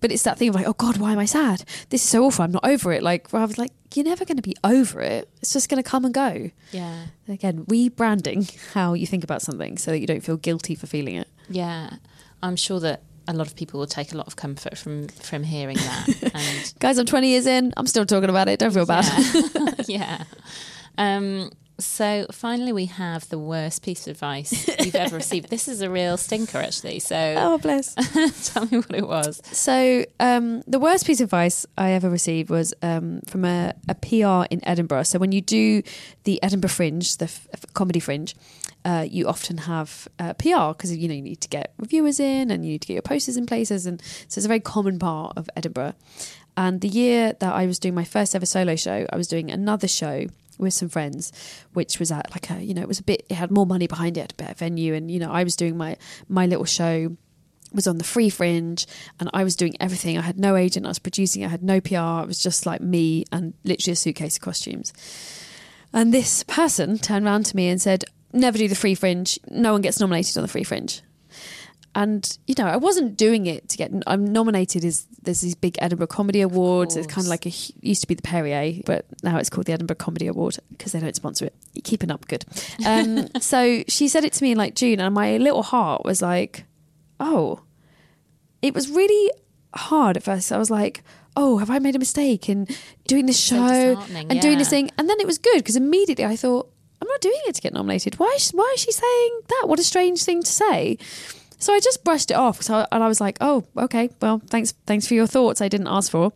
But 0.00 0.10
it's 0.10 0.22
that 0.22 0.38
thing 0.38 0.48
of 0.48 0.54
like, 0.54 0.66
oh 0.66 0.72
God, 0.72 0.96
why 0.96 1.12
am 1.12 1.18
I 1.18 1.26
sad? 1.26 1.64
This 1.90 2.02
is 2.02 2.08
so 2.08 2.24
awful. 2.24 2.44
I'm 2.44 2.52
not 2.52 2.64
over 2.66 2.92
it. 2.92 3.02
Like, 3.02 3.32
I 3.34 3.44
was 3.44 3.58
like 3.58 3.72
you're 3.94 4.04
never 4.04 4.24
going 4.24 4.36
to 4.36 4.42
be 4.42 4.56
over 4.64 5.00
it. 5.00 5.28
It's 5.40 5.52
just 5.52 5.68
going 5.68 5.82
to 5.82 5.88
come 5.88 6.04
and 6.04 6.14
go. 6.14 6.50
Yeah. 6.70 7.06
Again, 7.28 7.64
rebranding 7.66 8.56
how 8.72 8.94
you 8.94 9.06
think 9.06 9.24
about 9.24 9.42
something 9.42 9.78
so 9.78 9.90
that 9.90 9.98
you 9.98 10.06
don't 10.06 10.22
feel 10.22 10.36
guilty 10.36 10.74
for 10.74 10.86
feeling 10.86 11.16
it. 11.16 11.28
Yeah, 11.48 11.96
I'm 12.42 12.56
sure 12.56 12.80
that 12.80 13.02
a 13.28 13.32
lot 13.32 13.46
of 13.46 13.54
people 13.54 13.78
will 13.78 13.86
take 13.86 14.12
a 14.12 14.16
lot 14.16 14.26
of 14.26 14.36
comfort 14.36 14.76
from 14.76 15.08
from 15.08 15.44
hearing 15.44 15.76
that. 15.76 16.32
And 16.34 16.74
guys, 16.78 16.98
I'm 16.98 17.06
20 17.06 17.28
years 17.28 17.46
in. 17.46 17.72
I'm 17.76 17.86
still 17.86 18.06
talking 18.06 18.30
about 18.30 18.48
it. 18.48 18.58
Don't 18.58 18.72
feel 18.72 18.86
bad. 18.86 19.04
Yeah. 19.54 19.74
yeah. 19.86 20.24
Um, 20.98 21.50
so 21.84 22.26
finally, 22.30 22.72
we 22.72 22.86
have 22.86 23.28
the 23.28 23.38
worst 23.38 23.82
piece 23.82 24.06
of 24.06 24.12
advice 24.12 24.68
you've 24.80 24.94
ever 24.94 25.16
received. 25.16 25.48
This 25.50 25.68
is 25.68 25.80
a 25.80 25.90
real 25.90 26.16
stinker, 26.16 26.58
actually. 26.58 26.98
So, 26.98 27.16
oh 27.38 27.58
bless. 27.58 27.94
tell 28.52 28.66
me 28.66 28.78
what 28.78 28.94
it 28.94 29.06
was. 29.06 29.40
So, 29.46 30.04
um, 30.20 30.62
the 30.66 30.78
worst 30.78 31.06
piece 31.06 31.20
of 31.20 31.24
advice 31.24 31.66
I 31.76 31.92
ever 31.92 32.08
received 32.08 32.50
was 32.50 32.74
um, 32.82 33.20
from 33.26 33.44
a, 33.44 33.74
a, 33.88 33.94
PR 33.94 34.46
in 34.52 34.66
Edinburgh. 34.66 35.04
So, 35.04 35.18
when 35.18 35.32
you 35.32 35.40
do 35.40 35.82
the 36.24 36.42
Edinburgh 36.42 36.70
Fringe, 36.70 37.16
the 37.16 37.26
f- 37.26 37.46
comedy 37.74 38.00
Fringe, 38.00 38.34
uh, 38.84 39.06
you 39.08 39.28
often 39.28 39.58
have 39.58 40.08
uh, 40.18 40.34
PR 40.34 40.72
because 40.72 40.96
you 40.96 41.08
know 41.08 41.14
you 41.14 41.22
need 41.22 41.40
to 41.40 41.48
get 41.48 41.72
reviewers 41.78 42.18
in 42.18 42.50
and 42.50 42.64
you 42.64 42.72
need 42.72 42.82
to 42.82 42.88
get 42.88 42.94
your 42.94 43.02
posters 43.02 43.36
in 43.36 43.46
places, 43.46 43.86
and 43.86 44.00
so 44.02 44.38
it's 44.38 44.44
a 44.44 44.48
very 44.48 44.60
common 44.60 44.98
part 44.98 45.36
of 45.36 45.48
Edinburgh. 45.56 45.94
And 46.56 46.80
the 46.80 46.88
year 46.88 47.32
that 47.40 47.54
I 47.54 47.66
was 47.66 47.78
doing 47.78 47.94
my 47.94 48.04
first 48.04 48.34
ever 48.34 48.44
solo 48.44 48.76
show, 48.76 49.06
I 49.10 49.16
was 49.16 49.26
doing 49.26 49.50
another 49.50 49.88
show 49.88 50.26
with 50.62 50.74
some 50.74 50.88
friends, 50.88 51.32
which 51.72 51.98
was 51.98 52.10
at 52.10 52.30
like 52.30 52.50
a 52.50 52.62
you 52.62 52.74
know 52.74 52.82
it 52.82 52.88
was 52.88 53.00
a 53.00 53.02
bit 53.02 53.26
it 53.28 53.34
had 53.34 53.50
more 53.50 53.66
money 53.66 53.86
behind 53.86 54.16
it, 54.16 54.32
a 54.32 54.34
better 54.34 54.54
venue, 54.54 54.94
and 54.94 55.10
you 55.10 55.18
know 55.18 55.30
I 55.30 55.44
was 55.44 55.56
doing 55.56 55.76
my 55.76 55.96
my 56.28 56.46
little 56.46 56.64
show 56.64 57.16
was 57.74 57.86
on 57.86 57.98
the 57.98 58.04
free 58.04 58.28
fringe 58.28 58.86
and 59.18 59.30
I 59.32 59.44
was 59.44 59.56
doing 59.56 59.74
everything. 59.80 60.18
I 60.18 60.22
had 60.22 60.38
no 60.38 60.56
agent, 60.56 60.84
I 60.84 60.90
was 60.90 60.98
producing, 60.98 61.44
I 61.44 61.48
had 61.48 61.62
no 61.62 61.80
PR. 61.80 62.22
It 62.22 62.28
was 62.28 62.42
just 62.42 62.66
like 62.66 62.82
me 62.82 63.24
and 63.32 63.54
literally 63.64 63.92
a 63.92 63.96
suitcase 63.96 64.36
of 64.36 64.42
costumes. 64.42 64.92
And 65.92 66.12
this 66.12 66.42
person 66.42 66.98
turned 66.98 67.24
around 67.24 67.46
to 67.46 67.56
me 67.56 67.68
and 67.68 67.80
said, 67.80 68.04
Never 68.34 68.56
do 68.56 68.68
the 68.68 68.74
free 68.74 68.94
fringe. 68.94 69.38
No 69.50 69.72
one 69.72 69.82
gets 69.82 70.00
nominated 70.00 70.36
on 70.38 70.42
the 70.42 70.48
free 70.48 70.64
fringe 70.64 71.02
and 71.94 72.38
you 72.46 72.54
know, 72.58 72.66
I 72.66 72.76
wasn't 72.76 73.16
doing 73.16 73.46
it 73.46 73.68
to 73.70 73.76
get. 73.76 73.92
I'm 74.06 74.24
nominated. 74.24 74.84
Is 74.84 75.06
there's 75.22 75.42
these 75.42 75.54
big 75.54 75.76
Edinburgh 75.78 76.06
Comedy 76.06 76.40
Awards? 76.40 76.96
It's 76.96 77.06
kind 77.06 77.26
of 77.26 77.28
like 77.28 77.44
a 77.46 77.52
used 77.80 78.00
to 78.00 78.08
be 78.08 78.14
the 78.14 78.22
Perrier, 78.22 78.80
but 78.86 79.04
now 79.22 79.36
it's 79.38 79.50
called 79.50 79.66
the 79.66 79.72
Edinburgh 79.72 79.96
Comedy 79.96 80.26
Award 80.26 80.58
because 80.70 80.92
they 80.92 81.00
don't 81.00 81.14
sponsor 81.14 81.46
it. 81.46 81.54
You're 81.74 81.82
keeping 81.82 82.10
up 82.10 82.26
good. 82.28 82.44
Um, 82.86 83.28
so 83.40 83.82
she 83.88 84.08
said 84.08 84.24
it 84.24 84.32
to 84.34 84.42
me 84.42 84.52
in 84.52 84.58
like 84.58 84.74
June, 84.74 85.00
and 85.00 85.14
my 85.14 85.36
little 85.36 85.62
heart 85.62 86.04
was 86.04 86.22
like, 86.22 86.64
oh, 87.20 87.60
it 88.62 88.74
was 88.74 88.88
really 88.88 89.32
hard 89.74 90.16
at 90.16 90.22
first. 90.22 90.50
I 90.50 90.58
was 90.58 90.70
like, 90.70 91.02
oh, 91.36 91.58
have 91.58 91.70
I 91.70 91.78
made 91.78 91.94
a 91.94 91.98
mistake 91.98 92.48
in 92.48 92.68
doing 93.06 93.26
this 93.26 93.38
show 93.38 93.66
so 93.66 94.00
and 94.14 94.34
yeah. 94.34 94.40
doing 94.40 94.56
this 94.56 94.70
thing? 94.70 94.90
And 94.96 95.10
then 95.10 95.20
it 95.20 95.26
was 95.26 95.36
good 95.36 95.58
because 95.58 95.76
immediately 95.76 96.24
I 96.24 96.36
thought, 96.36 96.70
I'm 97.02 97.08
not 97.08 97.20
doing 97.20 97.40
it 97.48 97.56
to 97.56 97.60
get 97.60 97.74
nominated. 97.74 98.14
Why? 98.18 98.38
Why 98.52 98.72
is 98.74 98.80
she 98.80 98.92
saying 98.92 99.40
that? 99.48 99.64
What 99.66 99.80
a 99.80 99.82
strange 99.82 100.22
thing 100.22 100.42
to 100.42 100.50
say. 100.50 100.98
So 101.62 101.72
I 101.72 101.80
just 101.80 102.04
brushed 102.04 102.30
it 102.30 102.34
off. 102.34 102.60
So, 102.62 102.86
and 102.90 103.02
I 103.02 103.08
was 103.08 103.20
like, 103.20 103.38
oh, 103.40 103.64
okay, 103.76 104.10
well, 104.20 104.42
thanks, 104.48 104.72
thanks 104.86 105.06
for 105.06 105.14
your 105.14 105.26
thoughts. 105.26 105.60
I 105.60 105.68
didn't 105.68 105.86
ask 105.86 106.10
for. 106.10 106.32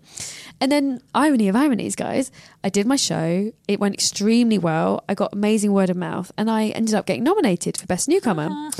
And 0.60 0.72
then, 0.72 1.00
irony 1.14 1.48
of 1.48 1.56
ironies, 1.56 1.96
guys, 1.96 2.30
I 2.64 2.68
did 2.68 2.86
my 2.86 2.96
show. 2.96 3.52
It 3.68 3.80
went 3.80 3.94
extremely 3.94 4.56
well. 4.58 5.04
I 5.08 5.14
got 5.14 5.32
amazing 5.32 5.72
word 5.72 5.90
of 5.90 5.96
mouth, 5.96 6.32
and 6.38 6.50
I 6.50 6.68
ended 6.68 6.94
up 6.94 7.06
getting 7.06 7.24
nominated 7.24 7.76
for 7.76 7.86
Best 7.86 8.08
Newcomer. 8.08 8.48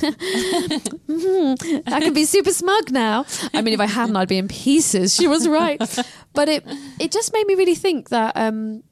mm-hmm. 1.09 1.79
I 1.93 2.01
can 2.01 2.15
be 2.15 2.25
super 2.25 2.53
smug 2.53 2.91
now. 2.91 3.27
I 3.53 3.61
mean, 3.61 3.75
if 3.75 3.81
I 3.81 3.87
hadn't, 3.87 4.17
I'd 4.17 4.29
be 4.29 4.39
in 4.39 4.49
pieces. 4.49 5.15
She 5.15 5.29
was 5.29 5.47
right. 5.49 5.79
But 6.33 6.49
it 6.49 6.65
it 7.01 7.13
just 7.13 7.33
made 7.33 7.47
me 7.47 7.55
really 7.55 7.75
think 7.75 8.09
that 8.11 8.37
um, 8.37 8.83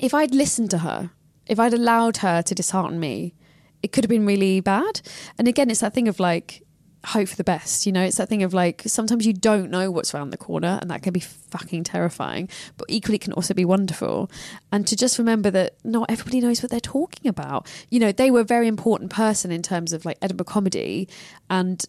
if 0.00 0.14
I'd 0.14 0.34
listened 0.34 0.70
to 0.70 0.78
her 0.78 1.10
if 1.50 1.58
I'd 1.58 1.74
allowed 1.74 2.18
her 2.18 2.42
to 2.42 2.54
dishearten 2.54 3.00
me, 3.00 3.34
it 3.82 3.90
could 3.90 4.04
have 4.04 4.08
been 4.08 4.24
really 4.24 4.60
bad. 4.60 5.00
And 5.36 5.48
again, 5.48 5.68
it's 5.68 5.80
that 5.80 5.92
thing 5.92 6.06
of 6.06 6.20
like, 6.20 6.62
hope 7.06 7.28
for 7.28 7.36
the 7.36 7.44
best. 7.44 7.86
You 7.86 7.92
know, 7.92 8.02
it's 8.02 8.16
that 8.16 8.28
thing 8.28 8.42
of 8.42 8.52
like 8.52 8.82
sometimes 8.86 9.26
you 9.26 9.32
don't 9.32 9.70
know 9.70 9.90
what's 9.90 10.14
around 10.14 10.30
the 10.30 10.36
corner, 10.36 10.78
and 10.80 10.90
that 10.90 11.02
can 11.02 11.12
be 11.12 11.20
fucking 11.20 11.84
terrifying. 11.84 12.48
But 12.76 12.86
equally, 12.88 13.18
can 13.18 13.32
also 13.32 13.54
be 13.54 13.64
wonderful. 13.64 14.30
And 14.72 14.86
to 14.86 14.96
just 14.96 15.18
remember 15.18 15.50
that 15.50 15.74
not 15.84 16.10
everybody 16.10 16.40
knows 16.40 16.62
what 16.62 16.70
they're 16.70 16.80
talking 16.80 17.28
about. 17.28 17.66
You 17.90 18.00
know, 18.00 18.12
they 18.12 18.30
were 18.30 18.40
a 18.40 18.44
very 18.44 18.68
important 18.68 19.10
person 19.10 19.50
in 19.50 19.62
terms 19.62 19.92
of 19.92 20.04
like 20.04 20.18
Edinburgh 20.20 20.46
comedy, 20.46 21.08
and 21.48 21.84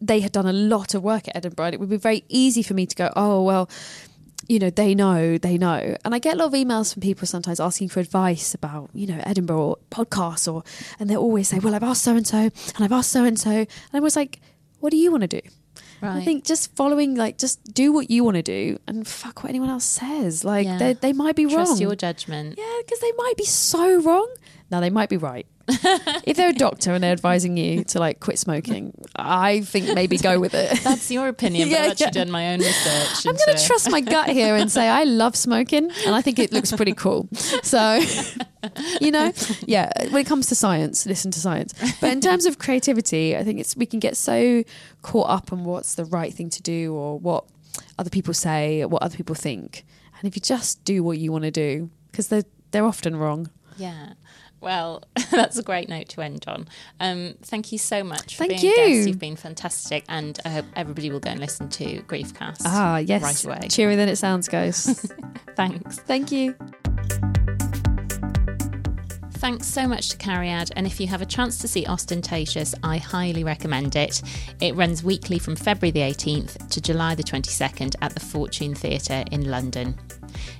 they 0.00 0.20
had 0.20 0.32
done 0.32 0.46
a 0.46 0.52
lot 0.52 0.94
of 0.94 1.02
work 1.02 1.28
at 1.28 1.36
Edinburgh. 1.36 1.66
And 1.66 1.74
it 1.74 1.80
would 1.80 1.90
be 1.90 1.96
very 1.96 2.24
easy 2.28 2.62
for 2.62 2.74
me 2.74 2.86
to 2.86 2.96
go, 2.96 3.12
oh 3.16 3.42
well. 3.42 3.68
You 4.48 4.60
know, 4.60 4.70
they 4.70 4.94
know, 4.94 5.38
they 5.38 5.58
know. 5.58 5.96
And 6.04 6.14
I 6.14 6.20
get 6.20 6.34
a 6.34 6.38
lot 6.38 6.46
of 6.46 6.52
emails 6.52 6.92
from 6.92 7.00
people 7.00 7.26
sometimes 7.26 7.58
asking 7.58 7.88
for 7.88 7.98
advice 7.98 8.54
about, 8.54 8.90
you 8.94 9.04
know, 9.04 9.20
Edinburgh 9.24 9.60
or 9.60 9.78
podcasts 9.90 10.52
or 10.52 10.62
and 11.00 11.10
they 11.10 11.16
always 11.16 11.48
say, 11.48 11.58
Well, 11.58 11.74
I've 11.74 11.82
asked 11.82 12.04
so 12.04 12.14
and 12.14 12.24
so 12.24 12.38
and 12.38 12.52
I've 12.78 12.92
asked 12.92 13.10
so 13.10 13.24
and 13.24 13.40
so. 13.40 13.50
And 13.50 13.68
I 13.92 13.98
was 13.98 14.14
like, 14.14 14.38
what 14.86 14.92
do 14.92 14.98
you 14.98 15.10
want 15.10 15.22
to 15.22 15.40
do? 15.40 15.40
Right. 16.00 16.18
I 16.18 16.24
think 16.24 16.44
just 16.44 16.76
following, 16.76 17.16
like, 17.16 17.38
just 17.38 17.74
do 17.74 17.90
what 17.90 18.08
you 18.08 18.22
want 18.22 18.36
to 18.36 18.42
do 18.42 18.78
and 18.86 19.04
fuck 19.04 19.42
what 19.42 19.48
anyone 19.48 19.68
else 19.68 19.84
says. 19.84 20.44
Like, 20.44 20.64
yeah. 20.64 20.78
they, 20.78 20.92
they 20.92 21.12
might 21.12 21.34
be 21.34 21.42
Trust 21.42 21.56
wrong. 21.56 21.66
Trust 21.66 21.80
your 21.80 21.96
judgment. 21.96 22.54
Yeah, 22.56 22.76
because 22.84 23.00
they 23.00 23.10
might 23.16 23.34
be 23.36 23.44
so 23.46 24.00
wrong. 24.00 24.32
Now, 24.70 24.78
they 24.78 24.90
might 24.90 25.08
be 25.08 25.16
right. 25.16 25.44
if 26.24 26.36
they're 26.36 26.50
a 26.50 26.54
doctor 26.54 26.92
and 26.92 27.02
they're 27.02 27.12
advising 27.12 27.56
you 27.56 27.84
to 27.84 27.98
like 27.98 28.20
quit 28.20 28.38
smoking, 28.38 28.94
I 29.16 29.60
think 29.62 29.94
maybe 29.94 30.16
go 30.18 30.38
with 30.38 30.54
it. 30.54 30.78
That's 30.82 31.10
your 31.10 31.28
opinion, 31.28 31.68
but 31.68 31.72
yeah, 31.72 31.84
I've 31.84 31.90
actually 31.92 32.06
yeah. 32.06 32.10
done 32.10 32.30
my 32.30 32.52
own 32.52 32.60
research. 32.60 33.26
I'm 33.26 33.36
going 33.36 33.56
to 33.56 33.66
trust 33.66 33.90
my 33.90 34.00
gut 34.00 34.28
here 34.30 34.54
and 34.54 34.70
say 34.70 34.88
I 34.88 35.04
love 35.04 35.34
smoking 35.36 35.90
and 36.06 36.14
I 36.14 36.22
think 36.22 36.38
it 36.38 36.52
looks 36.52 36.72
pretty 36.72 36.94
cool. 36.94 37.28
So, 37.32 38.00
you 39.00 39.10
know, 39.10 39.32
yeah, 39.66 39.90
when 40.10 40.20
it 40.20 40.26
comes 40.26 40.46
to 40.48 40.54
science, 40.54 41.06
listen 41.06 41.30
to 41.32 41.40
science. 41.40 41.74
But 42.00 42.12
in 42.12 42.20
terms 42.20 42.46
of 42.46 42.58
creativity, 42.58 43.36
I 43.36 43.42
think 43.44 43.60
it's 43.60 43.76
we 43.76 43.86
can 43.86 44.00
get 44.00 44.16
so 44.16 44.62
caught 45.02 45.28
up 45.28 45.52
on 45.52 45.64
what's 45.64 45.94
the 45.94 46.04
right 46.04 46.32
thing 46.32 46.50
to 46.50 46.62
do 46.62 46.94
or 46.94 47.18
what 47.18 47.44
other 47.98 48.10
people 48.10 48.34
say, 48.34 48.82
or 48.82 48.88
what 48.88 49.02
other 49.02 49.16
people 49.16 49.34
think. 49.34 49.84
And 50.18 50.28
if 50.28 50.36
you 50.36 50.40
just 50.40 50.84
do 50.84 51.02
what 51.02 51.18
you 51.18 51.32
want 51.32 51.44
to 51.44 51.50
do, 51.50 51.90
because 52.10 52.28
they're 52.28 52.44
they're 52.70 52.84
often 52.84 53.16
wrong. 53.16 53.50
Yeah. 53.76 54.14
Well, 54.60 55.04
that's 55.30 55.58
a 55.58 55.62
great 55.62 55.88
note 55.88 56.08
to 56.10 56.22
end 56.22 56.44
on. 56.46 56.68
Um, 56.98 57.34
thank 57.42 57.72
you 57.72 57.78
so 57.78 58.02
much 58.02 58.36
for 58.36 58.46
thank 58.46 58.60
being 58.60 58.64
you. 58.64 58.72
a 58.72 58.86
guest. 58.94 59.08
You've 59.08 59.18
been 59.18 59.36
fantastic, 59.36 60.04
and 60.08 60.38
I 60.44 60.48
hope 60.50 60.66
everybody 60.74 61.10
will 61.10 61.20
go 61.20 61.30
and 61.30 61.40
listen 61.40 61.68
to 61.70 62.02
Griefcast. 62.02 62.62
Ah, 62.64 62.98
yes, 62.98 63.22
right 63.22 63.44
away. 63.44 63.68
Cheerier 63.68 63.96
than 63.96 64.08
it 64.08 64.16
sounds, 64.16 64.48
guys. 64.48 65.12
Thanks. 65.56 65.98
Thank 66.00 66.32
you. 66.32 66.54
Thanks 69.32 69.66
so 69.66 69.86
much 69.86 70.08
to 70.08 70.16
Cariad, 70.16 70.72
and 70.74 70.86
if 70.86 70.98
you 70.98 71.06
have 71.06 71.20
a 71.22 71.26
chance 71.26 71.58
to 71.58 71.68
see 71.68 71.86
Austentatious, 71.86 72.74
I 72.82 72.96
highly 72.96 73.44
recommend 73.44 73.94
it. 73.94 74.22
It 74.60 74.74
runs 74.74 75.04
weekly 75.04 75.38
from 75.38 75.54
February 75.54 75.92
the 75.92 76.00
18th 76.00 76.68
to 76.70 76.80
July 76.80 77.14
the 77.14 77.22
22nd 77.22 77.94
at 78.00 78.14
the 78.14 78.20
Fortune 78.20 78.74
Theatre 78.74 79.24
in 79.30 79.48
London. 79.48 79.94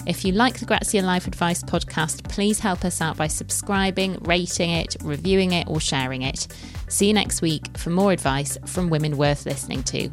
If 0.06 0.24
you 0.24 0.32
like 0.32 0.60
the 0.60 0.66
Grazia 0.66 1.02
Life 1.02 1.26
Advice 1.26 1.64
podcast, 1.64 2.22
please 2.28 2.60
help 2.60 2.84
us 2.84 3.00
out 3.00 3.16
by 3.16 3.26
subscribing, 3.26 4.18
rating 4.20 4.70
it, 4.70 4.94
reviewing 5.02 5.52
it, 5.52 5.66
or 5.68 5.80
sharing 5.80 6.22
it. 6.22 6.46
See 6.86 7.08
you 7.08 7.12
next 7.12 7.42
week 7.42 7.76
for 7.76 7.90
more 7.90 8.12
advice 8.12 8.56
from 8.66 8.88
women 8.88 9.16
worth 9.16 9.44
listening 9.46 9.82
to. 9.82 10.08